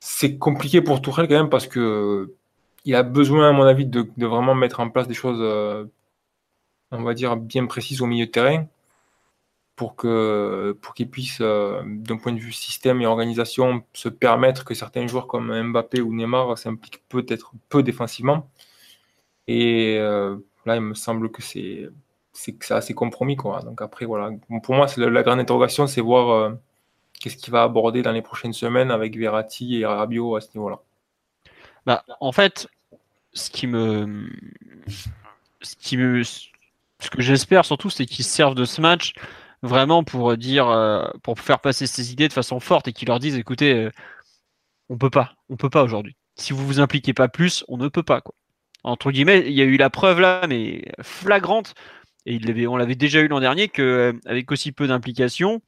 [0.00, 2.34] c'est compliqué pour Tourelle quand même parce que
[2.86, 5.84] il a besoin, à mon avis, de, vraiment mettre en place des choses, euh,
[6.92, 8.66] on va dire, bien précises au milieu de terrain
[9.76, 14.64] pour que pour qu'il puisse, euh, d'un point de vue système et organisation, se permettre
[14.64, 18.48] que certains joueurs comme Mbappé ou Neymar s'impliquent peut-être peu défensivement.
[19.48, 21.88] Et euh, là, il me semble que c'est
[22.32, 23.62] c'est assez compromis quoi.
[23.62, 24.30] Donc après voilà,
[24.62, 26.54] pour moi, c'est la, grande interrogation, c'est voir
[27.20, 30.80] qu'est-ce qu'il va aborder dans les prochaines semaines avec Verratti et Rabiot à ce niveau-là.
[31.86, 32.68] Bah, en fait,
[33.36, 34.28] ce qui me,
[35.62, 39.12] ce que j'espère surtout, c'est qu'ils servent de ce match
[39.62, 43.18] vraiment pour dire, euh, pour faire passer ces idées de façon forte et qu'ils leur
[43.18, 43.90] disent, écoutez, euh,
[44.88, 46.16] on peut pas, on peut pas aujourd'hui.
[46.36, 48.34] Si vous vous impliquez pas plus, on ne peut pas quoi.
[48.84, 51.74] Entre guillemets, il y a eu la preuve là, mais flagrante,
[52.24, 55.60] et on l'avait déjà eu l'an dernier, que euh, avec aussi peu d'implication,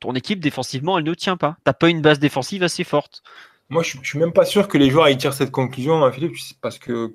[0.00, 1.56] ton équipe défensivement, elle ne tient pas.
[1.64, 3.22] T'as pas une base défensive assez forte.
[3.70, 6.12] Moi, je, ne suis même pas sûr que les joueurs aient tirent cette conclusion, hein,
[6.12, 7.14] Philippe, parce que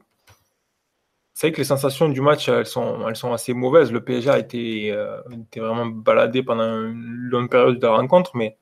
[1.33, 3.91] c'est vrai que les sensations du match, elles sont, assez mauvaises.
[3.91, 5.19] Le PSG a été, euh,
[5.55, 8.57] vraiment baladé pendant une longue période de la rencontre, mais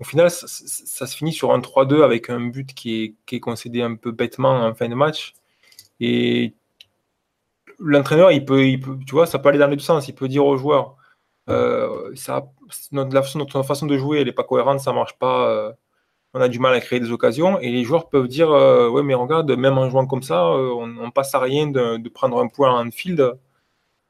[0.00, 3.94] au final, ça, se finit sur un 3-2 avec un but qui est, concédé un
[3.96, 5.34] peu bêtement en fin de match.
[6.00, 6.54] Et
[7.78, 8.62] l'entraîneur, il peut,
[9.06, 10.08] tu vois, ça peut aller dans les deux sens.
[10.08, 10.96] Il peut dire aux joueurs,
[11.48, 12.14] euh,
[12.92, 15.48] notre, façon de jouer, elle n'est pas cohérente, ça marche pas.
[15.50, 15.72] Euh,
[16.34, 19.02] on a du mal à créer des occasions et les joueurs peuvent dire euh, ouais
[19.02, 22.48] mais regarde même en jouant comme ça euh, on, passe à rien de, prendre un
[22.48, 23.38] point en field.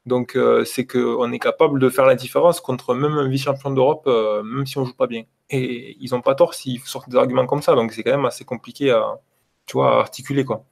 [0.06, 4.06] Donc euh, c'est qu'on est capable de faire la différence contre même un vice-champion d'Europe
[4.06, 5.24] même si on joue pas bien.
[5.50, 7.74] Et ils ont pas tort s'ils sortent des arguments comme ça.
[7.74, 9.20] Donc c'est quand même assez compliqué à
[9.66, 10.64] tu vois à articuler quoi.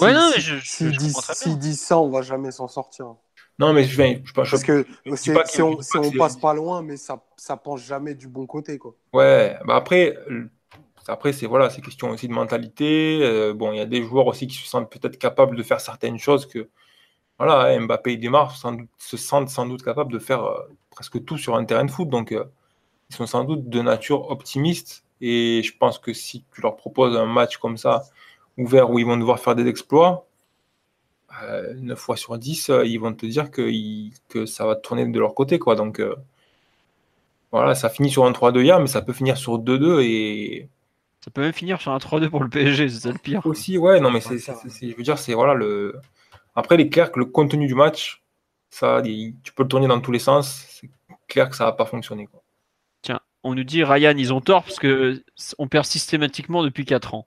[0.00, 3.14] Ouais, non mais je, je, S'ils disent ça on va jamais s'en sortir
[3.58, 4.86] non, mais je, je, Parce que
[5.16, 5.76] si, on,
[6.16, 8.78] passe pas loin, mais ça, ça pense jamais du bon côté.
[8.78, 8.94] Quoi.
[9.12, 10.16] Ouais, bah après,
[11.08, 13.20] après c'est voilà, c'est question aussi de mentalité.
[13.22, 15.80] Euh, bon, il y a des joueurs aussi qui se sentent peut-être capables de faire
[15.80, 16.68] certaines choses que
[17.38, 18.56] voilà, hein, Mbappé démarre,
[18.98, 22.08] se sentent sans doute capables de faire euh, presque tout sur un terrain de foot.
[22.08, 22.44] Donc, euh,
[23.10, 25.04] ils sont sans doute de nature optimiste.
[25.20, 28.02] Et je pense que si tu leur proposes un match comme ça,
[28.56, 30.27] ouvert, où ils vont devoir faire des exploits,
[31.76, 33.70] 9 fois sur 10, euh, ils vont te dire que,
[34.28, 35.58] que ça va tourner de leur côté.
[35.58, 35.76] Quoi.
[35.76, 36.14] Donc euh,
[37.52, 40.68] voilà, ça finit sur un 3-2 hier, mais ça peut finir sur 2-2 et.
[41.24, 43.44] Ça peut même finir sur un 3-2 pour le PSG, c'est ça le pire.
[43.44, 45.96] Aussi, ouais, non, mais c'est, je veux dire, c'est voilà le.
[46.54, 48.22] Après, il est clair que le contenu du match,
[48.70, 50.66] ça, tu peux le tourner dans tous les sens.
[50.70, 50.90] C'est
[51.28, 52.26] clair que ça va pas fonctionner.
[52.26, 52.42] Quoi.
[53.02, 55.22] Tiens, on nous dit Ryan, ils ont tort parce que
[55.58, 57.26] on perd systématiquement depuis 4 ans.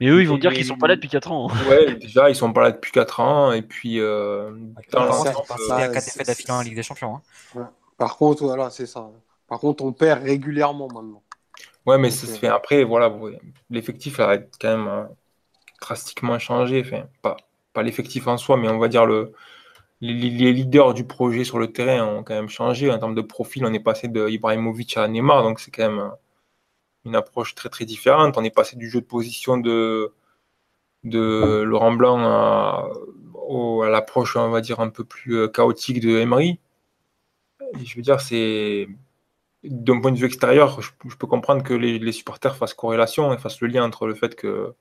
[0.00, 1.48] Mais eux, ils vont dire qu'ils sont pas là depuis 4 ans.
[1.68, 3.52] Ouais, déjà, ils sont pas là depuis 4 ans.
[3.52, 4.52] Et puis, euh,
[4.92, 7.20] dans à 4 défaites d'affilée en Ligue des Champions.
[7.56, 7.70] Hein.
[7.96, 9.10] Par contre, voilà, c'est ça.
[9.48, 11.22] Par contre, on perd régulièrement maintenant.
[11.84, 12.84] Ouais, mais ça se fait après.
[12.84, 13.12] Voilà,
[13.70, 15.04] l'effectif a quand même euh,
[15.80, 16.82] drastiquement changé.
[16.86, 17.36] Enfin, pas,
[17.72, 19.32] pas l'effectif en soi, mais on va dire le,
[20.00, 22.90] les, les, leaders du projet sur le terrain ont quand même changé.
[22.90, 26.10] En termes de profil, on est passé de Ibrahimovic à Neymar, donc c'est quand même
[27.08, 28.38] une approche très très différente.
[28.38, 30.12] On est passé du jeu de position de,
[31.04, 32.88] de Laurent Blanc à,
[33.84, 36.60] à l'approche, on va dire, un peu plus euh, chaotique de Emery.
[37.82, 38.88] je veux dire, c'est
[39.64, 43.38] d'un point de vue extérieur, je, peux comprendre que les, les, supporters fassent corrélation et
[43.38, 44.74] fassent le lien entre le fait que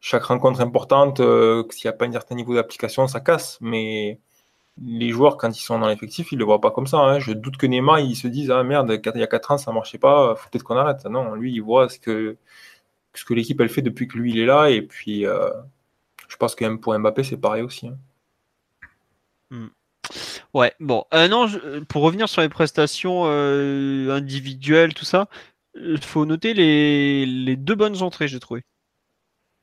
[0.00, 3.58] chaque rencontre importante, euh, s'il n'y a pas un certain niveau d'application, ça casse.
[3.60, 4.20] Mais
[4.80, 6.98] les joueurs, quand ils sont dans l'effectif, ils ne le voient pas comme ça.
[6.98, 7.18] Hein.
[7.18, 9.70] Je doute que Neymar, ils se disent Ah merde, il y a 4 ans, ça
[9.70, 11.04] ne marchait pas, faut peut-être qu'on arrête.
[11.06, 12.36] Non, lui, il voit ce que,
[13.14, 14.70] ce que l'équipe elle fait depuis que lui, il est là.
[14.70, 15.50] Et puis, euh,
[16.28, 17.88] je pense que même pour Mbappé, c'est pareil aussi.
[17.88, 17.98] Hein.
[19.50, 19.68] Hmm.
[20.54, 21.04] Ouais, bon.
[21.14, 21.46] Euh, non,
[21.88, 25.28] pour revenir sur les prestations euh, individuelles, tout ça,
[25.74, 28.64] il faut noter les, les, deux bonnes entrées, j'ai trouvé.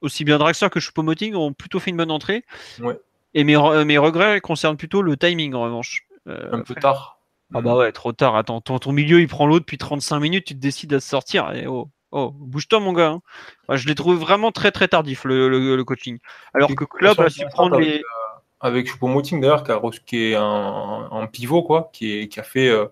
[0.01, 2.45] Aussi bien Draxler que Choupo-Moting ont plutôt fait une bonne entrée.
[2.79, 2.97] Ouais.
[3.33, 6.07] Et mes, mes, regrets concernent plutôt le timing en revanche.
[6.27, 7.19] Euh, un peu tard.
[7.53, 8.35] Ah bah ouais, trop tard.
[8.35, 11.51] Attends, ton, ton milieu il prend l'eau depuis 35 minutes, tu te décides à sortir.
[11.53, 13.09] Et oh, oh bouge-toi mon gars.
[13.09, 13.75] Hein.
[13.75, 16.19] je l'ai trouvé vraiment très très tardif le, le, coaching.
[16.53, 17.99] Alors que Klopp a su prendre les.
[17.99, 18.03] Euh,
[18.61, 19.63] avec Choupo-Moting d'ailleurs,
[20.05, 22.87] qui, est un, pivot, quoi, qui, est, qui a fait euh,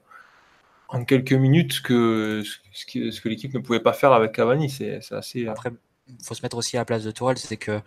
[0.88, 2.42] en quelques minutes que,
[2.72, 4.70] ce, que, ce que l'équipe ne pouvait pas faire avec Cavani.
[4.70, 5.46] C'est assez.
[5.48, 5.72] Après,
[6.08, 7.82] il faut se mettre aussi à la place de Tourelle, c'est que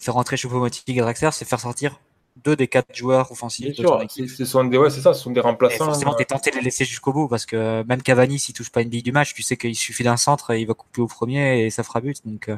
[0.00, 2.00] faire rentrer Choupo-Moting et Draxler, c'est faire sortir
[2.44, 3.76] deux des quatre joueurs offensifs.
[3.76, 5.84] ce sont des, ouais, c'est ça, ce sont des remplaçants.
[5.84, 8.70] forcément, tu es tenté de les laisser jusqu'au bout parce que même Cavani, s'il touche
[8.70, 11.06] pas une bille du match, tu sais qu'il suffit d'un centre, il va couper au
[11.06, 12.16] premier et ça fera but.
[12.24, 12.56] Donc, euh,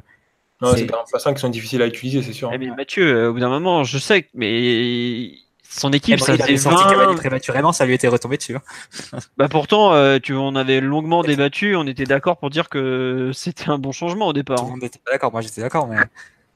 [0.75, 2.51] c'est des remplaçants qui sont difficiles à utiliser, c'est sûr.
[2.53, 5.33] Eh, mais Mathieu, euh, au bout d'un moment, je sais, mais
[5.69, 8.55] son équipe, ça il sorti Cavani prématurément, ça lui était retombé dessus.
[8.55, 9.19] Hein.
[9.37, 13.71] bah pourtant, euh, tu, on avait longuement débattu, on était d'accord pour dire que c'était
[13.71, 14.59] un bon changement au départ.
[14.59, 14.73] Tout le hein.
[14.73, 15.97] monde était d'accord, moi j'étais d'accord, mais.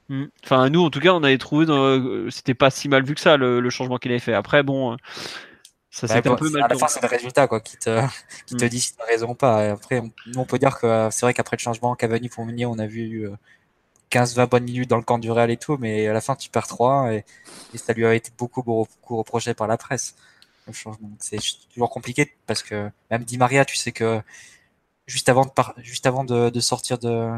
[0.08, 0.26] Hmm.
[0.44, 3.20] Enfin, nous, en tout cas, on avait trouvé, euh, c'était pas si mal vu que
[3.20, 4.34] ça le, changement qu'il avait fait.
[4.34, 4.96] Après, bon, euh,
[5.90, 6.62] ça s'est un peu mal.
[6.62, 8.00] À la fin, c'est le résultat quoi, qui te,
[8.46, 8.68] qui te hmm.
[8.68, 9.70] dit si tu as raison ou pas.
[9.70, 12.66] après, on, nous, on peut dire que c'est vrai qu'après le changement Cavani pour Meunier,
[12.66, 13.28] on a vu
[14.10, 16.50] 15-20 bonnes minutes dans le camp du Real et tout, mais à la fin, tu
[16.50, 17.24] perds 3 et,
[17.74, 20.14] et ça lui a été beaucoup, beaucoup reproché par la presse.
[21.18, 21.38] C'est
[21.72, 24.20] toujours compliqué parce que même Di Maria, tu sais que
[25.06, 25.50] juste avant de,
[25.82, 27.30] juste avant de, de sortir de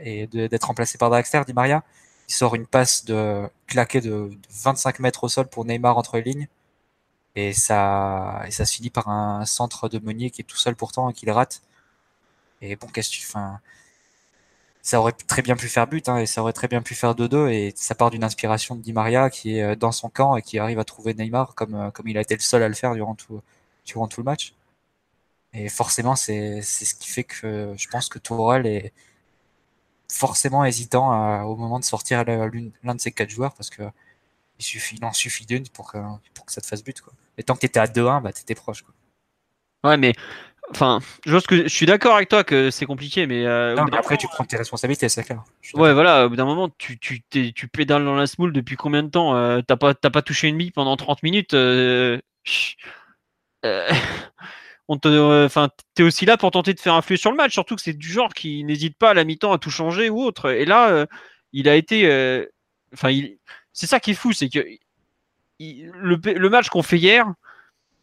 [0.00, 1.82] et d'être remplacé par Draxler, Di Maria,
[2.28, 6.22] il sort une passe de claquée de, 25 mètres au sol pour Neymar entre les
[6.22, 6.48] lignes.
[7.36, 10.76] Et ça, et ça se finit par un centre de Meunier qui est tout seul
[10.76, 11.62] pourtant et qui le rate.
[12.62, 13.38] Et bon, qu'est-ce que tu fais
[14.86, 17.14] ça aurait très bien pu faire but hein, et ça aurait très bien pu faire
[17.14, 20.36] 2-2 et ça part d'une inspiration de Di Maria qui est euh, dans son camp
[20.36, 22.68] et qui arrive à trouver Neymar comme euh, comme il a été le seul à
[22.68, 23.42] le faire durant tout
[23.84, 24.54] durant tout le match.
[25.52, 28.92] Et forcément c'est c'est ce qui fait que je pense que Tourelle est
[30.10, 33.82] forcément hésitant au moment de sortir l'un de ces quatre joueurs parce que
[34.58, 35.98] il suffit il en suffit d'une pour que
[36.34, 37.12] pour que ça te fasse but quoi.
[37.38, 38.94] Et tant que tu étais à 2-1 bah étais proche quoi.
[39.84, 40.14] Ouais mais
[40.70, 44.26] Enfin, je, que, je suis d'accord avec toi que c'est compliqué, mais, euh, après tu
[44.26, 45.44] prends tes responsabilités, c'est clair.
[45.74, 49.02] Ouais, voilà, au bout d'un moment, tu, tu, tu pédales dans la smoule depuis combien
[49.04, 52.18] de temps euh, T'as pas, pas touché une bille pendant 30 minutes euh,
[54.88, 57.76] on te, enfin, t'es aussi là pour tenter de faire influer sur le match, surtout
[57.76, 60.50] que c'est du genre qui n'hésite pas à la mi-temps à tout changer ou autre.
[60.50, 61.06] Et là,
[61.52, 62.46] il a été,
[62.92, 63.38] enfin, il,
[63.72, 64.64] c'est ça qui est fou, c'est que
[65.58, 67.26] le, le match qu'on fait hier,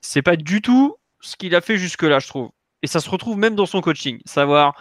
[0.02, 2.52] c'est pas du tout ce qu'il a fait jusque-là, je trouve.
[2.84, 4.76] Et ça se retrouve même dans son coaching, savoir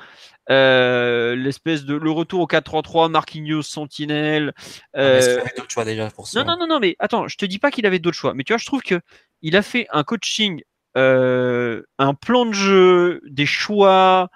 [0.50, 4.52] euh, l'espèce de le retour au 4-3-3, Marquinhos, Sentinelle.
[4.92, 5.20] Ah, euh...
[5.22, 7.46] il avait d'autres choix déjà pour ça Non, non, non, non, mais attends, je te
[7.46, 9.00] dis pas qu'il avait d'autres choix, mais tu vois, je trouve que
[9.40, 10.64] il a fait un coaching, euh,
[10.94, 14.30] un plan de jeu, des choix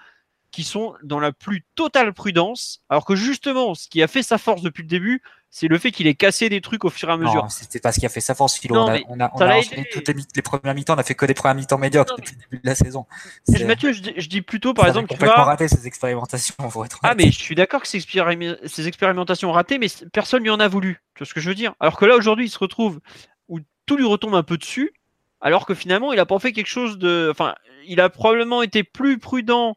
[0.50, 4.38] qui sont dans la plus totale prudence, alors que justement, ce qui a fait sa
[4.38, 7.12] force depuis le début, c'est le fait qu'il ait cassé des trucs au fur et
[7.12, 7.46] à mesure.
[7.50, 8.76] c'était pas ce qui a fait sa force, Philo.
[8.76, 11.14] on a, on a, on a enchaîné toutes les, les premières mi-temps, on a fait
[11.14, 13.06] que des premières mi-temps médiocres depuis le début de la saison.
[13.66, 15.44] Mathieu, je dis, je dis, plutôt, par exemple, tu vois...
[15.44, 16.54] raté ces expérimentations,
[16.84, 20.60] être Ah, mais je suis d'accord que ces, ces expérimentations ratées, mais personne lui en
[20.60, 21.02] a voulu.
[21.14, 21.74] Tu vois ce que je veux dire?
[21.80, 23.00] Alors que là, aujourd'hui, il se retrouve
[23.48, 24.92] où tout lui retombe un peu dessus,
[25.40, 27.28] alors que finalement, il a pas fait quelque chose de.
[27.30, 27.54] Enfin,
[27.86, 29.76] il a probablement été plus prudent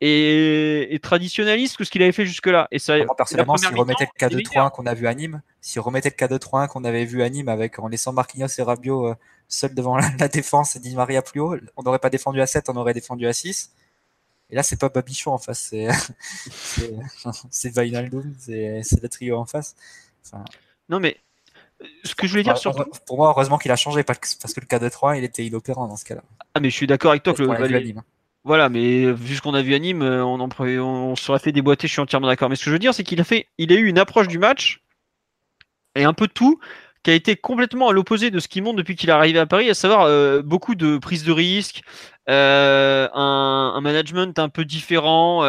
[0.00, 2.68] et, traditionnaliste que ce qu'il avait fait jusque-là.
[2.70, 6.26] Et ça, personnellement, s'il remettait le K2-3 qu'on a vu à Nîmes, s'il remettait le
[6.26, 9.14] K2-3 qu'on avait vu à Nîmes avec en laissant Marquinhos et Rabiot euh,
[9.48, 12.68] seuls devant la, défense et Di Maria plus haut, on n'aurait pas défendu à 7,
[12.68, 13.72] on aurait défendu à 6.
[14.48, 15.88] Et là, c'est pas Babichon en face, c'est
[17.50, 17.72] c'est
[18.82, 19.74] c'est le trio en face.
[20.88, 21.16] non mais
[22.04, 22.72] ce que je voulais dire sur
[23.06, 26.04] pour moi, heureusement qu'il a changé parce que le K2-3, il était inopérant dans ce
[26.04, 26.22] cas-là.
[26.54, 27.94] Ah mais je suis d'accord avec toi que le,
[28.46, 31.50] voilà, mais vu ce qu'on a vu à Nîmes, euh, on, en, on serait fait
[31.50, 32.48] déboîter, je suis entièrement d'accord.
[32.48, 34.28] Mais ce que je veux dire, c'est qu'il a fait, il a eu une approche
[34.28, 34.84] du match
[35.96, 36.60] et un peu de tout
[37.06, 39.46] qui a été complètement à l'opposé de ce qu'il montre depuis qu'il est arrivé à
[39.46, 41.82] Paris, à savoir euh, beaucoup de prise de risque,
[42.28, 45.42] euh, un, management un peu différent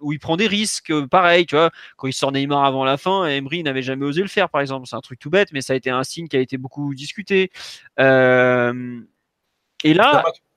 [0.00, 3.26] où il prend des risques, pareil, tu vois, quand il sort Neymar avant la fin,
[3.26, 5.72] Emery n'avait jamais osé le faire, par exemple, c'est un truc tout bête, mais ça
[5.72, 7.50] a été un signe qui a été beaucoup discuté.
[7.98, 8.72] et là,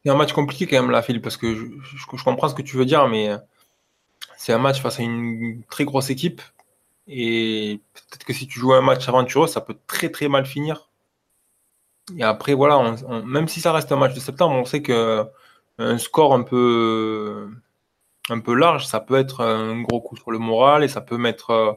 [0.03, 2.77] c'est un match compliqué quand même, la file, parce que je, comprends ce que tu
[2.77, 3.31] veux dire, mais
[4.38, 6.43] c'est un match face à une très grosse équipe.
[7.07, 10.90] Et peut-être que si tu joues un match aventureux, ça peut très très mal finir.
[12.18, 12.95] Et après, voilà,
[13.26, 15.26] même si ça reste un match de septembre, on sait que
[15.78, 17.49] un score un peu,
[18.30, 21.18] un peu large, ça peut être un gros coup sur le moral et ça peut
[21.18, 21.73] mettre euh,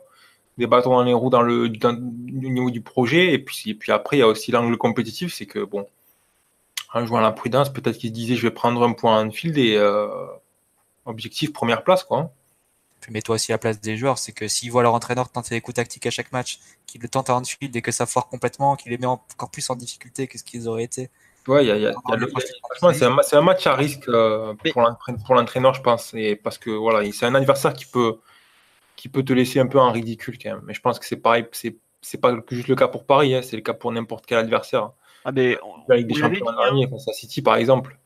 [0.58, 3.32] des bâtons dans les roues dans le, au niveau du projet.
[3.32, 5.86] Et puis, et puis après, il y a aussi l'angle compétitif, c'est que bon,
[6.92, 9.30] en jouant à la prudence, peut-être qu'il se disait je vais prendre un point en
[9.30, 10.08] field et euh,
[11.06, 12.32] objectif première place quoi.
[13.04, 15.54] Puis mets-toi aussi à la place des joueurs, c'est que s'ils voient leur entraîneur tenter
[15.54, 18.28] des coups tactiques à chaque match, qu'ils le tentent en field et que ça foire
[18.28, 21.10] complètement, qu'il les met encore plus en difficulté que ce qu'ils auraient été.
[21.46, 21.66] Ouais,
[22.94, 27.26] c'est un, match à risque euh, pour l'entraîneur, je pense, et parce que voilà, c'est
[27.26, 28.20] un adversaire qui peut,
[28.96, 30.62] qui peut te laisser un peu en ridicule quand même.
[30.64, 31.76] Mais je pense que c'est pareil, c'est
[32.22, 34.92] pas juste le cas pour Paris, hein, c'est le cas pour n'importe quel adversaire.
[35.26, 35.58] Ah ben,
[35.90, 37.98] avec des champions derniers, face à City par exemple.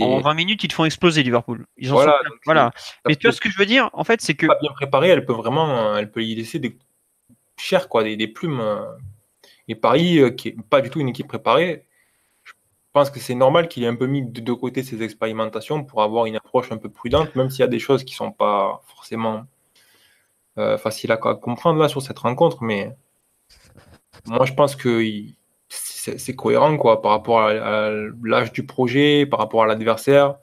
[0.00, 1.66] En 20 minutes, ils te font exploser Liverpool.
[1.76, 2.18] Ils voilà.
[2.44, 2.72] voilà.
[3.06, 4.46] Mais tu vois ce que je veux dire En fait, c'est que.
[4.46, 6.78] Pas bien préparée, elle peut vraiment, elle peut y laisser des
[7.56, 8.60] chers quoi, des, des plumes.
[8.60, 8.84] Euh.
[9.68, 11.86] Et Paris, euh, qui n'est pas du tout une équipe préparée,
[12.44, 12.52] je
[12.92, 16.02] pense que c'est normal qu'il ait un peu mis de, de côté ses expérimentations pour
[16.02, 18.32] avoir une approche un peu prudente, même s'il y a des choses qui ne sont
[18.32, 19.46] pas forcément
[20.58, 22.62] euh, faciles à, comprendre là sur cette rencontre.
[22.62, 22.94] Mais
[24.26, 25.02] moi, je pense que
[26.02, 27.90] c'est cohérent quoi, par rapport à,
[28.22, 30.36] l'âge du projet, par rapport à l'adversaire,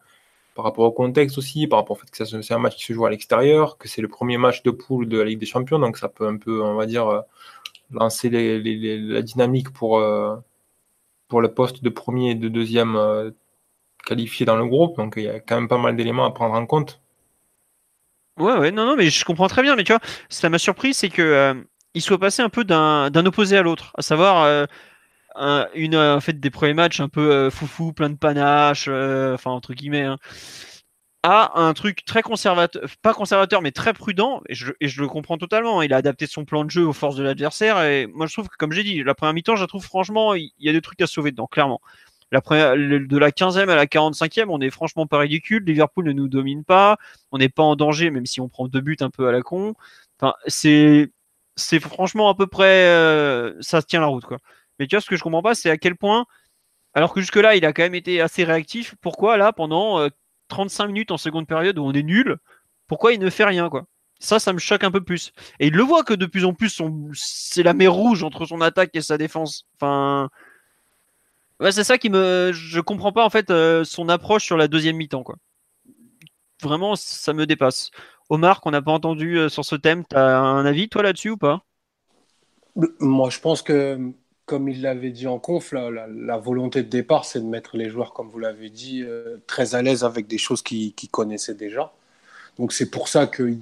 [0.56, 2.94] par rapport au contexte aussi, par rapport au fait que c'est un match qui se
[2.94, 5.80] joue à l'extérieur, que c'est le premier match de poule de la Ligue des Champions,
[5.80, 7.22] donc ça peut un peu, on va dire, euh,
[7.91, 10.36] lancer la dynamique pour, euh,
[11.27, 13.31] pour le poste de premier et de deuxième euh,
[14.06, 14.95] qualifié dans le groupe.
[14.98, 17.02] Donc il y a quand même pas mal d'éléments à prendre en compte.
[18.38, 19.76] Ouais, ouais, non, non, mais je comprends très bien.
[19.76, 21.65] Mais tu vois, ça m'a surpris, c'est que
[21.95, 24.68] il soit passé un peu d'un opposé à l'autre, à savoir
[25.76, 30.03] une en des premiers matchs un peu foufou, plein de panache, enfin entre guillemets.
[30.03, 30.18] Hein
[31.24, 34.72] a un truc très conservateur, pas conservateur, mais très prudent, et je,
[35.02, 35.82] le comprends totalement.
[35.82, 38.48] Il a adapté son plan de jeu aux forces de l'adversaire, et moi je trouve
[38.48, 41.02] que, comme j'ai dit, la première mi-temps, je trouve franchement, il y a des trucs
[41.02, 41.82] à sauver dedans, clairement.
[42.32, 45.64] La première, de la 15e à la 45e, on est franchement pas ridicule.
[45.66, 46.98] Liverpool ne nous domine pas,
[47.32, 49.41] on n'est pas en danger, même si on prend deux buts un peu à la
[49.41, 49.74] con.
[50.48, 51.11] C'est,
[51.56, 54.38] c'est franchement à peu près, euh, ça tient la route, quoi.
[54.80, 56.26] Mais tu vois, ce que je comprends pas, c'est à quel point,
[56.93, 60.10] alors que jusque-là, il a quand même été assez réactif, pourquoi là, pendant euh,
[60.47, 62.38] 35 minutes en seconde période où on est nul,
[62.88, 63.85] pourquoi il ne fait rien quoi?
[64.19, 65.31] Ça, ça me choque un peu plus.
[65.60, 66.81] Et il le voit que de plus en plus,
[67.14, 69.65] c'est la mer rouge entre son attaque et sa défense.
[69.76, 70.30] Enfin,
[71.72, 74.97] c'est ça qui me, je comprends pas en fait euh, son approche sur la deuxième
[74.97, 75.35] mi-temps quoi.
[76.61, 77.91] Vraiment, ça me dépasse.
[78.30, 81.31] Omar, qu'on n'a pas entendu euh, sur ce thème, tu as un avis toi là-dessus
[81.31, 81.64] ou pas?
[82.99, 84.14] Moi, je pense que
[84.50, 88.14] comme il l'avait dit en conf, la, volonté de départ, c'est de mettre les joueurs,
[88.14, 91.94] comme vous l'avez dit, euh, très à l'aise avec des choses qu'ils connaissaient déjà.
[92.58, 93.60] Donc c'est pour ça qu'il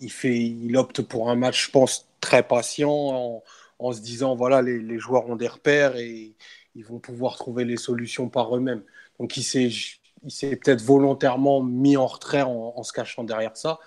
[0.00, 3.42] il opte pour un match, je pense, très patient,
[3.78, 6.32] en, se disant voilà, les, joueurs ont des repères et
[6.74, 8.82] ils vont pouvoir trouver les solutions par eux-mêmes.
[9.20, 13.78] Donc il s'est peut-être volontairement mis en retrait en, se cachant derrière ça.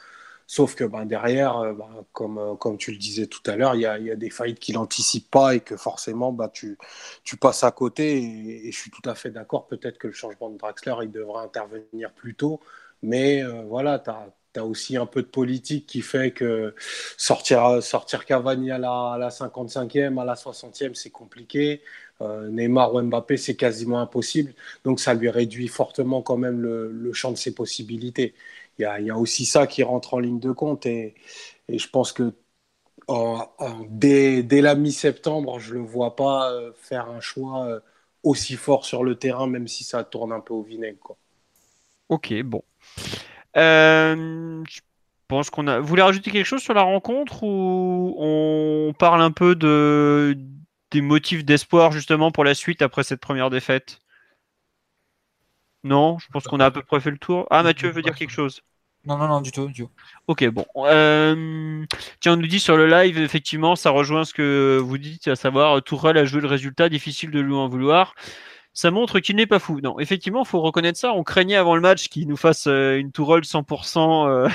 [0.50, 3.76] Sauf que ben, derrière, euh, ben, comme, euh, comme tu le disais tout à l'heure,
[3.76, 6.78] il y a, y a, des faillites qu'il n'anticipe pas et que forcément ben, tu,
[7.26, 8.18] tu passes à côté.
[8.68, 11.44] Et, je suis tout à fait d'accord, peut-être que le changement de Draxler, il devrait
[11.44, 12.62] intervenir plus tôt.
[13.04, 14.34] Mais euh, voilà, tu as,
[14.64, 16.74] aussi un peu de politique qui fait que
[17.18, 21.84] sortir, sortir Cavani à la, à la 55e, à la 60e, c'est compliqué.
[22.20, 24.54] Neymar ou Mbappé, c'est quasiment impossible.
[24.84, 28.34] Donc ça lui réduit fortement quand même le, le champ de ses possibilités
[28.80, 30.86] il y, a, aussi ça qui rentre en ligne de compte.
[30.86, 31.16] Et,
[31.70, 32.34] je pense que
[33.90, 37.80] dès, la mi-septembre, je ne le vois pas euh, faire un choix euh,
[38.24, 41.16] aussi fort sur le terrain, même si ça tourne un peu au vinaigre.
[42.10, 42.64] Ok, bon.
[43.58, 44.82] Euh, je
[45.28, 45.80] pense qu'on a.
[45.80, 50.38] Vous voulez rajouter quelque chose sur la rencontre ou on parle un peu de
[50.92, 54.00] des motifs d'espoir justement pour la suite après cette première défaite?
[55.88, 57.48] Non, je pense qu'on a à peu près fait le tour.
[57.50, 58.62] Ah, Mathieu veut dire quelque chose.
[59.06, 59.68] Non, non, non, du tout.
[59.68, 59.90] Du tout.
[60.28, 60.66] Ok, bon.
[60.76, 61.86] Euh,
[62.20, 65.36] tiens, on nous dit sur le live, effectivement, ça rejoint ce que vous dites, à
[65.36, 68.16] savoir Tourelle a joué le résultat, difficile de lui en vouloir
[68.78, 69.82] ça montre qu'il n'est pas fou.
[69.82, 71.12] Non, effectivement, faut reconnaître ça.
[71.12, 74.50] On craignait avant le match qu'il nous fasse euh, une tourelle 100% euh,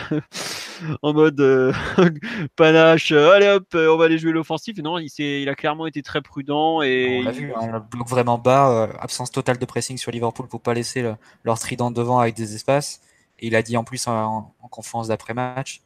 [1.03, 1.73] en mode euh,
[2.55, 3.11] panache.
[3.11, 4.79] allez hop, on va aller jouer l'offensif.
[4.79, 6.83] Non, il, il a clairement été très prudent.
[6.83, 7.19] Et...
[7.19, 10.73] On l'a vu, hein, bloc vraiment bas, absence totale de pressing sur Liverpool pour pas
[10.73, 11.05] laisser
[11.43, 13.01] leur trident devant avec des espaces.
[13.41, 15.83] Et il a dit en plus en, conférence d'après-match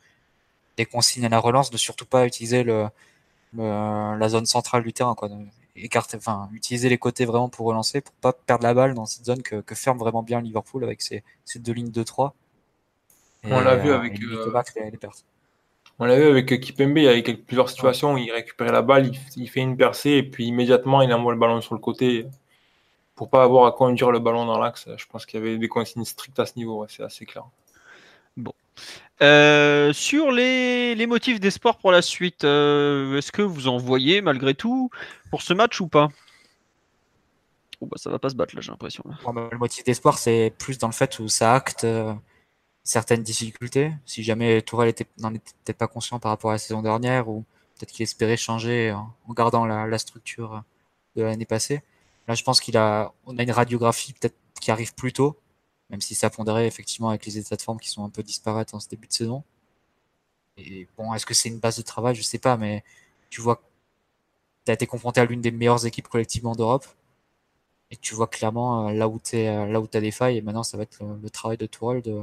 [0.76, 2.88] des consignes à la relance de surtout pas utiliser le,
[3.54, 5.16] la zone centrale du terrain.
[5.76, 9.24] Écarter, enfin, utiliser les côtés vraiment pour relancer, pour pas perdre la balle dans cette
[9.24, 11.22] zone que, ferme vraiment bien Liverpool avec ses,
[11.56, 12.34] deux lignes de 3.
[13.44, 14.18] on l'a vu avec.
[15.98, 19.48] On l'a vu avec Kipembe, il y a plusieurs situations, il récupérait la balle, il,
[19.48, 22.26] fait une percée et puis immédiatement il envoie le ballon sur le côté
[23.14, 24.88] pour pas avoir à conduire le ballon dans l'axe.
[24.94, 27.44] Je pense qu'il y avait des consignes strictes à ce niveau, c'est assez clair.
[28.36, 28.52] Bon.
[29.22, 34.54] Euh, sur les, motifs d'espoir pour la suite, euh, est-ce que vous en voyez malgré
[34.54, 34.90] tout
[35.30, 36.08] pour ce match ou pas?
[37.80, 39.04] Oh bah, Ça va pas se battre là, j'ai l'impression.
[39.06, 42.12] Bah, le motif d'espoir, c'est plus dans le fait où ça acte euh,
[42.84, 43.92] certaines difficultés.
[44.04, 47.44] Si jamais Tourelle n'en était peut-être pas conscient par rapport à la saison dernière, ou
[47.78, 50.62] peut-être qu'il espérait changer en, gardant la, structure
[51.16, 51.82] de l'année passée.
[52.28, 55.38] Là, je pense qu'il a, on a une radiographie peut-être qui arrive plus tôt
[55.90, 58.74] même si ça fonderait effectivement avec les états de forme qui sont un peu disparates
[58.74, 59.44] en ce début de saison.
[60.56, 62.14] Et bon, est-ce que c'est une base de travail?
[62.14, 62.84] Je sais pas, mais
[63.30, 63.62] tu vois,
[64.64, 66.86] tu as été confronté à l'une des meilleures équipes collectivement d'Europe.
[67.90, 70.38] Et tu vois clairement euh, là où tu euh, là as des failles.
[70.38, 72.22] Et maintenant, ça va être le, travail de Tourelle de,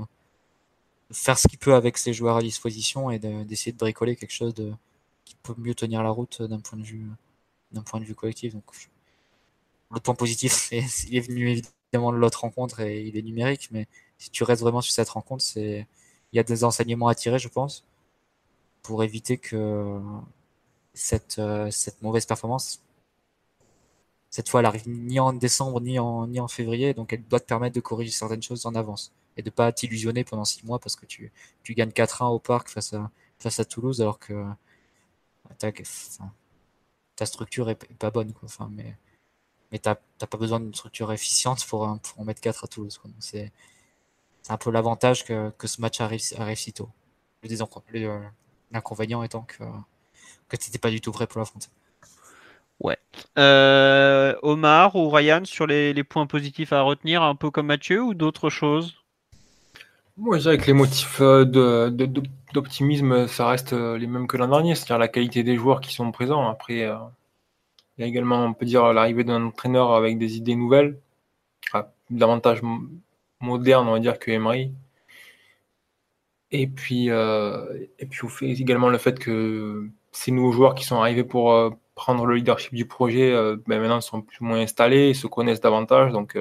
[1.11, 4.53] faire ce qu'il peut avec ses joueurs à disposition et d'essayer de, bricoler quelque chose
[4.53, 4.73] de,
[5.25, 7.07] qui peut mieux tenir la route d'un point de vue
[7.71, 8.53] d'un point de vue collectif.
[8.53, 8.63] Donc,
[9.91, 10.69] le point positif,
[11.07, 11.61] il est venu
[11.93, 13.87] de l'autre rencontre et il est numérique, mais
[14.17, 15.87] si tu restes vraiment sur cette rencontre, c'est
[16.33, 17.85] il y a des enseignements à tirer, je pense,
[18.83, 19.99] pour éviter que
[20.93, 22.81] cette, euh, cette mauvaise performance,
[24.29, 27.39] cette fois, elle arrive ni en décembre ni en, ni en février, donc elle doit
[27.39, 30.79] te permettre de corriger certaines choses en avance et de pas t'illusionner pendant six mois
[30.79, 31.31] parce que tu,
[31.63, 34.43] tu gagnes 4-1 au parc face à, face à Toulouse alors que
[35.59, 35.71] ta,
[37.15, 38.33] ta structure est, pas bonne.
[38.33, 38.45] Quoi.
[38.45, 38.95] Enfin, mais
[39.73, 43.01] mais t'as pas besoin d'une structure efficiente pour, pour en mettre 4 à Toulouse.
[43.19, 43.51] C'est
[44.47, 46.89] un peu l'avantage que, que, ce match arrive, arrive si tôt.
[47.43, 48.19] Euh,
[48.71, 49.63] l'inconvénient étant que,
[50.47, 51.69] que tu n'étais pas du tout prêt pour l'affronter.
[52.79, 52.97] Ouais.
[53.39, 58.03] Euh, Omar ou Ryan, sur les, les, points positifs à retenir, un peu comme Mathieu
[58.03, 58.93] ou d'autres choses?
[60.17, 61.89] Moi, je dirais que les motifs euh,
[62.53, 66.11] d'optimisme, ça reste les mêmes que l'an dernier, c'est-à-dire la qualité des joueurs qui sont
[66.11, 66.47] présents.
[66.47, 66.87] Après,
[67.97, 70.99] il y a également, on peut dire, l'arrivée d'un entraîneur avec des idées nouvelles,
[72.09, 72.61] davantage
[73.41, 74.73] moderne, on va dire, que Emery.
[76.51, 78.27] Et puis, euh, et puis,
[78.61, 82.73] également le fait que ces nouveaux joueurs qui sont arrivés pour euh, prendre le leadership
[82.73, 86.11] du projet, euh, ben maintenant sont plus ou moins installés, se connaissent davantage.
[86.11, 86.37] Donc,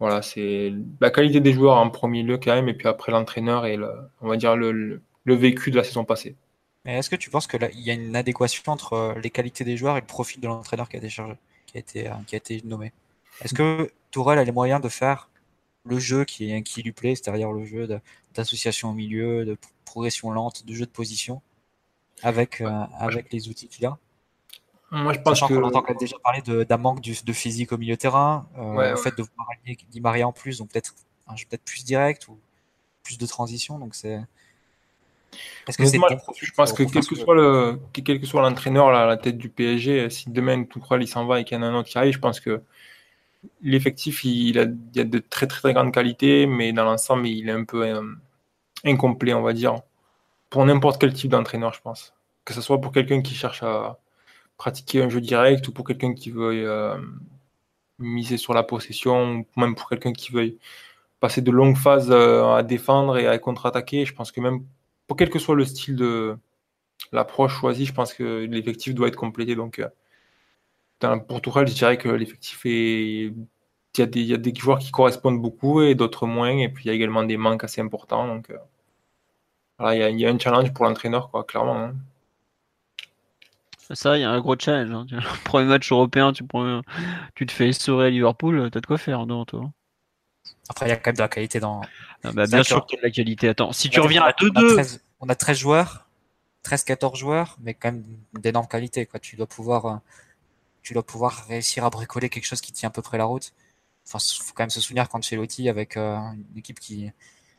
[0.00, 3.66] voilà, c'est la qualité des joueurs en premier lieu quand même, et puis après l'entraîneur
[3.66, 3.88] et le,
[4.20, 6.36] on va dire le vécu de la saison passée.
[6.84, 9.76] Mais est-ce que tu penses qu'il y a une adéquation entre euh, les qualités des
[9.76, 11.36] joueurs et le profil de l'entraîneur qui a été chargé,
[11.66, 12.92] qui a été, euh, qui a été nommé?
[13.40, 15.28] Est-ce que Tourelle a les moyens de faire
[15.84, 17.88] le jeu qui, qui lui plaît, c'est-à-dire le jeu
[18.34, 21.40] d'association au milieu, de progression lente, de jeu de position,
[22.22, 22.68] avec, euh,
[22.98, 23.98] avec les outils qu'il a?
[24.90, 25.54] Moi, je pense Sachant que...
[25.54, 29.48] qu'on entend déjà parler d'un manque de, physique au milieu terrain, le fait de voir
[29.64, 30.94] Di Maria en plus, donc peut-être
[31.26, 32.38] un jeu peut-être plus direct ou
[33.02, 34.20] plus de transition, donc c'est
[35.66, 39.38] que je pense que quel que, soit le, quel que soit l'entraîneur à la tête
[39.38, 41.88] du PSG, si demain tout il s'en va et qu'il y en a un autre
[41.88, 42.62] qui arrive, je pense que
[43.62, 47.48] l'effectif il, a, il a de très, très très grandes qualités, mais dans l'ensemble il
[47.48, 48.02] est un peu euh,
[48.84, 49.80] incomplet, on va dire,
[50.50, 52.14] pour n'importe quel type d'entraîneur, je pense.
[52.44, 53.98] Que ce soit pour quelqu'un qui cherche à
[54.58, 56.96] pratiquer un jeu direct ou pour quelqu'un qui veut euh,
[57.98, 60.56] miser sur la possession, ou même pour quelqu'un qui veut
[61.20, 64.04] passer de longues phases euh, à défendre et à contre-attaquer.
[64.04, 64.64] Je pense que même
[65.14, 66.36] quel que soit le style de
[67.12, 69.54] l'approche choisie, je pense que l'effectif doit être complété.
[69.56, 73.32] Donc, euh, pour Tourelle, je dirais que l'effectif est.
[73.98, 76.56] Il y, a des, joueurs qui correspondent beaucoup et d'autres moins.
[76.56, 78.26] Et puis, il y a également des manques assez importants.
[78.26, 78.56] Donc, euh,
[79.78, 81.76] voilà, il, y a, un challenge pour l'entraîneur, quoi, clairement.
[81.76, 81.94] Hein.
[83.90, 85.12] Ça, il y a un gros challenge.
[85.12, 85.20] Hein.
[85.44, 89.70] Premier match européen, tu te fais essorer à Liverpool, t'as de quoi faire, non, toi?
[90.68, 91.82] Après, il y a quand même de la qualité dans.
[92.24, 93.48] Ah bah, bien sûr qu'il y a de la qualité.
[93.48, 95.00] Attends, si tu reviens à 2-2.
[95.20, 96.08] On, a 13 joueurs,
[96.64, 98.04] 13-14 joueurs, mais quand même
[98.40, 99.06] d'énormes qualités.
[99.06, 99.20] Quoi.
[99.20, 99.96] Tu, dois pouvoir, euh,
[100.82, 103.52] tu dois pouvoir réussir à bricoler quelque chose qui tient à peu près la route.
[104.06, 107.12] Enfin, faut quand même se souvenir quand Chelotti, avec euh, une équipe qui,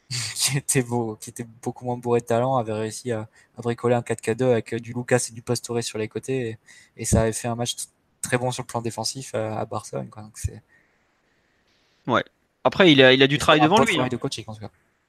[0.36, 4.02] qui, était beau, qui était beaucoup moins bourré de talent, avait réussi à, bricoler un
[4.02, 6.58] 4K2 avec euh, du Lucas et du Pastore sur les côtés.
[6.98, 7.76] Et, ça avait fait un match
[8.22, 10.10] très bon sur le plan défensif à, Barcelone.
[10.10, 10.24] Quoi.
[10.24, 10.62] Donc c'est...
[12.08, 12.24] Ouais,
[12.64, 14.00] après, il a, il a du travail devant lui.
[14.00, 14.08] Hein.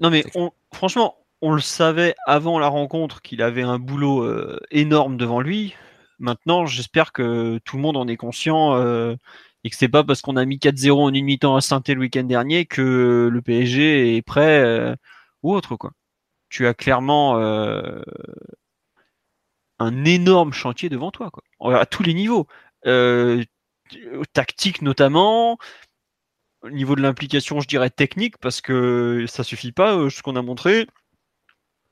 [0.01, 0.25] non, mais
[0.73, 5.75] franchement, on le savait avant la rencontre qu'il avait un boulot euh, énorme devant lui.
[6.19, 9.15] Maintenant, j'espère que tout le monde en est conscient euh,
[9.63, 12.01] et que c'est pas parce qu'on a mis 4-0 en une mi-temps à saint le
[12.01, 14.97] week-end dernier que le PSG est prêt euh,
[15.43, 15.93] ou autre quoi.
[16.49, 17.37] Tu as clairement
[19.81, 22.47] un énorme chantier devant toi quoi, à tous les niveaux,
[24.33, 25.59] tactique notamment,
[26.65, 30.37] au niveau de l'implication, je dirais technique, parce que ça suffit pas euh, ce qu'on
[30.37, 30.87] a montré.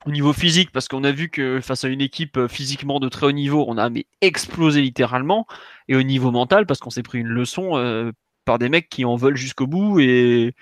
[0.06, 3.08] Au niveau physique, parce qu'on a vu que face à une équipe euh, physiquement de
[3.08, 5.46] très haut niveau, on a mais explosé littéralement.
[5.88, 8.10] Et au niveau mental, parce qu'on s'est pris une leçon euh,
[8.44, 10.00] par des mecs qui en veulent jusqu'au bout.
[10.00, 10.54] Et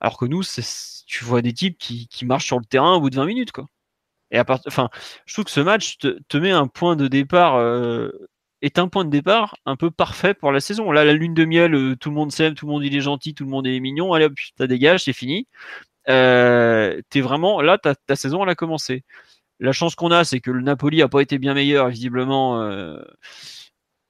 [0.00, 0.42] alors que nous,
[1.06, 3.66] tu vois des types qui, marchent sur le terrain au bout de 20 minutes, quoi.
[4.30, 4.88] Et enfin,
[5.26, 7.56] je trouve que ce match te, met un point de départ
[8.62, 10.90] est un point de départ un peu parfait pour la saison.
[10.92, 13.00] Là, la lune de miel, euh, tout le monde s'aime, tout le monde il est
[13.00, 14.12] gentil, tout le monde est mignon.
[14.14, 15.46] Allez hop, ça dégage, c'est fini.
[16.08, 19.04] Euh, t'es vraiment là, ta, ta, saison elle a commencé.
[19.60, 23.00] La chance qu'on a, c'est que le Napoli a pas été bien meilleur, visiblement euh,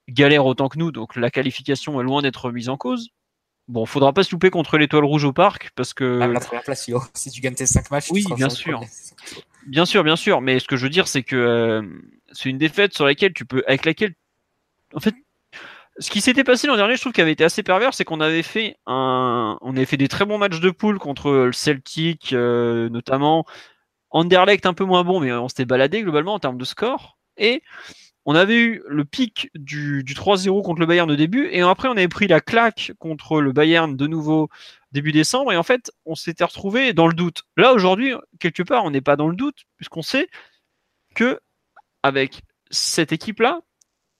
[0.09, 3.11] galère autant que nous, donc la qualification est loin d'être mise en cause.
[3.69, 6.05] Bon, faudra pas se louper contre l'étoile rouge au parc parce que.
[6.05, 8.81] la première place, si tu gagnes tes 5 matchs, oui, bien sûr.
[9.67, 11.83] Bien sûr, bien sûr, mais ce que je veux dire, c'est que euh,
[12.33, 14.15] c'est une défaite sur laquelle tu peux, avec laquelle
[14.95, 15.15] en fait,
[15.99, 18.21] ce qui s'était passé l'an dernier, je trouve qu'il avait été assez pervers, c'est qu'on
[18.21, 22.33] avait fait un, on avait fait des très bons matchs de poule contre le Celtic,
[22.33, 23.45] euh, notamment.
[24.11, 27.19] Anderlecht un peu moins bon, mais on s'était baladé globalement en termes de score.
[27.39, 27.63] Et
[28.25, 31.93] on avait eu le pic du, 3-0 contre le Bayern au début, et après on
[31.93, 34.49] avait pris la claque contre le Bayern de nouveau
[34.93, 37.43] début décembre, et en fait on s'était retrouvé dans le doute.
[37.57, 40.29] Là aujourd'hui, quelque part, on n'est pas dans le doute, puisqu'on sait
[41.15, 41.41] que
[42.03, 43.61] avec cette équipe-là,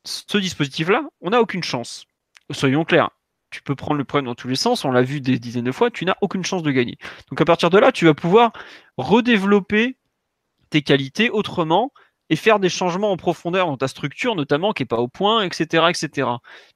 [0.05, 2.07] ce dispositif-là, on n'a aucune chance.
[2.51, 3.11] Soyons clairs.
[3.51, 5.73] Tu peux prendre le problème dans tous les sens, on l'a vu des dizaines de
[5.73, 6.97] fois, tu n'as aucune chance de gagner.
[7.29, 8.53] Donc à partir de là, tu vas pouvoir
[8.97, 9.99] redévelopper
[10.71, 11.93] tes qualités autrement
[12.31, 15.43] et faire des changements en profondeur dans ta structure, notamment qui n'est pas au point,
[15.43, 16.29] etc., etc.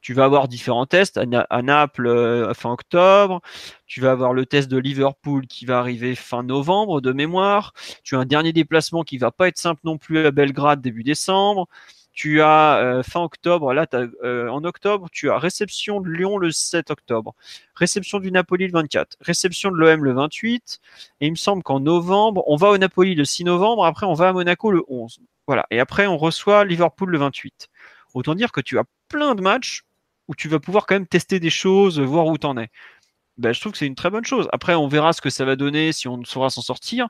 [0.02, 3.40] Tu vas avoir différents tests à, Naples euh, fin octobre.
[3.86, 7.72] Tu vas avoir le test de Liverpool qui va arriver fin novembre de mémoire.
[8.04, 11.04] Tu as un dernier déplacement qui va pas être simple non plus à Belgrade début
[11.04, 11.68] décembre.
[12.16, 16.50] Tu as euh, fin octobre, là, euh, en octobre, tu as réception de Lyon le
[16.50, 17.34] 7 octobre,
[17.74, 20.80] réception du Napoli le 24, réception de l'OM le 28,
[21.20, 24.14] et il me semble qu'en novembre, on va au Napoli le 6 novembre, après on
[24.14, 25.20] va à Monaco le 11.
[25.46, 27.68] Voilà, et après on reçoit Liverpool le 28.
[28.14, 29.82] Autant dire que tu as plein de matchs
[30.26, 32.70] où tu vas pouvoir quand même tester des choses, voir où t'en es.
[33.36, 34.48] Ben, je trouve que c'est une très bonne chose.
[34.52, 37.08] Après, on verra ce que ça va donner si on saura s'en sortir.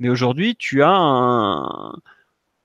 [0.00, 1.92] Mais aujourd'hui, tu as un,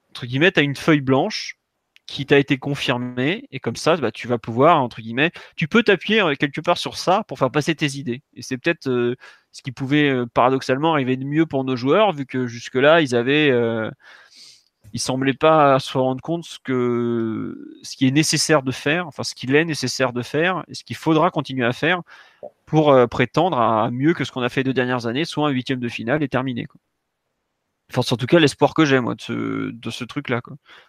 [0.10, 1.60] entre guillemets, as une feuille blanche
[2.06, 5.84] qui t'a été confirmé et comme ça bah, tu vas pouvoir entre guillemets tu peux
[5.84, 9.16] t'appuyer euh, quelque part sur ça pour faire passer tes idées et c'est peut-être euh,
[9.52, 13.02] ce qui pouvait euh, paradoxalement arriver de mieux pour nos joueurs vu que jusque là
[13.02, 13.52] ils avaient
[14.92, 19.24] ils semblaient pas se rendre compte ce que ce qui est nécessaire de faire enfin
[19.24, 22.02] ce qu'il est nécessaire de faire et ce qu'il faudra continuer à faire
[22.66, 25.80] pour prétendre à mieux que ce qu'on a fait deux dernières années soit un huitième
[25.80, 26.68] de finale et terminé.
[27.92, 30.42] Enfin, en tout cas, l'espoir que j'ai, moi, de ce, de ce truc-là.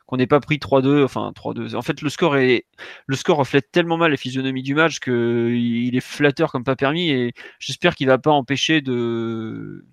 [0.07, 1.75] Qu'on n'ait pas pris 3-2, enfin 3-2.
[1.75, 2.67] En fait, le score, est,
[3.07, 7.11] le score reflète tellement mal la physionomie du match qu'il est flatteur comme pas permis
[7.11, 9.85] et j'espère qu'il va pas empêcher de.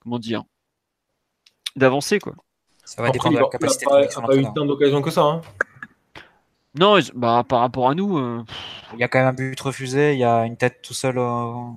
[0.00, 0.44] Comment dire
[1.76, 2.34] D'avancer, quoi.
[2.84, 5.22] Ça va dépendre de la capacité de Il n'a pas eu tant d'occasions que ça.
[5.22, 5.40] Hein.
[6.78, 8.18] Non, bah, par rapport à nous.
[8.18, 8.44] Euh,
[8.94, 11.18] il y a quand même un but refusé, il y a une tête tout seul
[11.18, 11.74] au,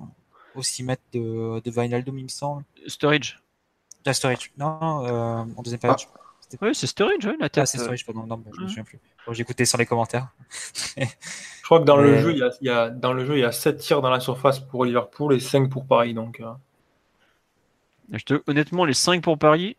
[0.60, 1.72] 6 mètres de, de
[2.16, 2.64] il me semble.
[2.86, 3.38] Storage.
[4.06, 4.52] La Storage.
[4.56, 5.80] Non, euh, en deuxième.
[5.82, 5.96] Ah.
[6.62, 7.62] Oui, c'est Storage, ouais, la tête.
[7.62, 8.24] Ah, c'est Storage, pardon.
[8.24, 9.00] Non, je me souviens plus.
[9.32, 10.28] J'ai écouté sur les commentaires.
[10.96, 11.04] je
[11.64, 13.40] crois que dans, le jeu, il y a, il y a, dans le jeu, il
[13.40, 16.14] y a 7 tirs dans la surface pour Liverpool et 5 pour Paris.
[16.14, 16.52] Donc, euh...
[18.12, 18.42] je te...
[18.46, 19.76] Honnêtement, les 5 pour Paris,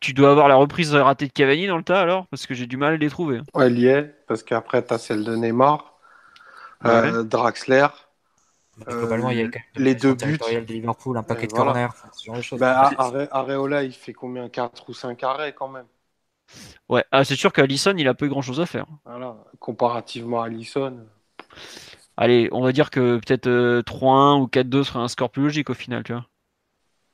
[0.00, 2.66] tu dois avoir la reprise ratée de Cavani dans le tas alors Parce que j'ai
[2.66, 3.40] du mal à les trouver.
[3.54, 5.94] Ouais, elle y est, parce qu'après, tu as celle de Neymar,
[6.84, 7.86] euh, Draxler.
[8.86, 12.36] Globalement, il y a les deux buts de Liverpool, un paquet de corners, ce genre
[12.36, 12.58] de choses.
[12.58, 12.90] Bah,
[13.30, 14.48] Areola, il fait combien?
[14.48, 15.86] 4 ou 5 arrêts quand même
[16.88, 18.86] Ouais, ah, c'est sûr qu'Alisson, il a peu grand chose à faire.
[19.04, 20.98] Voilà, comparativement à Alisson.
[22.16, 25.74] Allez, on va dire que peut-être 3-1 ou 4-2 serait un score plus logique au
[25.74, 26.26] final, tu vois.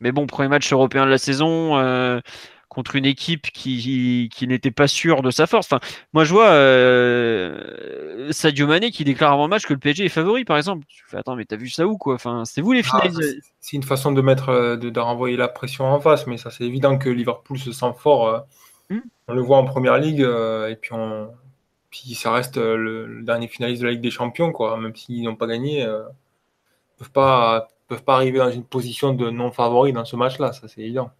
[0.00, 2.20] Mais bon, premier match européen de la saison, euh,
[2.68, 5.66] contre une équipe qui, qui, n'était pas sûre de sa force.
[5.66, 5.80] Enfin,
[6.12, 10.10] moi, je vois euh, Sadio Mané qui déclare avant le match que le PSG est
[10.10, 10.84] favori, par exemple.
[10.88, 12.14] Je fais, attends, mais t'as vu ça où, quoi?
[12.14, 13.24] Enfin, c'est vous les ah, finales.
[13.60, 16.64] c'est une façon de mettre, euh, de, renvoyer la pression en face, mais ça, c'est
[16.64, 18.28] évident que Liverpool se sent fort.
[18.28, 18.40] Euh.
[18.90, 19.00] Hmm.
[19.28, 21.30] On le voit en première ligue, et puis, on,
[21.90, 24.78] puis ça reste le, dernier finaliste de la Ligue des Champions, quoi.
[24.78, 29.30] Même s'ils n'ont pas gagné, ils peuvent pas peuvent pas arriver dans une position de
[29.30, 31.10] non favori dans ce match-là, ça c'est évident.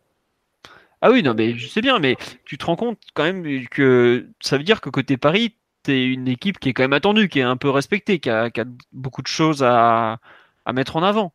[1.01, 4.29] Ah oui, non, mais je sais bien, mais tu te rends compte quand même que
[4.41, 5.55] ça veut dire que côté Paris,
[5.85, 8.31] tu es une équipe qui est quand même attendue, qui est un peu respectée, qui
[8.31, 8.51] a,
[8.93, 10.19] beaucoup de choses à,
[10.73, 11.33] mettre en avant.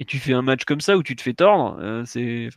[0.00, 2.48] Et tu fais un match comme ça où tu te fais tordre, euh, c'est.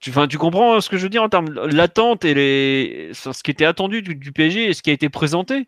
[0.00, 3.52] Tu, tu comprends ce que je veux dire en termes l'attente et les, ce qui
[3.52, 5.66] était attendu du, PSG et ce qui a été présenté.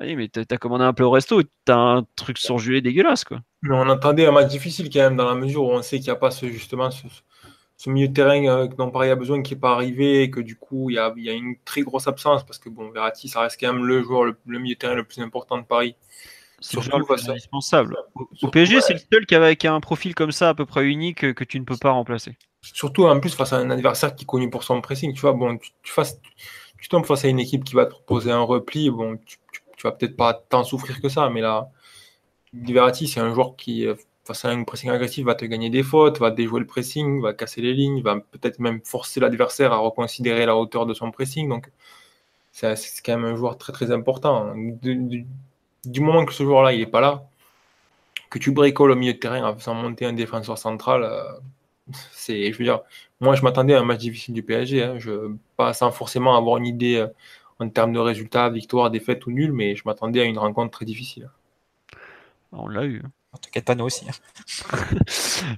[0.00, 3.40] Oui, mais t'as commandé un peu au resto, t'as un truc surgelé dégueulasse, quoi.
[3.62, 6.06] Mais on attendait un match difficile quand même, dans la mesure où on sait qu'il
[6.06, 7.06] n'y a pas ce, justement ce,
[7.80, 10.40] ce milieu de terrain euh, dont Paris a besoin qui n'est pas arrivé et que
[10.40, 13.30] du coup il y a, y a, une très grosse absence parce que bon Verratti
[13.30, 15.96] ça reste quand même le joueur le, milieu de terrain le plus important de Paris.
[16.60, 17.96] C'est indispensable.
[18.42, 21.32] Au, PSG, c'est le seul qui, avait, un profil comme ça à peu près unique
[21.32, 22.36] que tu ne peux pas remplacer.
[22.60, 25.14] Surtout en plus face à un adversaire qui est connu pour son pressing.
[25.14, 28.42] Tu vois, bon, tu, tu, tombes face à une équipe qui va te proposer un
[28.42, 28.90] repli.
[28.90, 31.70] Bon, tu, tu vas peut-être pas tant souffrir que ça, mais là,
[32.52, 33.86] Verratti, c'est un joueur qui
[34.30, 37.34] face à un pressing agressif, va te gagner des fautes, va déjouer le pressing, va
[37.34, 41.48] casser les lignes, va peut-être même forcer l'adversaire à reconsidérer la hauteur de son pressing.
[41.48, 41.70] Donc,
[42.52, 44.54] c'est quand même un joueur très très important.
[44.54, 47.24] Du, moment que ce joueur-là, il n'est pas là,
[48.30, 51.24] que tu bricoles au milieu de terrain en faisant monter un défenseur central, euh,
[52.12, 52.82] c'est, je veux dire,
[53.20, 54.98] moi je m'attendais à un match difficile du PSG, hein.
[54.98, 57.08] je, pas sans forcément avoir une idée euh,
[57.58, 60.84] en termes de résultats, victoire, défaite ou nul, mais je m'attendais à une rencontre très
[60.86, 61.30] difficile.
[62.52, 63.02] On l'a eu.
[63.04, 63.10] Hein.
[63.38, 64.06] T'inquiète pas, nous aussi.
[64.08, 64.78] hein.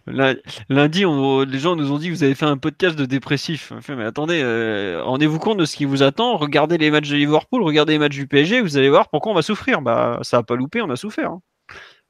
[0.68, 3.72] Lundi, les gens nous ont dit que vous avez fait un podcast de dépressif.
[3.88, 6.36] Mais attendez, euh, rendez-vous compte de ce qui vous attend.
[6.36, 9.34] Regardez les matchs de Liverpool, regardez les matchs du PSG, vous allez voir pourquoi on
[9.34, 9.80] va souffrir.
[9.80, 11.30] Bah, ça a pas loupé, on a souffert.
[11.30, 11.40] Hein.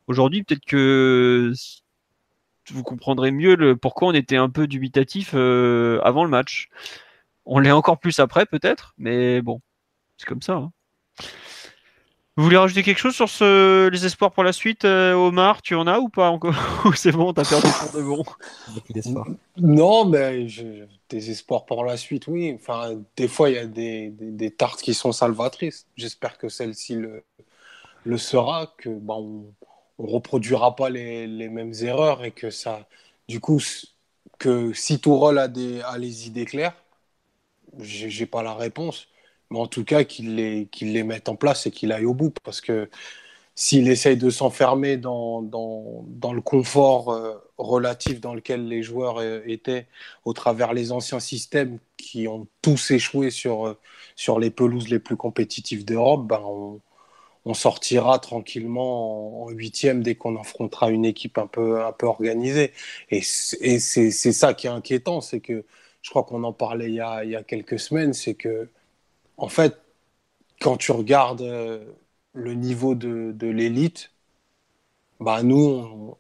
[0.08, 1.52] Aujourd'hui, peut-être que
[2.70, 6.68] vous comprendrez mieux le, pourquoi on était un peu dubitatif euh, avant le match.
[7.44, 9.60] On l'est encore plus après, peut-être, mais bon,
[10.16, 10.54] c'est comme ça.
[10.54, 10.72] Hein.
[12.38, 15.60] Vous voulez rajouter quelque chose sur ce, les espoirs pour la suite, euh, Omar?
[15.60, 16.54] Tu en as ou pas encore?
[16.96, 18.24] C'est bon, t'as perdu pour de bon.
[19.58, 22.52] Non, mais je, des espoirs pour la suite, oui.
[22.54, 25.86] Enfin, des fois, il y a des, des, des, tartes qui sont salvatrices.
[25.96, 27.22] J'espère que celle-ci le,
[28.04, 29.44] le sera, que bah, on,
[29.98, 32.88] on reproduira pas les, les, mêmes erreurs et que ça,
[33.28, 33.60] du coup,
[34.38, 36.76] que si Tourol a, des, a les idées claires,
[37.78, 39.08] j'ai pas la réponse
[39.52, 42.14] mais en tout cas qu'il les, qu'il les mette en place et qu'il aille au
[42.14, 42.34] bout.
[42.42, 42.88] Parce que
[43.54, 49.18] s'il essaye de s'enfermer dans, dans, dans, le confort euh, relatif dans lequel les joueurs
[49.18, 49.86] euh, étaient
[50.24, 53.78] au travers les anciens systèmes qui ont tous échoué sur, euh,
[54.16, 56.80] sur les pelouses les plus compétitives d'Europe, ben on,
[57.54, 62.72] sortira tranquillement en huitième dès qu'on affrontera une équipe un peu, un peu organisée.
[63.10, 65.64] Et, c'est ça qui est inquiétant, c'est que
[66.02, 68.68] je crois qu'on en parlait il y a, il y a quelques semaines, c'est que
[69.42, 69.82] en fait,
[70.60, 71.84] quand tu regardes euh,
[72.32, 74.12] le niveau de, de l'élite,
[75.20, 76.18] bah nous, on,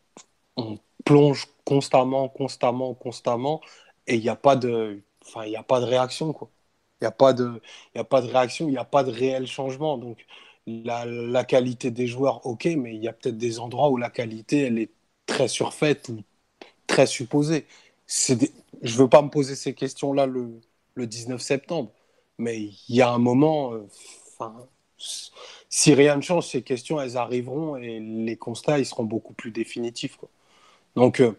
[0.56, 3.60] on, plonge constamment, constamment, constamment,
[4.06, 5.02] et il n'y a pas de,
[5.46, 6.36] il a pas de réaction.
[7.00, 7.60] Il n'y a pas de,
[7.96, 9.98] a pas de réaction, il n'y a pas de réel changement.
[9.98, 10.26] Donc,
[10.66, 14.10] la, la, qualité des joueurs, ok, mais il y a peut-être des endroits où la
[14.10, 14.90] qualité, elle est
[15.26, 16.22] très surfaite ou
[16.86, 17.66] très supposée.
[18.30, 18.52] Des...
[18.82, 20.60] Je ne veux pas me poser ces questions-là le,
[20.94, 21.92] le 19 septembre.
[22.42, 22.58] Mais
[22.88, 23.86] il y a un moment, euh,
[25.68, 29.50] si rien ne change, ces questions, elles arriveront et les constats, ils seront beaucoup plus
[29.52, 30.18] définitifs.
[30.96, 31.32] Donc, euh,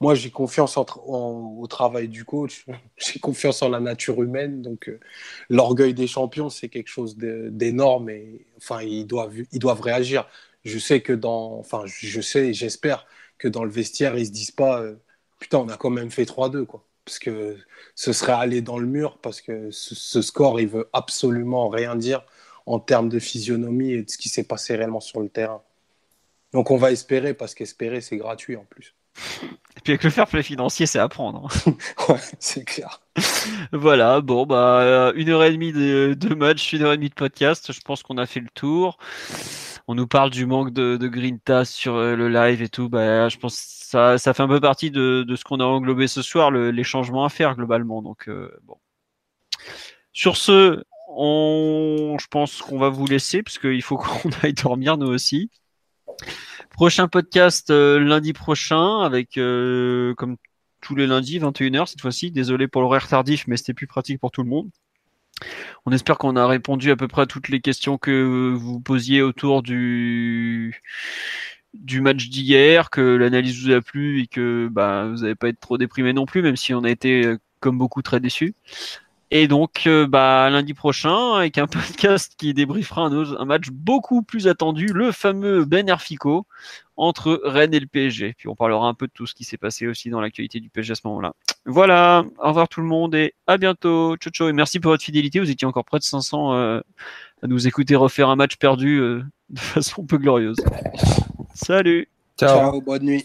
[0.00, 2.66] moi, j'ai confiance au travail du coach,
[2.98, 4.62] j'ai confiance en la nature humaine.
[4.62, 5.00] Donc, euh,
[5.50, 10.28] l'orgueil des champions, c'est quelque chose d'énorme et enfin, ils doivent, ils doivent réagir.
[10.64, 13.06] Je sais que dans, enfin, je sais j'espère
[13.38, 14.84] que dans le vestiaire, ils se disent pas,
[15.40, 17.56] putain, on a quand même fait 3-2, quoi parce que
[17.94, 21.96] ce serait aller dans le mur, parce que ce, ce, score, il veut absolument rien
[21.96, 22.24] dire
[22.66, 25.62] en termes de physionomie et de ce qui s'est passé réellement sur le terrain.
[26.52, 28.94] Donc on va espérer, parce qu'espérer, c'est gratuit en plus.
[29.76, 31.48] Et puis avec le fair play financier, c'est à prendre.
[32.08, 33.00] ouais, c'est clair.
[33.72, 37.14] voilà, bon, bah, une heure et demie de, de match, une heure et demie de
[37.14, 37.72] podcast.
[37.72, 38.98] Je pense qu'on a fait le tour
[39.88, 42.88] on nous parle du manque de, de Grinta sur euh, le live et tout.
[42.88, 46.22] Bah, je pense que ça, fait un peu partie de, ce qu'on a englobé ce
[46.22, 48.02] soir, le, les changements à faire globalement.
[48.02, 48.76] Donc, euh, bon.
[50.12, 54.96] Sur ce, on, je pense qu'on va vous laisser parce qu'il faut qu'on aille dormir
[54.96, 55.50] nous aussi.
[56.70, 60.36] Prochain podcast euh, lundi prochain avec, comme
[60.80, 62.30] tous les lundis, 21h cette fois-ci.
[62.30, 64.70] Désolé pour l'horaire tardif, mais c'était plus pratique pour tout le monde.
[65.86, 69.22] On espère qu'on a répondu à peu près à toutes les questions que vous posiez
[69.22, 70.82] autour du
[71.74, 75.58] du match d'hier, que l'analyse vous a plu et que bah, vous n'avez pas été
[75.60, 78.54] trop déprimé non plus, même si on a été euh, comme beaucoup très déçus.
[79.34, 84.22] Et donc, euh, bah, lundi prochain, avec un podcast qui débriefera un, un, match beaucoup
[84.22, 86.46] plus attendu, le fameux Ben Erfico
[86.98, 88.34] entre Rennes et le PSG.
[88.36, 90.68] Puis on parlera un peu de tout ce qui s'est passé aussi dans l'actualité du
[90.68, 91.32] PSG à ce moment-là.
[91.64, 94.16] Voilà, au revoir tout le monde et à bientôt.
[94.16, 94.48] Ciao, ciao.
[94.50, 95.40] Et merci pour votre fidélité.
[95.40, 96.80] Vous étiez encore près de 500 euh,
[97.42, 100.58] à nous écouter refaire un match perdu euh, de façon peu glorieuse.
[101.54, 102.06] Salut.
[102.38, 103.24] Ciao, ciao bonne nuit.